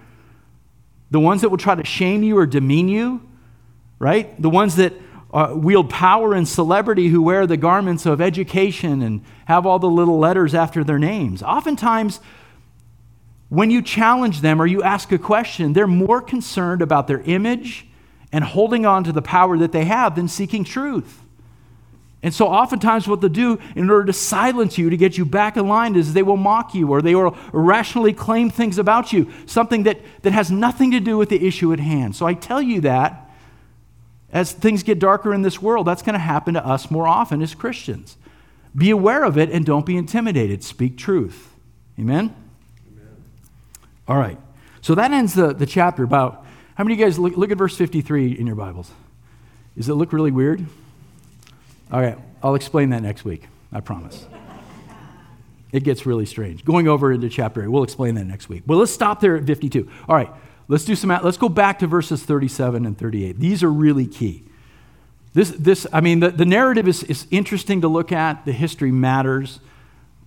the 1.11 1.19
ones 1.19 1.41
that 1.41 1.49
will 1.49 1.57
try 1.57 1.75
to 1.75 1.83
shame 1.83 2.23
you 2.23 2.37
or 2.37 2.45
demean 2.45 2.87
you, 2.87 3.21
right? 4.03 4.39
The 4.41 4.49
ones 4.49 4.75
that 4.75 4.93
uh, 5.33 5.53
wield 5.55 5.89
power 5.89 6.33
and 6.33 6.45
celebrity 6.45 7.07
who 7.07 7.21
wear 7.21 7.47
the 7.47 7.55
garments 7.55 8.05
of 8.05 8.19
education 8.19 9.01
and 9.01 9.23
have 9.45 9.65
all 9.65 9.79
the 9.79 9.89
little 9.89 10.19
letters 10.19 10.53
after 10.53 10.83
their 10.83 10.99
names. 10.99 11.41
Oftentimes, 11.41 12.19
when 13.47 13.71
you 13.71 13.81
challenge 13.81 14.41
them 14.41 14.61
or 14.61 14.67
you 14.67 14.83
ask 14.83 15.11
a 15.13 15.17
question, 15.17 15.71
they're 15.71 15.87
more 15.87 16.21
concerned 16.21 16.81
about 16.81 17.07
their 17.07 17.21
image 17.21 17.87
and 18.33 18.43
holding 18.43 18.85
on 18.85 19.05
to 19.05 19.13
the 19.13 19.21
power 19.21 19.57
that 19.57 19.71
they 19.71 19.85
have 19.85 20.15
than 20.15 20.27
seeking 20.27 20.65
truth. 20.65 21.21
And 22.21 22.33
so, 22.33 22.47
oftentimes, 22.47 23.07
what 23.07 23.21
they'll 23.21 23.29
do 23.29 23.59
in 23.75 23.89
order 23.89 24.05
to 24.05 24.13
silence 24.13 24.77
you, 24.77 24.89
to 24.89 24.97
get 24.97 25.17
you 25.17 25.25
back 25.25 25.55
in 25.55 25.67
line, 25.67 25.95
is 25.95 26.13
they 26.13 26.23
will 26.23 26.37
mock 26.37 26.75
you 26.75 26.91
or 26.91 27.01
they 27.01 27.15
will 27.15 27.37
irrationally 27.53 28.13
claim 28.13 28.49
things 28.49 28.77
about 28.77 29.13
you, 29.13 29.31
something 29.45 29.83
that, 29.83 29.99
that 30.23 30.33
has 30.33 30.51
nothing 30.51 30.91
to 30.91 30.99
do 30.99 31.17
with 31.17 31.29
the 31.29 31.45
issue 31.45 31.71
at 31.73 31.79
hand. 31.79 32.15
So, 32.15 32.25
I 32.25 32.33
tell 32.33 32.61
you 32.61 32.81
that 32.81 33.22
as 34.33 34.51
things 34.51 34.81
get 34.81 34.97
darker 34.97 35.33
in 35.33 35.43
this 35.43 35.61
world, 35.61 35.87
that's 35.87 36.01
going 36.01 36.13
to 36.13 36.19
happen 36.19 36.55
to 36.55 36.65
us 36.65 36.89
more 36.89 37.07
often 37.07 37.41
as 37.41 37.53
Christians. 37.53 38.17
Be 38.75 38.89
aware 38.89 39.23
of 39.23 39.37
it 39.37 39.51
and 39.51 39.63
don't 39.63 39.85
be 39.85 39.95
intimidated. 39.95 40.63
Speak 40.63 40.97
truth. 40.97 41.53
Amen? 41.99 42.35
All 44.07 44.17
right. 44.17 44.39
So 44.81 44.95
that 44.95 45.11
ends 45.11 45.35
the, 45.35 45.53
the 45.53 45.67
chapter 45.67 46.03
about 46.03 46.45
how 46.75 46.83
many 46.83 46.95
of 46.95 46.99
you 46.99 47.05
guys 47.05 47.19
look, 47.19 47.37
look 47.37 47.51
at 47.51 47.57
verse 47.57 47.77
53 47.77 48.33
in 48.33 48.47
your 48.47 48.55
Bibles? 48.55 48.89
Does 49.77 49.87
it 49.87 49.93
look 49.93 50.11
really 50.11 50.31
weird? 50.31 50.65
All 51.91 52.01
right. 52.01 52.17
I'll 52.41 52.55
explain 52.55 52.89
that 52.89 53.03
next 53.03 53.23
week. 53.23 53.47
I 53.71 53.79
promise. 53.79 54.25
It 55.71 55.83
gets 55.83 56.05
really 56.05 56.25
strange. 56.25 56.65
Going 56.65 56.87
over 56.87 57.11
into 57.11 57.29
chapter 57.29 57.63
8, 57.63 57.67
we'll 57.67 57.83
explain 57.83 58.15
that 58.15 58.25
next 58.25 58.49
week. 58.49 58.63
Well, 58.65 58.79
let's 58.79 58.91
stop 58.91 59.19
there 59.19 59.35
at 59.37 59.45
52. 59.45 59.89
All 60.09 60.15
right. 60.15 60.29
Let's 60.67 60.85
do 60.85 60.95
some 60.95 61.09
let's 61.23 61.37
go 61.37 61.49
back 61.49 61.79
to 61.79 61.87
verses 61.87 62.23
37 62.23 62.85
and 62.85 62.97
38. 62.97 63.39
These 63.39 63.63
are 63.63 63.71
really 63.71 64.07
key. 64.07 64.43
This, 65.33 65.49
this 65.51 65.87
I 65.91 65.99
mean, 66.01 66.19
the, 66.19 66.29
the 66.29 66.45
narrative 66.45 66.87
is, 66.87 67.03
is 67.03 67.27
interesting 67.31 67.81
to 67.81 67.87
look 67.87 68.11
at, 68.11 68.45
the 68.45 68.51
history 68.51 68.91
matters. 68.91 69.59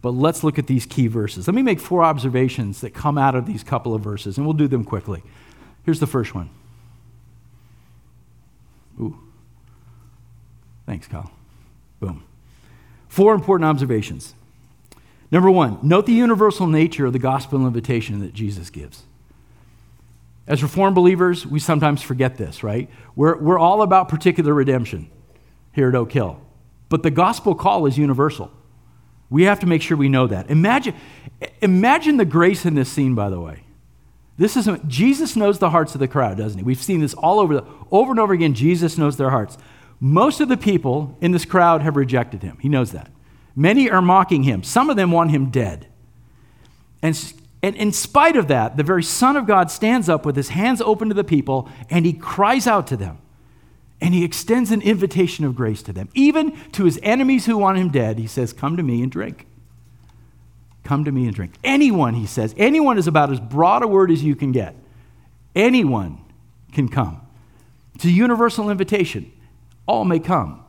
But 0.02 0.10
let's 0.12 0.44
look 0.44 0.56
at 0.56 0.68
these 0.68 0.86
key 0.86 1.08
verses. 1.08 1.48
Let 1.48 1.54
me 1.54 1.62
make 1.62 1.80
four 1.80 2.04
observations 2.04 2.80
that 2.82 2.94
come 2.94 3.18
out 3.18 3.34
of 3.34 3.44
these 3.44 3.64
couple 3.64 3.92
of 3.92 4.02
verses, 4.02 4.36
and 4.36 4.46
we'll 4.46 4.54
do 4.54 4.68
them 4.68 4.84
quickly. 4.84 5.20
Here's 5.84 5.98
the 5.98 6.06
first 6.06 6.32
one. 6.32 6.48
Ooh. 9.00 9.18
Thanks, 10.86 11.08
Kyle. 11.08 11.32
Boom. 11.98 12.22
Four 13.08 13.34
important 13.34 13.68
observations. 13.68 14.34
Number 15.32 15.50
one, 15.50 15.78
note 15.82 16.06
the 16.06 16.12
universal 16.12 16.68
nature 16.68 17.06
of 17.06 17.12
the 17.12 17.18
gospel 17.18 17.66
invitation 17.66 18.20
that 18.20 18.32
Jesus 18.32 18.70
gives. 18.70 19.02
As 20.46 20.62
Reformed 20.62 20.94
believers, 20.94 21.44
we 21.46 21.58
sometimes 21.58 22.02
forget 22.02 22.36
this, 22.36 22.62
right? 22.62 22.88
We're, 23.16 23.36
we're 23.36 23.58
all 23.58 23.82
about 23.82 24.08
particular 24.08 24.54
redemption 24.54 25.10
here 25.72 25.88
at 25.88 25.94
Oak 25.94 26.12
Hill. 26.12 26.40
But 26.88 27.02
the 27.02 27.10
gospel 27.10 27.54
call 27.54 27.86
is 27.86 27.98
universal. 27.98 28.52
We 29.28 29.44
have 29.44 29.60
to 29.60 29.66
make 29.66 29.82
sure 29.82 29.96
we 29.96 30.08
know 30.08 30.28
that. 30.28 30.50
Imagine, 30.50 30.94
imagine 31.60 32.16
the 32.16 32.24
grace 32.24 32.64
in 32.64 32.74
this 32.74 32.88
scene, 32.90 33.14
by 33.14 33.28
the 33.28 33.40
way. 33.40 33.64
This 34.38 34.56
is 34.56 34.68
Jesus 34.86 35.34
knows 35.34 35.58
the 35.58 35.70
hearts 35.70 35.94
of 35.94 35.98
the 35.98 36.06
crowd, 36.06 36.36
doesn't 36.36 36.58
he? 36.58 36.64
We've 36.64 36.82
seen 36.82 37.00
this 37.00 37.14
all 37.14 37.40
over 37.40 37.54
the, 37.54 37.64
over 37.90 38.10
and 38.12 38.20
over 38.20 38.32
again. 38.32 38.54
Jesus 38.54 38.98
knows 38.98 39.16
their 39.16 39.30
hearts. 39.30 39.58
Most 39.98 40.40
of 40.40 40.48
the 40.48 40.58
people 40.58 41.16
in 41.20 41.32
this 41.32 41.44
crowd 41.44 41.82
have 41.82 41.96
rejected 41.96 42.42
him. 42.42 42.58
He 42.60 42.68
knows 42.68 42.92
that. 42.92 43.10
Many 43.56 43.90
are 43.90 44.02
mocking 44.02 44.42
him. 44.42 44.62
Some 44.62 44.90
of 44.90 44.96
them 44.96 45.10
want 45.10 45.30
him 45.30 45.50
dead. 45.50 45.86
And, 47.00 47.16
and 47.62 47.74
in 47.76 47.92
spite 47.92 48.36
of 48.36 48.48
that, 48.48 48.76
the 48.76 48.82
very 48.82 49.02
Son 49.02 49.36
of 49.36 49.46
God 49.46 49.70
stands 49.70 50.08
up 50.08 50.24
with 50.26 50.36
his 50.36 50.50
hands 50.50 50.80
open 50.80 51.08
to 51.08 51.14
the 51.14 51.24
people 51.24 51.68
and 51.90 52.04
he 52.04 52.12
cries 52.12 52.66
out 52.66 52.86
to 52.88 52.96
them. 52.96 53.18
And 54.00 54.12
he 54.12 54.24
extends 54.24 54.70
an 54.70 54.82
invitation 54.82 55.44
of 55.46 55.56
grace 55.56 55.82
to 55.84 55.92
them. 55.92 56.10
Even 56.14 56.54
to 56.72 56.84
his 56.84 57.00
enemies 57.02 57.46
who 57.46 57.56
want 57.56 57.78
him 57.78 57.88
dead, 57.88 58.18
he 58.18 58.26
says, 58.26 58.52
Come 58.52 58.76
to 58.76 58.82
me 58.82 59.02
and 59.02 59.10
drink. 59.10 59.46
Come 60.86 61.04
to 61.04 61.10
me 61.10 61.26
and 61.26 61.34
drink. 61.34 61.54
Anyone, 61.64 62.14
he 62.14 62.26
says, 62.26 62.54
anyone 62.56 62.96
is 62.96 63.08
about 63.08 63.32
as 63.32 63.40
broad 63.40 63.82
a 63.82 63.88
word 63.88 64.08
as 64.12 64.22
you 64.22 64.36
can 64.36 64.52
get. 64.52 64.76
Anyone 65.56 66.20
can 66.70 66.88
come. 66.88 67.20
It's 67.96 68.04
a 68.04 68.10
universal 68.10 68.70
invitation. 68.70 69.32
All 69.86 70.04
may 70.04 70.20
come. 70.20 70.64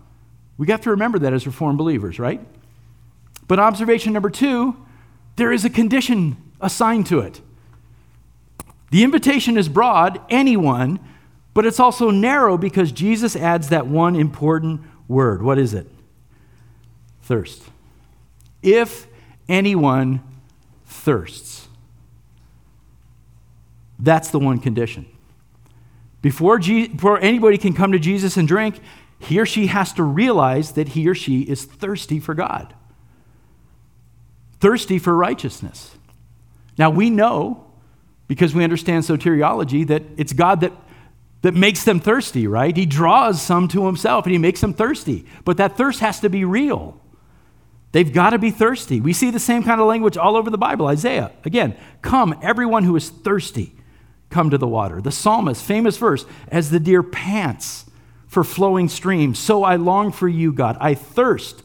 We 0.57 0.65
got 0.65 0.81
to 0.83 0.89
remember 0.89 1.19
that 1.19 1.33
as 1.33 1.45
Reformed 1.45 1.77
believers, 1.77 2.17
right? 2.17 2.41
But 3.47 3.59
observation 3.59 4.11
number 4.11 4.31
two 4.31 4.75
there 5.35 5.51
is 5.51 5.63
a 5.63 5.69
condition 5.69 6.35
assigned 6.61 7.05
to 7.07 7.19
it. 7.19 7.41
The 8.91 9.03
invitation 9.03 9.57
is 9.57 9.67
broad, 9.67 10.21
anyone, 10.29 10.99
but 11.53 11.65
it's 11.65 11.79
also 11.79 12.09
narrow 12.09 12.57
because 12.57 12.91
Jesus 12.91 13.35
adds 13.35 13.69
that 13.69 13.87
one 13.87 14.15
important 14.15 14.81
word. 15.07 15.41
What 15.41 15.57
is 15.57 15.73
it? 15.73 15.87
Thirst. 17.23 17.63
If 18.61 19.07
anyone 19.49 20.21
thirsts. 20.85 21.67
That's 23.99 24.29
the 24.29 24.39
one 24.39 24.59
condition. 24.59 25.05
Before, 26.21 26.59
Je- 26.59 26.87
before 26.87 27.19
anybody 27.19 27.57
can 27.57 27.73
come 27.73 27.91
to 27.91 27.99
Jesus 27.99 28.37
and 28.37 28.47
drink, 28.47 28.79
he 29.19 29.39
or 29.39 29.45
she 29.45 29.67
has 29.67 29.93
to 29.93 30.03
realize 30.03 30.73
that 30.73 30.89
he 30.89 31.07
or 31.07 31.15
she 31.15 31.41
is 31.41 31.65
thirsty 31.65 32.19
for 32.19 32.33
God, 32.33 32.73
thirsty 34.59 34.99
for 34.99 35.15
righteousness. 35.15 35.96
Now, 36.77 36.89
we 36.89 37.09
know, 37.09 37.65
because 38.27 38.53
we 38.53 38.63
understand 38.63 39.03
soteriology, 39.03 39.87
that 39.87 40.03
it's 40.17 40.33
God 40.33 40.61
that 40.61 40.73
that 41.41 41.53
makes 41.53 41.83
them 41.83 41.99
thirsty, 41.99 42.47
right? 42.47 42.75
He 42.75 42.85
draws 42.85 43.41
some 43.41 43.67
to 43.69 43.85
himself 43.85 44.25
and 44.25 44.31
he 44.33 44.37
makes 44.37 44.61
them 44.61 44.73
thirsty. 44.73 45.25
But 45.45 45.57
that 45.57 45.77
thirst 45.77 45.99
has 45.99 46.19
to 46.21 46.29
be 46.29 46.43
real. 46.43 46.99
They've 47.91 48.11
got 48.11 48.31
to 48.31 48.39
be 48.39 48.51
thirsty. 48.51 48.99
We 48.99 49.13
see 49.13 49.31
the 49.31 49.39
same 49.39 49.63
kind 49.63 49.79
of 49.79 49.87
language 49.87 50.17
all 50.17 50.35
over 50.35 50.49
the 50.49 50.57
Bible. 50.57 50.87
Isaiah, 50.87 51.31
again, 51.45 51.77
come, 52.01 52.37
everyone 52.41 52.83
who 52.83 52.95
is 52.95 53.09
thirsty, 53.09 53.75
come 54.29 54.49
to 54.49 54.57
the 54.57 54.67
water. 54.67 55.01
The 55.01 55.11
psalmist, 55.11 55.63
famous 55.63 55.97
verse, 55.97 56.25
as 56.49 56.69
the 56.69 56.79
deer 56.79 57.03
pants 57.03 57.85
for 58.27 58.43
flowing 58.43 58.89
streams, 58.89 59.39
so 59.39 59.63
I 59.63 59.77
long 59.77 60.11
for 60.11 60.27
you, 60.27 60.51
God. 60.51 60.75
I 60.81 60.95
thirst 60.95 61.63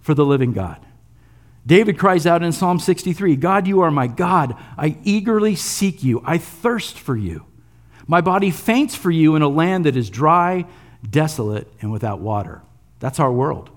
for 0.00 0.14
the 0.14 0.24
living 0.24 0.52
God. 0.52 0.78
David 1.66 1.98
cries 1.98 2.26
out 2.26 2.42
in 2.42 2.52
Psalm 2.52 2.78
63 2.78 3.36
God, 3.36 3.66
you 3.66 3.80
are 3.80 3.90
my 3.90 4.06
God. 4.06 4.56
I 4.76 4.96
eagerly 5.04 5.54
seek 5.54 6.02
you. 6.02 6.22
I 6.24 6.38
thirst 6.38 6.98
for 6.98 7.16
you. 7.16 7.46
My 8.06 8.20
body 8.20 8.50
faints 8.50 8.94
for 8.94 9.10
you 9.10 9.34
in 9.34 9.42
a 9.42 9.48
land 9.48 9.86
that 9.86 9.96
is 9.96 10.10
dry, 10.10 10.66
desolate, 11.08 11.72
and 11.80 11.90
without 11.90 12.20
water. 12.20 12.62
That's 13.00 13.18
our 13.18 13.32
world. 13.32 13.70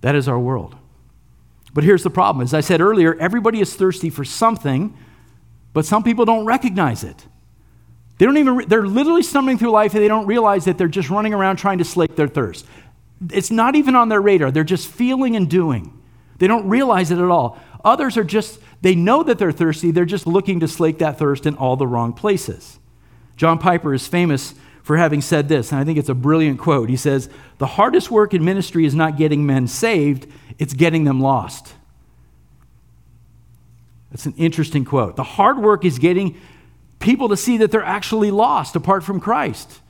That 0.00 0.14
is 0.14 0.26
our 0.26 0.38
world. 0.38 0.74
But 1.74 1.84
here's 1.84 2.02
the 2.02 2.10
problem. 2.10 2.42
As 2.42 2.54
I 2.54 2.60
said 2.60 2.80
earlier, 2.80 3.14
everybody 3.16 3.60
is 3.60 3.74
thirsty 3.74 4.10
for 4.10 4.24
something, 4.24 4.96
but 5.72 5.84
some 5.84 6.02
people 6.02 6.24
don't 6.24 6.46
recognize 6.46 7.04
it. 7.04 7.26
They 8.18 8.26
don't 8.26 8.38
even, 8.38 8.68
they're 8.68 8.86
literally 8.86 9.22
stumbling 9.22 9.58
through 9.58 9.70
life 9.70 9.94
and 9.94 10.02
they 10.02 10.08
don't 10.08 10.26
realize 10.26 10.64
that 10.64 10.78
they're 10.78 10.88
just 10.88 11.10
running 11.10 11.32
around 11.32 11.56
trying 11.56 11.78
to 11.78 11.84
slake 11.84 12.16
their 12.16 12.28
thirst. 12.28 12.66
It's 13.30 13.50
not 13.50 13.76
even 13.76 13.94
on 13.94 14.08
their 14.08 14.20
radar. 14.20 14.50
They're 14.50 14.64
just 14.64 14.88
feeling 14.88 15.36
and 15.36 15.48
doing. 15.48 15.99
They 16.40 16.46
don't 16.46 16.68
realize 16.68 17.10
it 17.10 17.18
at 17.18 17.30
all. 17.30 17.58
Others 17.84 18.16
are 18.16 18.24
just, 18.24 18.58
they 18.80 18.94
know 18.94 19.22
that 19.22 19.38
they're 19.38 19.52
thirsty, 19.52 19.90
they're 19.90 20.04
just 20.04 20.26
looking 20.26 20.60
to 20.60 20.68
slake 20.68 20.98
that 20.98 21.18
thirst 21.18 21.46
in 21.46 21.54
all 21.54 21.76
the 21.76 21.86
wrong 21.86 22.12
places. 22.12 22.78
John 23.36 23.58
Piper 23.58 23.94
is 23.94 24.08
famous 24.08 24.54
for 24.82 24.96
having 24.96 25.20
said 25.20 25.48
this, 25.48 25.70
and 25.70 25.80
I 25.80 25.84
think 25.84 25.98
it's 25.98 26.08
a 26.08 26.14
brilliant 26.14 26.58
quote. 26.58 26.88
He 26.88 26.96
says, 26.96 27.28
The 27.58 27.66
hardest 27.66 28.10
work 28.10 28.32
in 28.32 28.42
ministry 28.44 28.86
is 28.86 28.94
not 28.94 29.18
getting 29.18 29.46
men 29.46 29.66
saved, 29.68 30.26
it's 30.58 30.72
getting 30.72 31.04
them 31.04 31.20
lost. 31.20 31.74
That's 34.10 34.26
an 34.26 34.34
interesting 34.38 34.84
quote. 34.84 35.16
The 35.16 35.22
hard 35.22 35.58
work 35.58 35.84
is 35.84 35.98
getting 35.98 36.40
people 37.00 37.28
to 37.28 37.36
see 37.36 37.58
that 37.58 37.70
they're 37.70 37.84
actually 37.84 38.30
lost 38.30 38.76
apart 38.76 39.04
from 39.04 39.20
Christ. 39.20 39.80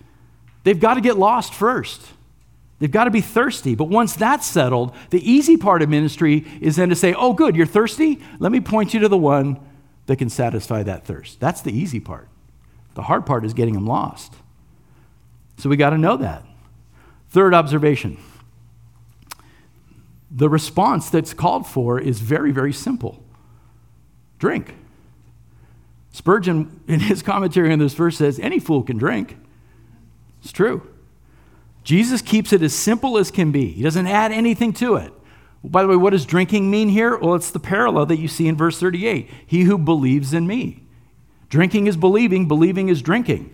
They've 0.64 0.78
got 0.78 0.94
to 0.94 1.00
get 1.00 1.16
lost 1.16 1.54
first. 1.54 2.02
They've 2.80 2.90
got 2.90 3.04
to 3.04 3.10
be 3.10 3.20
thirsty. 3.20 3.74
But 3.76 3.84
once 3.84 4.16
that's 4.16 4.46
settled, 4.46 4.96
the 5.10 5.30
easy 5.30 5.56
part 5.56 5.82
of 5.82 5.88
ministry 5.88 6.46
is 6.60 6.76
then 6.76 6.88
to 6.88 6.96
say, 6.96 7.14
Oh, 7.14 7.32
good, 7.32 7.54
you're 7.54 7.66
thirsty? 7.66 8.20
Let 8.40 8.50
me 8.50 8.60
point 8.60 8.92
you 8.92 9.00
to 9.00 9.08
the 9.08 9.18
one 9.18 9.60
that 10.06 10.16
can 10.16 10.30
satisfy 10.30 10.82
that 10.82 11.04
thirst. 11.04 11.38
That's 11.38 11.60
the 11.60 11.72
easy 11.72 12.00
part. 12.00 12.28
The 12.94 13.02
hard 13.02 13.26
part 13.26 13.44
is 13.44 13.54
getting 13.54 13.74
them 13.74 13.86
lost. 13.86 14.34
So 15.58 15.68
we 15.68 15.76
got 15.76 15.90
to 15.90 15.98
know 15.98 16.16
that. 16.16 16.44
Third 17.28 17.54
observation 17.54 18.18
the 20.30 20.48
response 20.48 21.10
that's 21.10 21.34
called 21.34 21.66
for 21.66 21.98
is 21.98 22.20
very, 22.20 22.52
very 22.52 22.72
simple 22.72 23.22
drink. 24.38 24.74
Spurgeon, 26.12 26.80
in 26.88 27.00
his 27.00 27.22
commentary 27.22 27.72
on 27.72 27.78
this 27.78 27.94
verse, 27.94 28.16
says, 28.16 28.38
Any 28.38 28.58
fool 28.58 28.82
can 28.82 28.96
drink. 28.96 29.36
It's 30.42 30.52
true. 30.52 30.88
Jesus 31.90 32.22
keeps 32.22 32.52
it 32.52 32.62
as 32.62 32.72
simple 32.72 33.18
as 33.18 33.32
can 33.32 33.50
be, 33.50 33.72
he 33.72 33.82
doesn't 33.82 34.06
add 34.06 34.30
anything 34.30 34.72
to 34.74 34.94
it. 34.94 35.12
By 35.64 35.82
the 35.82 35.88
way, 35.88 35.96
what 35.96 36.10
does 36.10 36.24
drinking 36.24 36.70
mean 36.70 36.88
here? 36.88 37.16
Well, 37.16 37.34
it's 37.34 37.50
the 37.50 37.58
parallel 37.58 38.06
that 38.06 38.20
you 38.20 38.28
see 38.28 38.46
in 38.46 38.56
verse 38.56 38.78
38 38.78 39.28
He 39.44 39.62
who 39.62 39.76
believes 39.76 40.32
in 40.32 40.46
me. 40.46 40.84
Drinking 41.48 41.88
is 41.88 41.96
believing, 41.96 42.46
believing 42.46 42.90
is 42.90 43.02
drinking, 43.02 43.52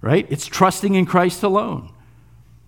right? 0.00 0.26
It's 0.30 0.46
trusting 0.46 0.94
in 0.94 1.04
Christ 1.04 1.42
alone. 1.42 1.92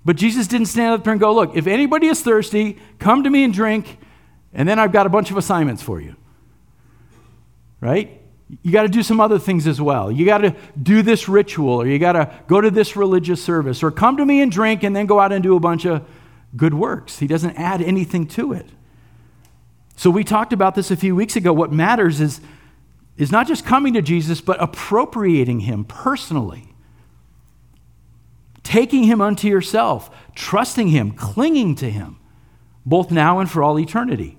But 0.05 0.17
Jesus 0.17 0.47
didn't 0.47 0.67
stand 0.67 0.93
up 0.93 1.03
there 1.03 1.15
and 1.15 1.21
go, 1.21 1.35
Look, 1.35 1.57
if 1.57 1.67
anybody 1.67 2.09
is 2.09 2.21
thirsty, 2.21 2.79
come 2.99 3.25
to 3.25 3.31
me 3.31 3.43
and 3.43 3.55
drink, 3.55 3.97
and 4.53 4.69
then 4.69 4.79
I've 4.79 4.93
got 4.93 5.07
a 5.07 5.09
bunch 5.09 5.31
of 5.31 5.39
assignments 5.39 5.83
for 5.83 5.99
you. 5.99 6.15
Right? 7.81 8.20
You 8.63 8.73
got 8.73 8.83
to 8.83 8.89
do 8.89 9.03
some 9.03 9.21
other 9.21 9.39
things 9.39 9.67
as 9.67 9.81
well. 9.81 10.11
You 10.11 10.27
got 10.27 10.39
to 10.39 10.57
do 10.81 11.03
this 11.03 11.29
ritual, 11.29 11.83
or 11.83 11.87
you 11.87 11.99
got 11.99 12.13
to 12.13 12.33
go 12.49 12.61
to 12.61 12.71
this 12.71 12.97
religious 12.97 13.43
service, 13.43 13.83
or 13.83 13.91
come 13.91 14.17
to 14.17 14.25
me 14.25 14.41
and 14.43 14.51
drink, 14.51 14.83
and 14.83 14.95
then 14.95 15.07
go 15.07 15.21
out 15.21 15.33
and 15.33 15.43
do 15.43 15.57
a 15.57 15.61
bunch 15.61 15.85
of 15.85 16.07
good 16.57 16.75
works. 16.75 17.19
He 17.19 17.27
doesn't 17.27 17.57
add 17.57 17.81
anything 17.81 18.27
to 18.29 18.53
it. 18.53 18.67
So 19.97 20.11
we 20.11 20.25
talked 20.25 20.53
about 20.53 20.75
this 20.75 20.91
a 20.91 20.97
few 20.97 21.15
weeks 21.15 21.37
ago. 21.37 21.53
What 21.53 21.73
matters 21.73 22.21
is, 22.21 22.41
is 23.17 23.31
not 23.31 23.47
just 23.47 23.65
coming 23.65 23.93
to 23.95 24.03
Jesus, 24.03 24.41
but 24.41 24.61
appropriating 24.63 25.61
him 25.61 25.85
personally 25.85 26.71
taking 28.71 29.03
him 29.03 29.21
unto 29.21 29.49
yourself, 29.49 30.11
trusting 30.37 30.87
him, 30.89 31.11
clinging 31.11 31.75
to 31.75 31.91
him, 31.91 32.17
both 32.87 33.11
now 33.11 33.41
and 33.41 33.51
for 33.51 33.65
all 33.65 33.79
eternity. 33.79 34.39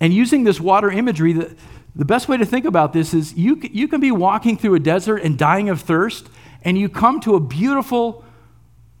And 0.00 0.14
using 0.14 0.44
this 0.44 0.58
water 0.58 0.90
imagery, 0.90 1.34
the, 1.34 1.54
the 1.96 2.04
best 2.04 2.28
way 2.28 2.36
to 2.36 2.44
think 2.44 2.64
about 2.64 2.92
this 2.92 3.14
is 3.14 3.34
you, 3.34 3.60
you 3.70 3.86
can 3.86 4.00
be 4.00 4.10
walking 4.10 4.56
through 4.56 4.74
a 4.74 4.80
desert 4.80 5.18
and 5.18 5.38
dying 5.38 5.68
of 5.68 5.80
thirst, 5.80 6.28
and 6.62 6.76
you 6.76 6.88
come 6.88 7.20
to 7.20 7.34
a 7.34 7.40
beautiful 7.40 8.24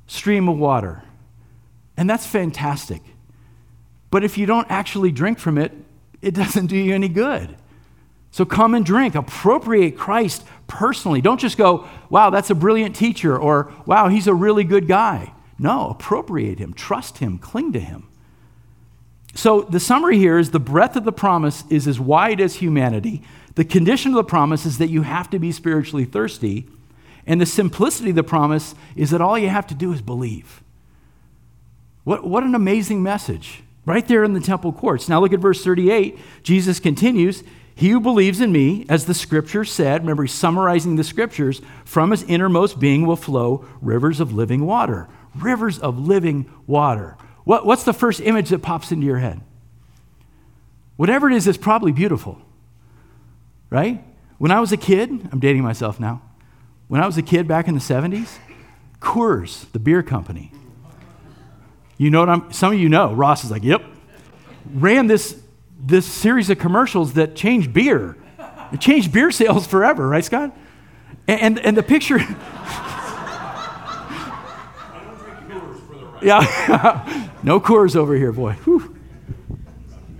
stream 0.06 0.48
of 0.48 0.58
water. 0.58 1.02
And 1.96 2.08
that's 2.08 2.26
fantastic. 2.26 3.02
But 4.10 4.22
if 4.22 4.38
you 4.38 4.46
don't 4.46 4.70
actually 4.70 5.10
drink 5.10 5.38
from 5.38 5.58
it, 5.58 5.72
it 6.22 6.34
doesn't 6.34 6.66
do 6.66 6.76
you 6.76 6.94
any 6.94 7.08
good. 7.08 7.56
So 8.30 8.44
come 8.44 8.74
and 8.74 8.84
drink. 8.84 9.14
Appropriate 9.14 9.96
Christ 9.96 10.44
personally. 10.66 11.20
Don't 11.20 11.40
just 11.40 11.56
go, 11.56 11.88
wow, 12.10 12.30
that's 12.30 12.50
a 12.50 12.54
brilliant 12.54 12.96
teacher, 12.96 13.36
or 13.36 13.72
wow, 13.86 14.08
he's 14.08 14.26
a 14.26 14.34
really 14.34 14.64
good 14.64 14.88
guy. 14.88 15.32
No, 15.58 15.88
appropriate 15.90 16.58
him, 16.58 16.74
trust 16.74 17.18
him, 17.18 17.38
cling 17.38 17.72
to 17.72 17.80
him. 17.80 18.08
So 19.34 19.62
the 19.62 19.80
summary 19.80 20.18
here 20.18 20.38
is 20.38 20.50
the 20.50 20.60
breadth 20.60 20.96
of 20.96 21.04
the 21.04 21.12
promise 21.12 21.64
is 21.68 21.88
as 21.88 21.98
wide 21.98 22.40
as 22.40 22.56
humanity. 22.56 23.22
The 23.56 23.64
condition 23.64 24.12
of 24.12 24.16
the 24.16 24.24
promise 24.24 24.64
is 24.64 24.78
that 24.78 24.90
you 24.90 25.02
have 25.02 25.28
to 25.30 25.38
be 25.38 25.52
spiritually 25.52 26.04
thirsty. 26.04 26.68
And 27.26 27.40
the 27.40 27.46
simplicity 27.46 28.10
of 28.10 28.16
the 28.16 28.22
promise 28.22 28.74
is 28.96 29.10
that 29.10 29.20
all 29.20 29.38
you 29.38 29.48
have 29.48 29.66
to 29.68 29.74
do 29.74 29.92
is 29.92 30.02
believe. 30.02 30.62
What, 32.04 32.24
what 32.24 32.44
an 32.44 32.54
amazing 32.54 33.02
message, 33.02 33.62
right 33.86 34.06
there 34.06 34.24
in 34.24 34.34
the 34.34 34.40
temple 34.40 34.72
courts. 34.72 35.08
Now 35.08 35.20
look 35.20 35.32
at 35.32 35.40
verse 35.40 35.64
38. 35.64 36.18
Jesus 36.42 36.78
continues. 36.78 37.42
He 37.74 37.88
who 37.88 37.98
believes 37.98 38.40
in 38.40 38.52
me, 38.52 38.86
as 38.88 39.06
the 39.06 39.14
scripture 39.14 39.64
said, 39.64 40.02
remember 40.02 40.22
he's 40.22 40.32
summarizing 40.32 40.94
the 40.94 41.02
scriptures, 41.02 41.60
from 41.84 42.12
his 42.12 42.22
innermost 42.24 42.78
being 42.78 43.04
will 43.04 43.16
flow 43.16 43.64
rivers 43.80 44.20
of 44.20 44.32
living 44.32 44.64
water. 44.64 45.08
Rivers 45.34 45.78
of 45.80 45.98
living 45.98 46.48
water. 46.66 47.16
What, 47.44 47.64
what's 47.66 47.84
the 47.84 47.92
first 47.92 48.20
image 48.20 48.48
that 48.50 48.60
pops 48.60 48.90
into 48.90 49.06
your 49.06 49.18
head? 49.18 49.40
Whatever 50.96 51.28
it 51.30 51.36
is, 51.36 51.46
it's 51.46 51.58
probably 51.58 51.92
beautiful, 51.92 52.40
right? 53.70 54.02
When 54.38 54.50
I 54.50 54.60
was 54.60 54.72
a 54.72 54.76
kid, 54.76 55.28
I'm 55.32 55.40
dating 55.40 55.62
myself 55.62 56.00
now. 56.00 56.22
When 56.88 57.02
I 57.02 57.06
was 57.06 57.18
a 57.18 57.22
kid 57.22 57.48
back 57.48 57.68
in 57.68 57.74
the 57.74 57.80
70s, 57.80 58.38
Coors, 59.00 59.70
the 59.72 59.78
beer 59.78 60.02
company, 60.02 60.52
you 61.98 62.10
know 62.10 62.20
what 62.20 62.28
I'm, 62.28 62.52
some 62.52 62.72
of 62.72 62.78
you 62.78 62.88
know, 62.88 63.12
Ross 63.12 63.44
is 63.44 63.50
like, 63.50 63.62
yep, 63.64 63.82
ran 64.72 65.06
this 65.06 65.40
this 65.86 66.06
series 66.06 66.48
of 66.48 66.58
commercials 66.58 67.12
that 67.14 67.36
changed 67.36 67.72
beer. 67.74 68.16
It 68.72 68.80
changed 68.80 69.12
beer 69.12 69.30
sales 69.30 69.66
forever, 69.66 70.08
right, 70.08 70.24
Scott? 70.24 70.56
And, 71.28 71.40
and, 71.40 71.58
and 71.60 71.76
the 71.76 71.82
picture. 71.82 72.16
yeah, 76.22 77.30
no 77.44 77.60
Coors 77.60 77.94
over 77.94 78.14
here, 78.14 78.32
boy. 78.32 78.52
Whew. 78.64 78.96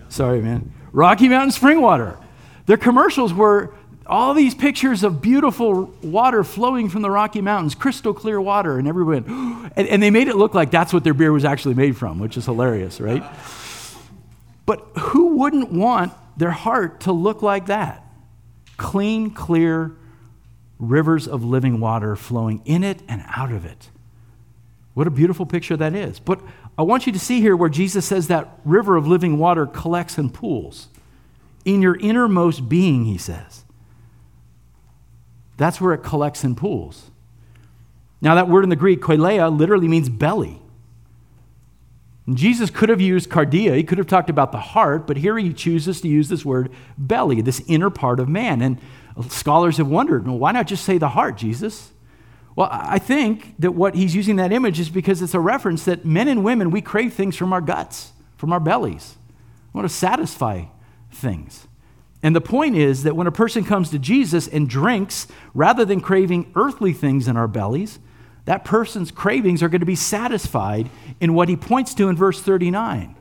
Sorry, 0.09 0.41
man. 0.41 0.73
Rocky 0.93 1.29
Mountain 1.29 1.53
Spring 1.53 1.81
Water. 1.81 2.19
Their 2.67 2.77
commercials 2.77 3.35
were 3.35 3.75
all 4.07 4.35
these 4.35 4.55
pictures 4.55 5.03
of 5.03 5.23
beautiful 5.23 5.87
water 6.03 6.45
flowing 6.45 6.89
from 6.89 7.03
the 7.03 7.11
Rocky 7.11 7.41
Mountains, 7.41 7.75
crystal 7.75 8.13
clear 8.13 8.41
water, 8.41 8.79
and 8.79 8.87
everyone. 8.87 9.63
And, 9.77 9.89
and 9.89 10.01
they 10.01 10.11
made 10.11 10.29
it 10.29 10.37
look 10.37 10.55
like 10.55 10.71
that's 10.71 10.93
what 10.93 11.03
their 11.03 11.15
beer 11.15 11.33
was 11.33 11.45
actually 11.45 11.75
made 11.75 11.97
from, 11.97 12.21
which 12.21 12.37
is 12.37 12.45
hilarious, 12.45 13.01
right? 13.01 13.25
But 14.67 14.87
who 14.97 15.35
wouldn't 15.39 15.73
want 15.73 16.13
their 16.37 16.53
heart 16.53 17.01
to 17.01 17.13
look 17.13 17.43
like 17.43 17.67
that? 17.67 18.05
Clean, 18.77 19.33
clear 19.33 19.97
rivers 20.79 21.27
of 21.27 21.43
living 21.43 21.81
water 21.81 22.15
flowing 22.15 22.63
in 22.65 22.85
it 22.85 23.03
and 23.09 23.25
out 23.35 23.51
of 23.51 23.65
it. 23.65 23.91
What 24.93 25.09
a 25.09 25.11
beautiful 25.11 25.45
picture 25.45 25.77
that 25.77 25.93
is. 25.95 26.21
But 26.21 26.41
I 26.77 26.83
want 26.83 27.07
you 27.07 27.13
to 27.13 27.19
see 27.19 27.41
here 27.41 27.57
where 27.57 27.69
Jesus 27.69 28.05
says 28.05 28.29
that 28.29 28.59
river 28.65 28.97
of 28.97 29.07
living 29.07 29.39
water 29.39 29.67
collects 29.67 30.19
and 30.19 30.33
pools. 30.33 30.89
In 31.65 31.81
your 31.81 31.97
innermost 31.97 32.69
being, 32.69 33.05
he 33.05 33.17
says. 33.17 33.65
That's 35.57 35.81
where 35.81 35.95
it 35.95 36.03
collects 36.03 36.43
and 36.45 36.57
pools. 36.57 37.11
Now, 38.21 38.35
that 38.35 38.49
word 38.49 38.65
in 38.65 38.71
the 38.71 38.77
Greek, 38.77 39.01
koileia, 39.01 39.57
literally 39.57 39.87
means 39.87 40.09
belly. 40.09 40.61
Jesus 42.33 42.71
could 42.71 42.89
have 42.89 43.03
used 43.03 43.29
cardia, 43.29 43.77
he 43.77 43.83
could 43.85 43.99
have 43.99 44.07
talked 44.07 44.31
about 44.31 44.51
the 44.51 44.59
heart, 44.59 45.07
but 45.07 45.19
here 45.19 45.37
he 45.37 45.53
chooses 45.53 46.01
to 46.01 46.09
use 46.09 46.31
this 46.31 46.43
word 46.45 46.73
belly, 46.97 47.43
this 47.43 47.63
inner 47.67 47.91
part 47.91 48.19
of 48.19 48.29
man. 48.31 48.63
And 48.63 48.81
scholars 49.29 49.77
have 49.77 49.89
wondered, 49.89 50.27
well, 50.27 50.39
why 50.39 50.53
not 50.53 50.67
just 50.67 50.85
say 50.85 50.97
the 50.97 51.11
heart, 51.11 51.37
Jesus? 51.37 51.91
Well, 52.57 52.69
I 52.71 52.99
think 52.99 53.55
that 53.59 53.73
what 53.73 53.95
he's 53.95 54.15
using 54.15 54.37
that 54.37 54.53
image 54.53 54.79
is 54.79 54.89
because 54.89 55.21
it's 55.21 55.35
a 55.35 55.41
reference 55.41 55.85
that 55.85 56.05
men 56.05 56.29
and 56.29 56.45
women, 56.45 56.71
we 56.71 56.81
crave 56.81 57.13
things 57.13 57.37
from 57.37 57.53
our 57.53 57.61
guts, 57.61 58.13
from 58.37 58.53
our 58.53 58.61
bellies. 58.61 59.17
We 59.73 59.79
want 59.79 59.91
to 59.91 59.95
satisfy 59.95 60.67
things. 61.11 61.67
And 62.23 62.35
the 62.35 62.41
point 62.41 62.77
is 62.77 63.03
that 63.03 63.17
when 63.17 63.27
a 63.27 63.33
person 63.33 63.65
comes 63.65 63.91
to 63.91 63.99
Jesus 63.99 64.47
and 64.47 64.69
drinks, 64.69 65.27
rather 65.53 65.85
than 65.85 66.01
craving 66.01 66.53
earthly 66.55 66.93
things 66.93 67.29
in 67.29 67.37
our 67.37 67.49
bellies, 67.49 67.99
that 68.45 68.65
person's 68.65 69.11
cravings 69.11 69.63
are 69.63 69.69
going 69.69 69.81
to 69.81 69.87
be 69.87 69.97
satisfied 69.97 70.89
in 71.21 71.35
what 71.35 71.49
he 71.49 71.57
points 71.57 71.93
to 71.95 72.09
in 72.09 72.17
verse 72.17 72.41
39 72.41 73.17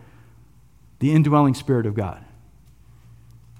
the 0.99 1.11
indwelling 1.11 1.53
Spirit 1.53 1.85
of 1.85 1.95
God. 1.95 2.23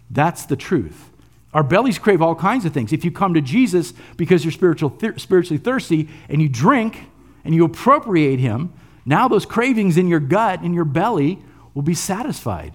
That's 0.10 0.46
the 0.46 0.56
truth. 0.56 1.10
Our 1.54 1.64
bellies 1.64 1.99
crave 1.99 2.22
all 2.22 2.36
kinds 2.36 2.66
of 2.66 2.74
things. 2.74 2.91
If 2.91 3.06
you 3.06 3.12
come 3.12 3.36
to 3.36 3.41
Jesus 3.41 3.93
because 4.18 4.43
you're 4.43 4.51
spiritually 4.51 5.58
thirsty 5.58 6.10
and 6.28 6.41
you 6.41 6.49
drink 6.49 7.01
and 7.45 7.54
you 7.54 7.64
appropriate 7.64 8.39
Him, 8.39 8.74
now 9.06 9.28
those 9.28 9.45
cravings 9.45 9.97
in 9.97 10.08
your 10.08 10.20
gut, 10.20 10.64
in 10.64 10.74
your 10.74 10.86
belly, 10.86 11.39
will 11.74 11.84
be 11.84 11.93
satisfied 11.93 12.74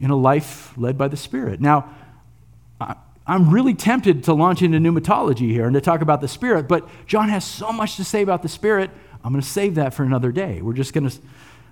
in 0.00 0.10
a 0.10 0.16
life 0.16 0.76
led 0.76 0.98
by 0.98 1.08
the 1.08 1.16
Spirit. 1.16 1.60
Now, 1.60 1.94
I'm 3.26 3.50
really 3.50 3.74
tempted 3.74 4.24
to 4.24 4.34
launch 4.34 4.62
into 4.62 4.78
pneumatology 4.78 5.50
here 5.50 5.64
and 5.64 5.74
to 5.74 5.80
talk 5.80 6.02
about 6.02 6.20
the 6.20 6.28
Spirit, 6.28 6.68
but 6.68 6.88
John 7.06 7.28
has 7.28 7.44
so 7.44 7.72
much 7.72 7.96
to 7.96 8.04
say 8.04 8.22
about 8.22 8.42
the 8.42 8.48
Spirit. 8.48 8.90
I'm 9.24 9.32
going 9.32 9.42
to 9.42 9.48
save 9.48 9.76
that 9.76 9.94
for 9.94 10.04
another 10.04 10.32
day. 10.32 10.60
We're 10.60 10.74
just 10.74 10.92
going 10.92 11.08
to. 11.08 11.16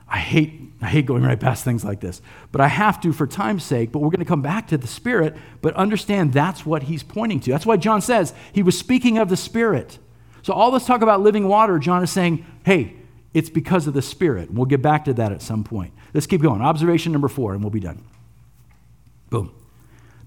I 0.09 0.19
hate, 0.19 0.61
I 0.81 0.87
hate 0.87 1.07
going 1.07 1.23
right 1.23 1.39
past 1.39 1.65
things 1.65 1.85
like 1.85 2.01
this, 2.01 2.21
but 2.53 2.61
I 2.61 2.69
have 2.69 3.01
to 3.01 3.13
for 3.13 3.27
time's 3.27 3.65
sake. 3.65 3.91
But 3.91 4.01
we're 4.01 4.11
going 4.11 4.19
to 4.19 4.25
come 4.25 4.43
back 4.43 4.69
to 4.69 4.79
the 4.79 4.87
Spirit, 4.87 5.35
but 5.63 5.75
understand 5.75 6.33
that's 6.33 6.67
what 6.67 6.85
he's 6.85 7.03
pointing 7.03 7.41
to. 7.41 7.51
That's 7.51 7.67
why 7.67 7.77
John 7.77 8.01
says 8.01 8.35
he 8.53 8.63
was 8.63 8.79
speaking 8.79 9.19
of 9.19 9.29
the 9.29 9.37
Spirit. 9.37 9.99
So, 10.43 10.53
all 10.53 10.71
this 10.71 10.85
talk 10.85 11.01
about 11.01 11.23
living 11.23 11.49
water, 11.49 11.79
John 11.79 12.03
is 12.03 12.11
saying, 12.11 12.45
hey, 12.65 12.97
it's 13.33 13.49
because 13.49 13.87
of 13.87 13.95
the 13.95 14.03
Spirit. 14.03 14.53
We'll 14.53 14.67
get 14.67 14.83
back 14.83 15.07
to 15.07 15.15
that 15.15 15.33
at 15.33 15.43
some 15.43 15.65
point. 15.65 15.93
Let's 16.13 16.27
keep 16.27 16.43
going. 16.43 16.61
Observation 16.61 17.13
number 17.13 17.29
four, 17.29 17.55
and 17.55 17.63
we'll 17.63 17.71
be 17.71 17.81
done. 17.81 18.05
Boom. 19.31 19.55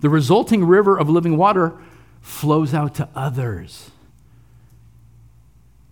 The 0.01 0.09
resulting 0.09 0.65
river 0.65 0.97
of 0.97 1.07
living 1.09 1.37
water 1.37 1.79
flows 2.19 2.73
out 2.73 2.95
to 2.95 3.07
others. 3.15 3.91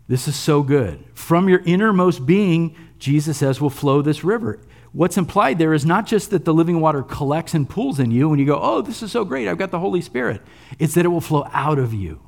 This 0.08 0.28
is 0.28 0.36
so 0.36 0.62
good. 0.62 1.04
From 1.14 1.50
your 1.50 1.62
innermost 1.66 2.26
being, 2.26 2.76
Jesus 3.00 3.38
says, 3.38 3.60
will 3.60 3.70
flow 3.70 4.02
this 4.02 4.24
river. 4.24 4.60
What's 4.92 5.18
implied 5.18 5.60
there 5.60 5.74
is 5.74 5.86
not 5.86 6.08
just 6.08 6.30
that 6.30 6.46
the 6.46 6.54
living 6.54 6.80
water 6.80 7.04
collects 7.04 7.54
and 7.54 7.70
pools 7.70 8.00
in 8.00 8.12
you 8.12 8.32
and 8.32 8.40
you 8.40 8.46
go, 8.46 8.58
oh, 8.62 8.82
this 8.82 9.04
is 9.04 9.12
so 9.12 9.26
great, 9.26 9.48
I've 9.48 9.58
got 9.58 9.72
the 9.72 9.80
Holy 9.80 10.02
Spirit. 10.02 10.42
It's 10.80 10.94
that 10.94 11.06
it 11.06 11.10
will 11.10 11.22
flow 11.22 11.48
out 11.52 11.80
of 11.80 11.94
you. 11.94 12.22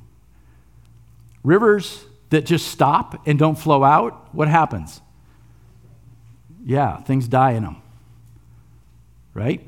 Rivers 1.42 2.04
that 2.30 2.44
just 2.44 2.68
stop 2.68 3.26
and 3.26 3.38
don't 3.38 3.58
flow 3.58 3.84
out, 3.84 4.34
what 4.34 4.48
happens? 4.48 5.00
Yeah, 6.64 7.00
things 7.00 7.26
die 7.26 7.52
in 7.52 7.62
them. 7.62 7.80
Right? 9.32 9.66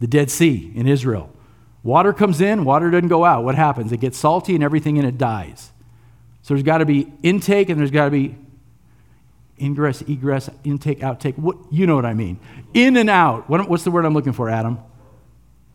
The 0.00 0.08
Dead 0.08 0.30
Sea 0.30 0.72
in 0.74 0.88
Israel. 0.88 1.30
Water 1.84 2.12
comes 2.12 2.40
in, 2.40 2.64
water 2.64 2.90
doesn't 2.90 3.08
go 3.08 3.24
out. 3.24 3.44
What 3.44 3.54
happens? 3.54 3.92
It 3.92 4.00
gets 4.00 4.18
salty 4.18 4.54
and 4.56 4.64
everything 4.64 4.96
in 4.96 5.04
it 5.04 5.18
dies. 5.18 5.70
So 6.42 6.54
there's 6.54 6.64
got 6.64 6.78
to 6.78 6.86
be 6.86 7.12
intake 7.22 7.68
and 7.68 7.78
there's 7.78 7.92
got 7.92 8.06
to 8.06 8.10
be 8.10 8.34
ingress, 9.62 10.02
egress, 10.02 10.50
intake, 10.64 11.00
outtake. 11.00 11.38
What, 11.38 11.56
you 11.70 11.86
know 11.86 11.96
what 11.96 12.04
I 12.04 12.14
mean. 12.14 12.38
In 12.74 12.96
and 12.96 13.08
out. 13.08 13.48
What, 13.48 13.68
what's 13.68 13.84
the 13.84 13.90
word 13.90 14.04
I'm 14.04 14.14
looking 14.14 14.32
for, 14.32 14.50
Adam? 14.50 14.78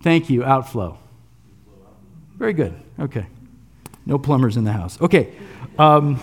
Thank 0.03 0.29
you, 0.29 0.43
outflow. 0.43 0.97
Very 2.37 2.53
good. 2.53 2.73
Okay. 2.99 3.25
No 4.05 4.17
plumbers 4.17 4.57
in 4.57 4.63
the 4.63 4.71
house. 4.71 4.99
Okay. 5.01 5.33
Um, 5.77 6.21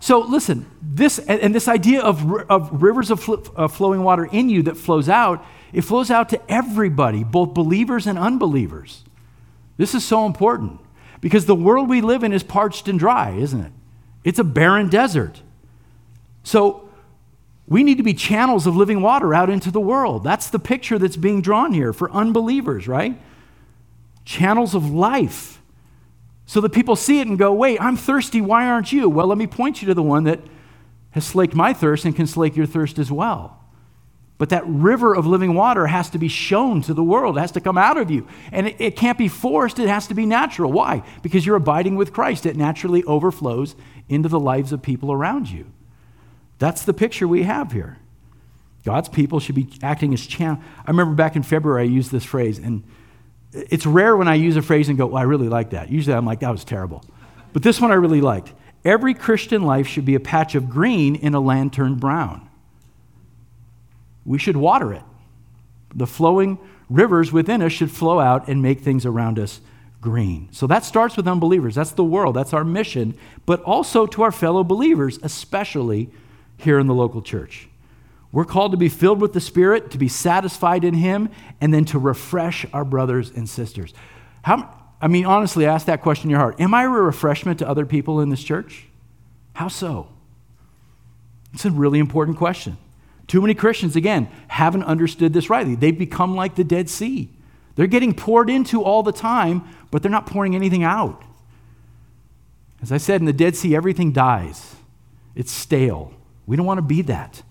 so 0.00 0.20
listen, 0.20 0.66
this 0.82 1.18
and, 1.18 1.54
this 1.54 1.68
idea 1.68 2.00
of, 2.02 2.32
of 2.48 2.82
rivers 2.82 3.10
of 3.10 3.20
fl- 3.20 3.34
uh, 3.56 3.68
flowing 3.68 4.02
water 4.02 4.24
in 4.24 4.48
you 4.48 4.62
that 4.64 4.76
flows 4.76 5.08
out, 5.08 5.44
it 5.72 5.82
flows 5.82 6.10
out 6.10 6.28
to 6.30 6.40
everybody, 6.50 7.24
both 7.24 7.54
believers 7.54 8.06
and 8.06 8.18
unbelievers. 8.18 9.04
This 9.76 9.94
is 9.94 10.04
so 10.04 10.26
important 10.26 10.80
because 11.20 11.46
the 11.46 11.54
world 11.54 11.88
we 11.88 12.00
live 12.00 12.22
in 12.22 12.32
is 12.32 12.42
parched 12.42 12.88
and 12.88 12.98
dry, 12.98 13.32
isn't 13.32 13.60
it? 13.60 13.72
It's 14.24 14.38
a 14.38 14.44
barren 14.44 14.88
desert. 14.88 15.42
So 16.48 16.88
we 17.66 17.84
need 17.84 17.98
to 17.98 18.02
be 18.02 18.14
channels 18.14 18.66
of 18.66 18.74
living 18.74 19.02
water 19.02 19.34
out 19.34 19.50
into 19.50 19.70
the 19.70 19.80
world. 19.80 20.24
That's 20.24 20.48
the 20.48 20.58
picture 20.58 20.98
that's 20.98 21.18
being 21.18 21.42
drawn 21.42 21.74
here 21.74 21.92
for 21.92 22.10
unbelievers, 22.10 22.88
right? 22.88 23.20
Channels 24.24 24.74
of 24.74 24.90
life. 24.90 25.60
So 26.46 26.62
that 26.62 26.70
people 26.70 26.96
see 26.96 27.20
it 27.20 27.26
and 27.26 27.38
go, 27.38 27.52
wait, 27.52 27.78
I'm 27.82 27.98
thirsty. 27.98 28.40
Why 28.40 28.66
aren't 28.66 28.92
you? 28.92 29.10
Well, 29.10 29.26
let 29.26 29.36
me 29.36 29.46
point 29.46 29.82
you 29.82 29.88
to 29.88 29.94
the 29.94 30.02
one 30.02 30.24
that 30.24 30.40
has 31.10 31.26
slaked 31.26 31.54
my 31.54 31.74
thirst 31.74 32.06
and 32.06 32.16
can 32.16 32.26
slake 32.26 32.56
your 32.56 32.64
thirst 32.64 32.98
as 32.98 33.12
well. 33.12 33.62
But 34.38 34.48
that 34.48 34.66
river 34.66 35.14
of 35.14 35.26
living 35.26 35.52
water 35.52 35.88
has 35.88 36.08
to 36.10 36.18
be 36.18 36.28
shown 36.28 36.80
to 36.82 36.94
the 36.94 37.04
world. 37.04 37.36
It 37.36 37.40
has 37.40 37.52
to 37.52 37.60
come 37.60 37.76
out 37.76 37.98
of 37.98 38.10
you. 38.10 38.26
And 38.52 38.68
it, 38.68 38.76
it, 38.80 38.96
can't 38.96 39.18
be 39.18 39.28
forced, 39.28 39.78
it 39.78 39.88
has 39.88 40.06
to 40.06 40.14
be 40.14 40.24
natural. 40.24 40.72
Why? 40.72 41.02
Because 41.20 41.44
you're 41.44 41.56
abiding 41.56 41.96
with 41.96 42.14
Christ. 42.14 42.46
It 42.46 42.56
naturally 42.56 43.04
overflows 43.04 43.76
into 44.08 44.30
the 44.30 44.40
lives 44.40 44.72
of 44.72 44.80
people 44.80 45.12
around 45.12 45.50
you. 45.50 45.66
That's 46.58 46.84
the 46.84 46.92
picture 46.92 47.28
we 47.28 47.44
have 47.44 47.72
here. 47.72 47.98
God's 48.84 49.08
people 49.08 49.40
should 49.40 49.54
be 49.54 49.68
acting 49.82 50.14
as 50.14 50.26
channel. 50.26 50.60
I 50.86 50.90
remember 50.90 51.14
back 51.14 51.36
in 51.36 51.42
February, 51.42 51.82
I 51.82 51.86
used 51.86 52.10
this 52.10 52.24
phrase, 52.24 52.58
and 52.58 52.84
it's 53.52 53.86
rare 53.86 54.16
when 54.16 54.28
I 54.28 54.34
use 54.34 54.56
a 54.56 54.62
phrase 54.62 54.88
and 54.88 54.96
go, 54.96 55.06
well, 55.06 55.18
I 55.18 55.22
really 55.22 55.48
like 55.48 55.70
that. 55.70 55.90
Usually 55.90 56.16
I'm 56.16 56.26
like, 56.26 56.40
that 56.40 56.50
was 56.50 56.64
terrible. 56.64 57.04
But 57.52 57.62
this 57.62 57.80
one 57.80 57.90
I 57.90 57.94
really 57.94 58.20
liked. 58.20 58.52
Every 58.84 59.14
Christian 59.14 59.62
life 59.62 59.86
should 59.86 60.04
be 60.04 60.14
a 60.14 60.20
patch 60.20 60.54
of 60.54 60.70
green 60.70 61.16
in 61.16 61.34
a 61.34 61.40
land 61.40 61.72
turned 61.72 62.00
brown 62.00 62.48
we 64.28 64.38
should 64.38 64.58
water 64.58 64.92
it. 64.92 65.02
The 65.94 66.06
flowing 66.06 66.58
rivers 66.90 67.32
within 67.32 67.62
us 67.62 67.72
should 67.72 67.90
flow 67.90 68.20
out 68.20 68.46
and 68.46 68.60
make 68.60 68.80
things 68.80 69.06
around 69.06 69.38
us 69.38 69.62
green. 70.02 70.48
So 70.52 70.66
that 70.66 70.84
starts 70.84 71.16
with 71.16 71.26
unbelievers. 71.26 71.74
That's 71.74 71.92
the 71.92 72.04
world. 72.04 72.36
That's 72.36 72.52
our 72.52 72.62
mission, 72.62 73.16
but 73.46 73.62
also 73.62 74.06
to 74.06 74.22
our 74.22 74.30
fellow 74.30 74.62
believers, 74.62 75.18
especially 75.22 76.10
here 76.58 76.78
in 76.78 76.86
the 76.86 76.94
local 76.94 77.22
church. 77.22 77.68
We're 78.30 78.44
called 78.44 78.72
to 78.72 78.78
be 78.78 78.90
filled 78.90 79.20
with 79.22 79.32
the 79.32 79.40
Spirit, 79.40 79.90
to 79.92 79.98
be 79.98 80.08
satisfied 80.08 80.84
in 80.84 80.94
Him, 80.94 81.30
and 81.60 81.72
then 81.72 81.86
to 81.86 81.98
refresh 81.98 82.66
our 82.74 82.84
brothers 82.84 83.30
and 83.34 83.48
sisters. 83.48 83.94
How, 84.42 84.74
I 85.00 85.08
mean, 85.08 85.24
honestly, 85.24 85.64
ask 85.64 85.86
that 85.86 86.02
question 86.02 86.26
in 86.26 86.30
your 86.30 86.40
heart 86.40 86.60
Am 86.60 86.74
I 86.74 86.84
a 86.84 86.88
refreshment 86.88 87.60
to 87.60 87.68
other 87.68 87.86
people 87.86 88.20
in 88.20 88.28
this 88.28 88.44
church? 88.44 88.86
How 89.54 89.68
so? 89.68 90.08
It's 91.54 91.64
a 91.64 91.70
really 91.70 91.98
important 91.98 92.36
question. 92.36 92.76
Too 93.26 93.40
many 93.40 93.54
Christians, 93.54 93.96
again, 93.96 94.28
haven't 94.48 94.84
understood 94.84 95.32
this 95.32 95.50
rightly. 95.50 95.74
They've 95.74 95.98
become 95.98 96.34
like 96.34 96.54
the 96.54 96.64
Dead 96.64 96.88
Sea. 96.88 97.30
They're 97.74 97.86
getting 97.86 98.14
poured 98.14 98.50
into 98.50 98.82
all 98.82 99.02
the 99.02 99.12
time, 99.12 99.62
but 99.90 100.02
they're 100.02 100.10
not 100.10 100.26
pouring 100.26 100.54
anything 100.54 100.82
out. 100.82 101.22
As 102.82 102.92
I 102.92 102.96
said, 102.96 103.20
in 103.20 103.26
the 103.26 103.32
Dead 103.32 103.56
Sea, 103.56 103.74
everything 103.74 104.12
dies, 104.12 104.76
it's 105.34 105.52
stale. 105.52 106.12
We 106.48 106.56
don't 106.56 106.66
want 106.66 106.78
to 106.78 106.82
be 106.82 107.02
that. 107.02 107.42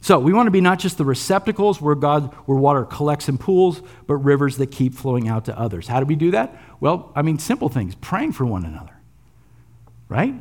So 0.00 0.18
we 0.18 0.32
want 0.32 0.46
to 0.46 0.50
be 0.50 0.60
not 0.60 0.78
just 0.78 0.96
the 0.96 1.04
receptacles 1.04 1.80
where 1.80 1.94
God, 1.94 2.32
where 2.46 2.56
water 2.56 2.84
collects 2.84 3.28
in 3.28 3.36
pools, 3.36 3.82
but 4.06 4.16
rivers 4.16 4.56
that 4.58 4.68
keep 4.70 4.94
flowing 4.94 5.28
out 5.28 5.46
to 5.46 5.58
others. 5.58 5.88
How 5.88 6.00
do 6.00 6.06
we 6.06 6.14
do 6.14 6.30
that? 6.30 6.56
Well, 6.80 7.12
I 7.14 7.22
mean, 7.22 7.38
simple 7.38 7.68
things: 7.68 7.94
praying 7.96 8.32
for 8.32 8.46
one 8.46 8.64
another, 8.64 8.94
right? 10.08 10.34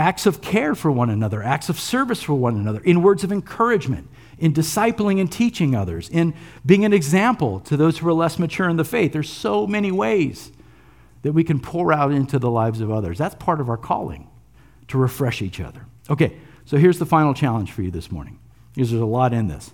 acts 0.00 0.26
of 0.26 0.40
care 0.40 0.74
for 0.74 0.90
one 0.90 1.10
another, 1.10 1.42
acts 1.42 1.68
of 1.68 1.78
service 1.78 2.22
for 2.22 2.34
one 2.34 2.56
another, 2.56 2.80
in 2.80 3.02
words 3.02 3.22
of 3.22 3.30
encouragement, 3.30 4.08
in 4.38 4.52
discipling 4.52 5.20
and 5.20 5.30
teaching 5.30 5.74
others, 5.74 6.08
in 6.08 6.34
being 6.64 6.84
an 6.84 6.92
example 6.92 7.60
to 7.60 7.76
those 7.76 7.98
who 7.98 8.08
are 8.08 8.12
less 8.12 8.38
mature 8.38 8.68
in 8.68 8.76
the 8.76 8.84
faith. 8.84 9.12
There's 9.12 9.30
so 9.30 9.66
many 9.66 9.92
ways 9.92 10.50
that 11.22 11.32
we 11.32 11.44
can 11.44 11.60
pour 11.60 11.92
out 11.92 12.12
into 12.12 12.38
the 12.38 12.50
lives 12.50 12.80
of 12.80 12.90
others. 12.90 13.18
That's 13.18 13.34
part 13.34 13.60
of 13.60 13.68
our 13.68 13.76
calling 13.76 14.28
to 14.88 14.96
refresh 14.96 15.42
each 15.42 15.60
other. 15.60 15.84
Okay, 16.08 16.38
so 16.70 16.76
here's 16.76 17.00
the 17.00 17.04
final 17.04 17.34
challenge 17.34 17.72
for 17.72 17.82
you 17.82 17.90
this 17.90 18.12
morning, 18.12 18.38
because 18.72 18.90
there's 18.90 19.02
a 19.02 19.04
lot 19.04 19.32
in 19.32 19.48
this. 19.48 19.72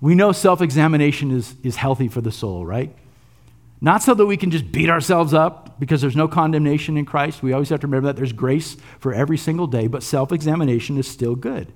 We 0.00 0.14
know 0.14 0.30
self 0.30 0.62
examination 0.62 1.32
is, 1.32 1.56
is 1.64 1.74
healthy 1.74 2.06
for 2.06 2.20
the 2.20 2.30
soul, 2.30 2.64
right? 2.64 2.94
Not 3.80 4.00
so 4.04 4.14
that 4.14 4.26
we 4.26 4.36
can 4.36 4.52
just 4.52 4.70
beat 4.70 4.88
ourselves 4.88 5.34
up 5.34 5.80
because 5.80 6.00
there's 6.00 6.14
no 6.14 6.28
condemnation 6.28 6.96
in 6.96 7.04
Christ. 7.04 7.42
We 7.42 7.52
always 7.52 7.70
have 7.70 7.80
to 7.80 7.88
remember 7.88 8.06
that 8.06 8.14
there's 8.14 8.32
grace 8.32 8.76
for 9.00 9.12
every 9.12 9.36
single 9.36 9.66
day, 9.66 9.88
but 9.88 10.04
self 10.04 10.30
examination 10.30 10.96
is 10.98 11.08
still 11.08 11.34
good. 11.34 11.72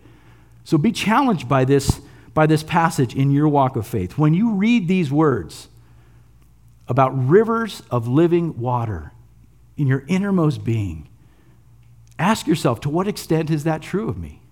So 0.62 0.78
be 0.78 0.92
challenged 0.92 1.48
by 1.48 1.64
this, 1.64 2.00
by 2.32 2.46
this 2.46 2.62
passage 2.62 3.12
in 3.12 3.32
your 3.32 3.48
walk 3.48 3.74
of 3.74 3.88
faith. 3.88 4.18
When 4.18 4.34
you 4.34 4.52
read 4.52 4.86
these 4.86 5.10
words 5.10 5.66
about 6.86 7.10
rivers 7.28 7.82
of 7.90 8.06
living 8.06 8.56
water 8.60 9.10
in 9.76 9.88
your 9.88 10.04
innermost 10.06 10.62
being, 10.62 11.08
ask 12.20 12.46
yourself 12.46 12.80
to 12.82 12.88
what 12.88 13.08
extent 13.08 13.50
is 13.50 13.64
that 13.64 13.82
true 13.82 14.08
of 14.08 14.16
me? 14.16 14.42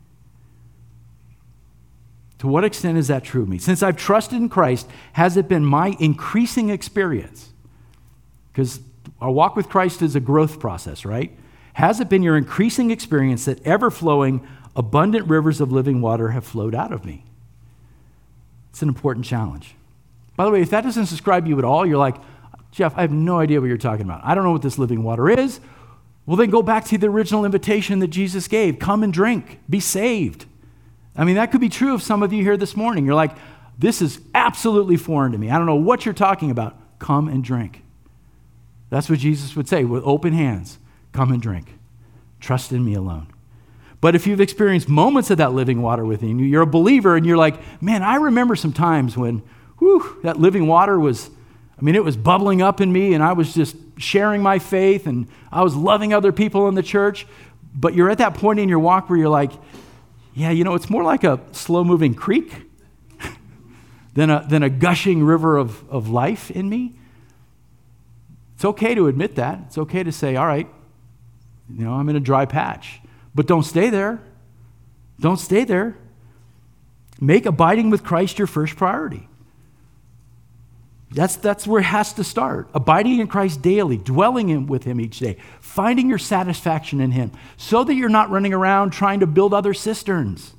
To 2.43 2.49
what 2.49 2.65
extent 2.65 2.99
is 2.99 3.07
that 3.07 3.23
true 3.23 3.43
of 3.43 3.49
me? 3.49 3.59
Since 3.59 3.85
I've 3.85 3.97
trusted 3.97 4.37
in 4.37 4.49
Christ, 4.49 4.91
has 5.13 5.37
it 5.37 5.47
been 5.47 5.65
my 5.65 5.97
increasing 6.01 6.71
experience? 6.71 7.53
Because 8.53 8.81
our 9.21 9.31
walk 9.31 9.55
with 9.55 9.69
Christ 9.69 10.03
is 10.03 10.17
a 10.17 10.21
growth 10.21 10.59
process, 10.59 11.05
right? 11.05 11.31
Has 11.75 12.01
it 12.01 12.09
been 12.09 12.21
your 12.21 12.37
increasing 12.37 12.91
experience 12.91 13.45
that 13.45 13.65
ever 13.65 13.93
flowing, 13.93 14.45
abundant 14.75 15.29
rivers 15.29 15.61
of 15.61 15.71
living 15.71 16.01
water 16.01 16.31
have 16.31 16.45
flowed 16.45 16.75
out 16.75 16.91
of 16.93 17.05
me? 17.05 17.25
It's 18.71 18.83
an 18.83 18.89
important 18.89 19.25
challenge. 19.25 19.77
By 20.35 20.45
the 20.45 20.51
way, 20.51 20.63
if 20.63 20.71
that 20.71 20.83
doesn't 20.83 21.11
describe 21.11 21.47
you 21.47 21.59
at 21.59 21.65
all, 21.65 21.87
you're 21.87 21.97
like, 21.97 22.17
Jeff, 22.73 22.93
I 22.99 23.03
have 23.03 23.13
no 23.13 23.39
idea 23.39 23.61
what 23.61 23.69
you're 23.69 23.77
talking 23.77 24.05
about. 24.05 24.21
I 24.25 24.35
don't 24.35 24.43
know 24.43 24.51
what 24.51 24.63
this 24.63 24.81
living 24.81 25.05
water 25.05 25.31
is. 25.31 25.61
Well, 26.27 26.37
then 26.37 26.51
go 26.51 26.61
back 26.61 26.87
to 26.87 26.99
the 26.99 27.07
original 27.07 27.45
invitation 27.45 28.01
that 28.01 28.09
Jesus 28.09 28.49
gave 28.49 28.81
come 28.81 29.05
and 29.05 29.13
drink, 29.13 29.61
be 29.71 29.79
saved. 29.79 30.47
I 31.17 31.25
mean, 31.25 31.37
that 31.37 31.51
could 31.53 31.61
be 31.61 31.69
true 31.69 31.95
of 31.95 32.03
some 32.03 32.23
of 32.23 32.33
you 32.33 32.43
here 32.43 32.57
this 32.57 32.77
morning. 32.77 33.05
You're 33.05 33.15
like, 33.15 33.37
this 33.79 34.01
is 34.01 34.21
absolutely 34.35 34.97
foreign 34.97 35.33
to 35.33 35.39
me. 35.39 35.51
I 35.51 35.59
don't 35.59 35.67
know 35.67 35.75
what 35.75 36.05
you're 36.05 36.15
talking 36.15 36.51
about. 36.51 36.77
Come 36.99 37.29
and 37.29 37.43
drink. 37.43 37.83
That's 38.91 39.09
what 39.09 39.19
Jesus 39.19 39.57
would 39.57 39.69
say 39.69 39.85
with 39.85 40.03
open 40.05 40.33
hands 40.33 40.79
come 41.13 41.33
and 41.33 41.43
drink. 41.43 41.75
Trust 42.41 42.73
in 42.73 42.85
me 42.85 42.95
alone. 42.95 43.29
But 44.01 44.15
if 44.15 44.27
you've 44.27 44.41
experienced 44.41 44.89
moments 44.89 45.31
of 45.31 45.39
that 45.39 45.53
living 45.53 45.81
water 45.81 46.05
within 46.05 46.39
you, 46.39 46.47
you're 46.47 46.63
a 46.63 46.67
believer 46.67 47.17
and 47.17 47.25
you're 47.25 47.37
like, 47.37 47.61
man, 47.81 48.03
I 48.03 48.17
remember 48.17 48.57
some 48.57 48.73
times 48.73 49.17
when, 49.17 49.43
whew, 49.79 50.19
that 50.23 50.41
living 50.41 50.67
water 50.67 50.99
was, 50.99 51.31
I 51.79 51.85
mean, 51.85 51.95
it 51.95 52.03
was 52.03 52.17
bubbling 52.17 52.63
up 52.63 52.81
in 52.81 52.93
me 52.93 53.15
and 53.15 53.23
I 53.23 53.33
was 53.33 53.55
just 53.55 53.77
sharing 53.99 54.43
my 54.43 54.59
faith 54.59 55.07
and 55.07 55.29
I 55.53 55.63
was 55.63 55.77
loving 55.77 56.13
other 56.13 56.33
people 56.33 56.69
in 56.69 56.75
the 56.75 56.83
church. 56.83 57.27
But 57.75 57.95
you're 57.95 58.11
at 58.11 58.19
that 58.19 58.35
point 58.35 58.59
in 58.59 58.69
your 58.69 58.81
walk 58.81 59.09
where 59.09 59.19
you're 59.19 59.29
like, 59.29 59.53
yeah, 60.35 60.51
you 60.51 60.65
know, 60.65 60.75
it's 60.75 60.89
more 60.89 61.03
like 61.03 61.25
a 61.25 61.41
slow 61.53 61.85
moving 61.85 62.15
creek 62.15 62.53
than, 64.15 64.31
a, 64.31 64.47
than 64.49 64.63
a 64.63 64.71
gushing 64.71 65.23
river 65.23 65.57
of, 65.57 65.89
of 65.91 66.09
life 66.09 66.51
in 66.51 66.69
me. 66.69 66.95
It's 68.55 68.65
okay 68.65 68.95
to 68.95 69.09
admit 69.09 69.35
that. 69.37 69.61
It's 69.67 69.79
okay 69.79 70.03
to 70.03 70.13
say, 70.13 70.37
all 70.37 70.47
right, 70.47 70.69
you 71.69 71.85
know, 71.85 71.95
I'm 71.95 72.09
in 72.09 72.17
a 72.17 72.21
dry 72.21 72.47
patch. 72.47 73.01
But 73.35 73.47
don't 73.47 73.65
stay 73.65 73.91
there. 73.91 74.23
Don't 75.21 75.39
stay 75.39 75.65
there. 75.65 75.97
Make 77.21 77.47
abiding 77.47 77.91
with 77.91 78.03
Christ 78.03 78.39
your 78.39 78.47
first 78.47 78.77
priority. 78.77 79.29
That's, 81.15 81.37
that's 81.37 81.67
where 81.67 81.81
it 81.81 81.85
has 81.85 82.15
to 82.15 82.25
start. 82.25 82.69
Abiding 82.75 83.21
in 83.21 83.27
Christ 83.27 83.61
daily, 83.61 83.99
dwelling 83.99 84.49
in, 84.49 84.67
with 84.67 84.85
Him 84.85 85.01
each 85.01 85.19
day, 85.19 85.37
finding 85.61 86.09
your 86.09 86.19
satisfaction 86.19 87.01
in 87.01 87.11
Him, 87.11 87.33
so 87.57 87.85
that 87.85 87.95
you're 87.95 88.09
not 88.09 88.31
running 88.31 88.55
around 88.55 88.91
trying 88.91 89.21
to 89.21 89.27
build 89.27 89.53
other 89.53 89.75
cisterns 89.75 90.55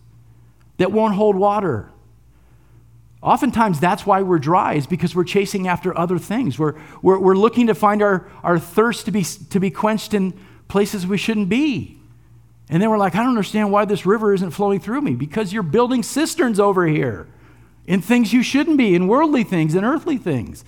that 0.77 0.91
won't 0.91 1.15
hold 1.15 1.35
water. 1.35 1.89
Oftentimes, 3.21 3.79
that's 3.79 4.05
why 4.05 4.21
we're 4.21 4.37
dry, 4.37 4.73
is 4.73 4.85
because 4.85 5.15
we're 5.15 5.23
chasing 5.23 5.67
after 5.67 5.97
other 5.97 6.19
things. 6.19 6.59
We're, 6.59 6.75
we're, 7.01 7.17
we're 7.17 7.35
looking 7.35 7.67
to 7.67 7.75
find 7.75 8.01
our, 8.01 8.29
our 8.43 8.59
thirst 8.59 9.05
to 9.05 9.11
be, 9.11 9.23
to 9.23 9.59
be 9.59 9.71
quenched 9.71 10.13
in 10.13 10.37
places 10.67 11.07
we 11.07 11.17
shouldn't 11.17 11.49
be. 11.49 11.99
And 12.69 12.81
then 12.81 12.89
we're 12.89 12.97
like, 12.97 13.15
I 13.15 13.19
don't 13.19 13.29
understand 13.29 13.71
why 13.71 13.85
this 13.85 14.05
river 14.05 14.33
isn't 14.33 14.51
flowing 14.51 14.79
through 14.79 15.01
me. 15.01 15.15
Because 15.15 15.53
you're 15.53 15.63
building 15.63 16.03
cisterns 16.03 16.59
over 16.59 16.85
here 16.85 17.27
in 17.85 18.01
things 18.01 18.33
you 18.33 18.43
shouldn't 18.43 18.77
be, 18.77 18.95
in 18.95 19.07
worldly 19.07 19.43
things 19.43 19.75
in 19.75 19.83
earthly 19.83 20.17
things. 20.17 20.63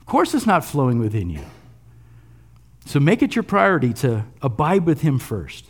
Of 0.00 0.06
course, 0.06 0.34
it's 0.34 0.46
not 0.46 0.64
flowing 0.64 0.98
within 0.98 1.30
you. 1.30 1.44
So 2.86 2.98
make 2.98 3.22
it 3.22 3.36
your 3.36 3.42
priority 3.42 3.92
to 3.94 4.24
abide 4.42 4.86
with 4.86 5.02
Him 5.02 5.18
first. 5.18 5.66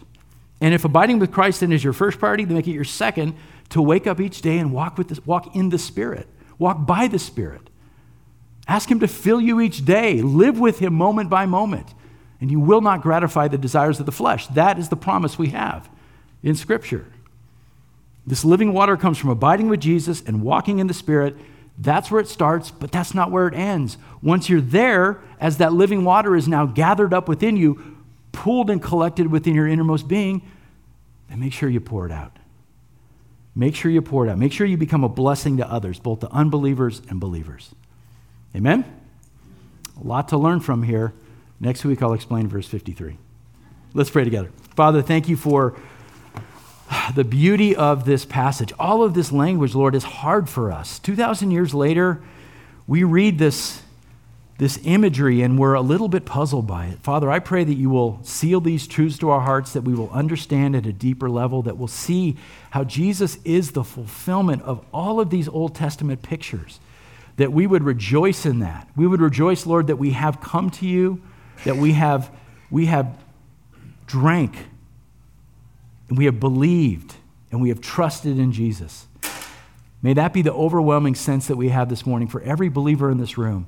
And 0.61 0.75
if 0.75 0.85
abiding 0.85 1.18
with 1.18 1.33
Christ 1.33 1.61
then 1.61 1.73
is 1.73 1.83
your 1.83 1.93
first 1.93 2.18
priority, 2.18 2.45
then 2.45 2.57
make 2.57 2.68
it 2.68 2.73
your 2.73 2.85
second 2.85 3.35
to 3.71 3.83
wake 3.83 4.07
up 4.07 4.21
each 4.21 4.43
day 4.43 4.59
and 4.59 4.73
walk, 4.73 4.99
with 4.99 5.09
the, 5.09 5.21
walk 5.25 5.55
in 5.55 5.71
the 5.71 5.79
Spirit, 5.79 6.29
walk 6.59 6.87
by 6.87 7.09
the 7.09 7.18
Spirit. 7.18 7.68
Ask 8.68 8.91
Him 8.91 9.01
to 9.01 9.09
fill 9.09 9.41
you 9.41 9.61
each 9.61 9.85
day, 9.85 10.23
live 10.23 10.61
with 10.61 10.79
Him 10.79 10.95
moment 10.95 11.29
by 11.29 11.47
moment, 11.47 11.95
and 12.41 12.51
you 12.51 12.61
will 12.61 12.81
not 12.81 13.03
gratify 13.03 13.49
the 13.49 13.59
desires 13.59 14.01
of 14.01 14.07
the 14.07 14.12
flesh. 14.12 14.47
That 14.49 14.79
is 14.79 14.89
the 14.89 14.97
promise 14.97 15.39
we 15.39 15.49
have 15.49 15.91
in 16.43 16.55
Scripture. 16.55 17.07
This 18.27 18.45
living 18.45 18.73
water 18.73 18.97
comes 18.97 19.18
from 19.18 19.31
abiding 19.31 19.68
with 19.68 19.81
Jesus 19.81 20.23
and 20.27 20.43
walking 20.43 20.79
in 20.79 20.87
the 20.87 20.95
Spirit. 20.95 21.37
That's 21.79 22.11
where 22.11 22.21
it 22.21 22.29
starts, 22.29 22.71
but 22.71 22.93
that's 22.93 23.14
not 23.14 23.31
where 23.31 23.49
it 23.49 23.55
ends. 23.55 23.97
Once 24.23 24.49
you're 24.49 24.61
there, 24.61 25.21
as 25.41 25.59
that 25.59 25.73
living 25.73 26.05
water 26.05 26.37
is 26.37 26.47
now 26.47 26.66
gathered 26.66 27.14
up 27.14 27.29
within 27.29 27.57
you, 27.57 27.97
pooled 28.33 28.71
and 28.71 28.83
collected 28.83 29.29
within 29.29 29.55
your 29.55 29.66
innermost 29.66 30.07
being, 30.07 30.43
then 31.29 31.41
make 31.41 31.53
sure 31.53 31.68
you 31.68 31.81
pour 31.81 32.07
it 32.07 32.12
out. 32.12 32.37
Make 33.55 33.75
sure 33.75 33.91
you 33.91 34.03
pour 34.03 34.27
it 34.27 34.31
out. 34.31 34.39
Make 34.39 34.53
sure 34.53 34.66
you 34.66 34.77
become 34.77 35.05
a 35.05 35.09
blessing 35.09 35.57
to 35.57 35.68
others, 35.68 35.99
both 35.99 36.21
to 36.21 36.31
unbelievers 36.31 37.03
and 37.09 37.18
believers. 37.18 37.75
Amen? 38.55 38.85
A 40.01 40.07
lot 40.07 40.29
to 40.29 40.39
learn 40.39 40.61
from 40.61 40.83
here. 40.83 41.12
Next 41.59 41.85
week, 41.85 42.03
I'll 42.03 42.14
explain 42.14 42.49
verse 42.49 42.66
53. 42.66 43.18
Let's 43.93 44.11
pray 44.11 44.25
together. 44.25 44.51
Father, 44.77 45.03
thank 45.03 45.29
you 45.29 45.37
for 45.37 45.77
the 47.14 47.24
beauty 47.24 47.74
of 47.74 48.05
this 48.05 48.24
passage. 48.24 48.72
All 48.78 49.03
of 49.03 49.14
this 49.14 49.32
language, 49.32 49.74
Lord, 49.74 49.95
is 49.95 50.05
hard 50.05 50.49
for 50.49 50.72
us. 50.72 50.99
2,000 50.99 51.51
years 51.51 51.74
later, 51.74 52.22
we 52.86 53.05
read 53.05 53.38
this, 53.38 53.82
this 54.59 54.78
imagery 54.84 55.43
and 55.43 55.59
we're 55.59 55.74
a 55.74 55.80
little 55.80 56.09
bit 56.09 56.24
puzzled 56.24 56.66
by 56.66 56.86
it. 56.86 56.99
Father, 57.01 57.30
I 57.30 57.38
pray 57.38 57.64
that 57.64 57.74
you 57.74 57.91
will 57.91 58.20
seal 58.22 58.61
these 58.61 58.86
truths 58.86 59.18
to 59.18 59.30
our 59.30 59.41
hearts, 59.41 59.72
that 59.72 59.82
we 59.82 59.95
will 59.95 60.11
understand 60.11 60.74
at 60.74 60.86
a 60.86 60.93
deeper 60.93 61.30
level, 61.30 61.62
that 61.62 61.76
we'll 61.76 61.88
see 61.88 62.36
how 62.70 62.84
Jesus 62.84 63.38
is 63.45 63.72
the 63.72 63.84
fulfillment 63.84 64.62
of 64.62 64.84
all 64.93 65.20
of 65.20 65.30
these 65.30 65.49
Old 65.49 65.74
Testament 65.74 66.22
pictures, 66.22 66.80
that 67.36 67.53
we 67.53 67.66
would 67.66 67.84
rejoice 67.84 68.45
in 68.45 68.59
that. 68.59 68.88
We 68.97 69.07
would 69.07 69.20
rejoice, 69.20 69.66
Lord, 69.66 69.86
that 69.86 69.97
we 69.97 70.11
have 70.11 70.41
come 70.41 70.70
to 70.70 70.86
you, 70.86 71.22
that 71.64 71.76
we 71.76 71.93
have, 71.93 72.30
we 72.70 72.86
have 72.86 73.16
drank 74.07 74.57
and 76.11 76.18
we 76.18 76.26
have 76.26 76.38
believed 76.38 77.14
and 77.50 77.62
we 77.62 77.70
have 77.70 77.80
trusted 77.80 78.38
in 78.38 78.52
Jesus. 78.52 79.06
May 80.02 80.12
that 80.14 80.32
be 80.32 80.42
the 80.42 80.52
overwhelming 80.52 81.14
sense 81.14 81.46
that 81.46 81.56
we 81.56 81.68
have 81.68 81.88
this 81.88 82.04
morning 82.04 82.28
for 82.28 82.42
every 82.42 82.68
believer 82.68 83.11
in 83.11 83.18
this 83.18 83.38
room 83.38 83.66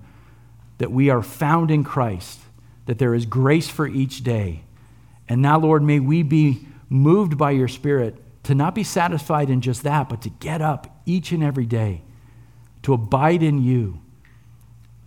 that 0.78 0.90
we 0.90 1.09
are 1.09 1.22
found 1.22 1.70
in 1.70 1.84
Christ, 1.84 2.40
that 2.86 2.99
there 2.99 3.14
is 3.14 3.26
grace 3.26 3.68
for 3.68 3.86
each 3.86 4.24
day. 4.24 4.64
And 5.28 5.40
now, 5.40 5.59
Lord, 5.59 5.82
may 5.82 6.01
we 6.01 6.24
be 6.24 6.66
moved 6.88 7.38
by 7.38 7.53
your 7.53 7.68
Spirit 7.68 8.16
to 8.45 8.55
not 8.57 8.74
be 8.74 8.82
satisfied 8.82 9.49
in 9.49 9.61
just 9.61 9.84
that, 9.84 10.09
but 10.09 10.22
to 10.22 10.28
get 10.28 10.61
up 10.61 11.01
each 11.07 11.30
and 11.30 11.45
every 11.45 11.66
day, 11.66 12.03
to 12.82 12.93
abide 12.93 13.43
in 13.43 13.62
you, 13.62 14.01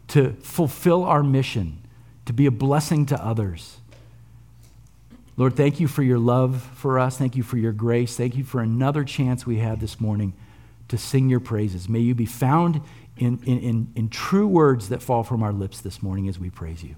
to 0.08 0.34
fulfill 0.42 1.04
our 1.04 1.24
mission, 1.24 1.86
to 2.26 2.32
be 2.32 2.46
a 2.46 2.52
blessing 2.52 3.06
to 3.08 3.22
others. 3.22 3.78
Lord, 5.38 5.56
thank 5.56 5.80
you 5.80 5.88
for 5.88 6.02
your 6.02 6.20
love 6.20 6.62
for 6.76 6.98
us. 6.98 7.18
Thank 7.18 7.36
you 7.36 7.44
for 7.44 7.58
your 7.58 7.74
grace. 7.74 8.16
Thank 8.16 8.36
you 8.36 8.44
for 8.44 8.62
another 8.62 9.04
chance 9.04 9.46
we 9.46 9.58
have 9.58 9.82
this 9.82 10.00
morning 10.00 10.34
to 10.88 10.98
sing 10.98 11.30
your 11.30 11.40
praises. 11.40 11.90
May 11.90 12.00
you 12.00 12.16
be 12.16 12.26
found 12.26 12.82
in, 13.18 13.40
in, 13.44 13.60
in, 13.60 13.92
in, 13.96 14.10
true 14.10 14.48
words 14.48 14.90
that 14.90 15.02
fall 15.02 15.24
from 15.24 15.42
our 15.42 15.54
lips 15.54 15.82
this 15.82 16.04
morning 16.04 16.28
as 16.28 16.38
we 16.38 16.50
praise 16.50 16.84
you. 16.84 16.96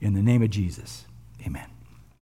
In 0.00 0.14
the 0.14 0.22
name 0.22 0.42
of 0.42 0.50
Jesus, 0.50 1.06
amen. 1.46 1.66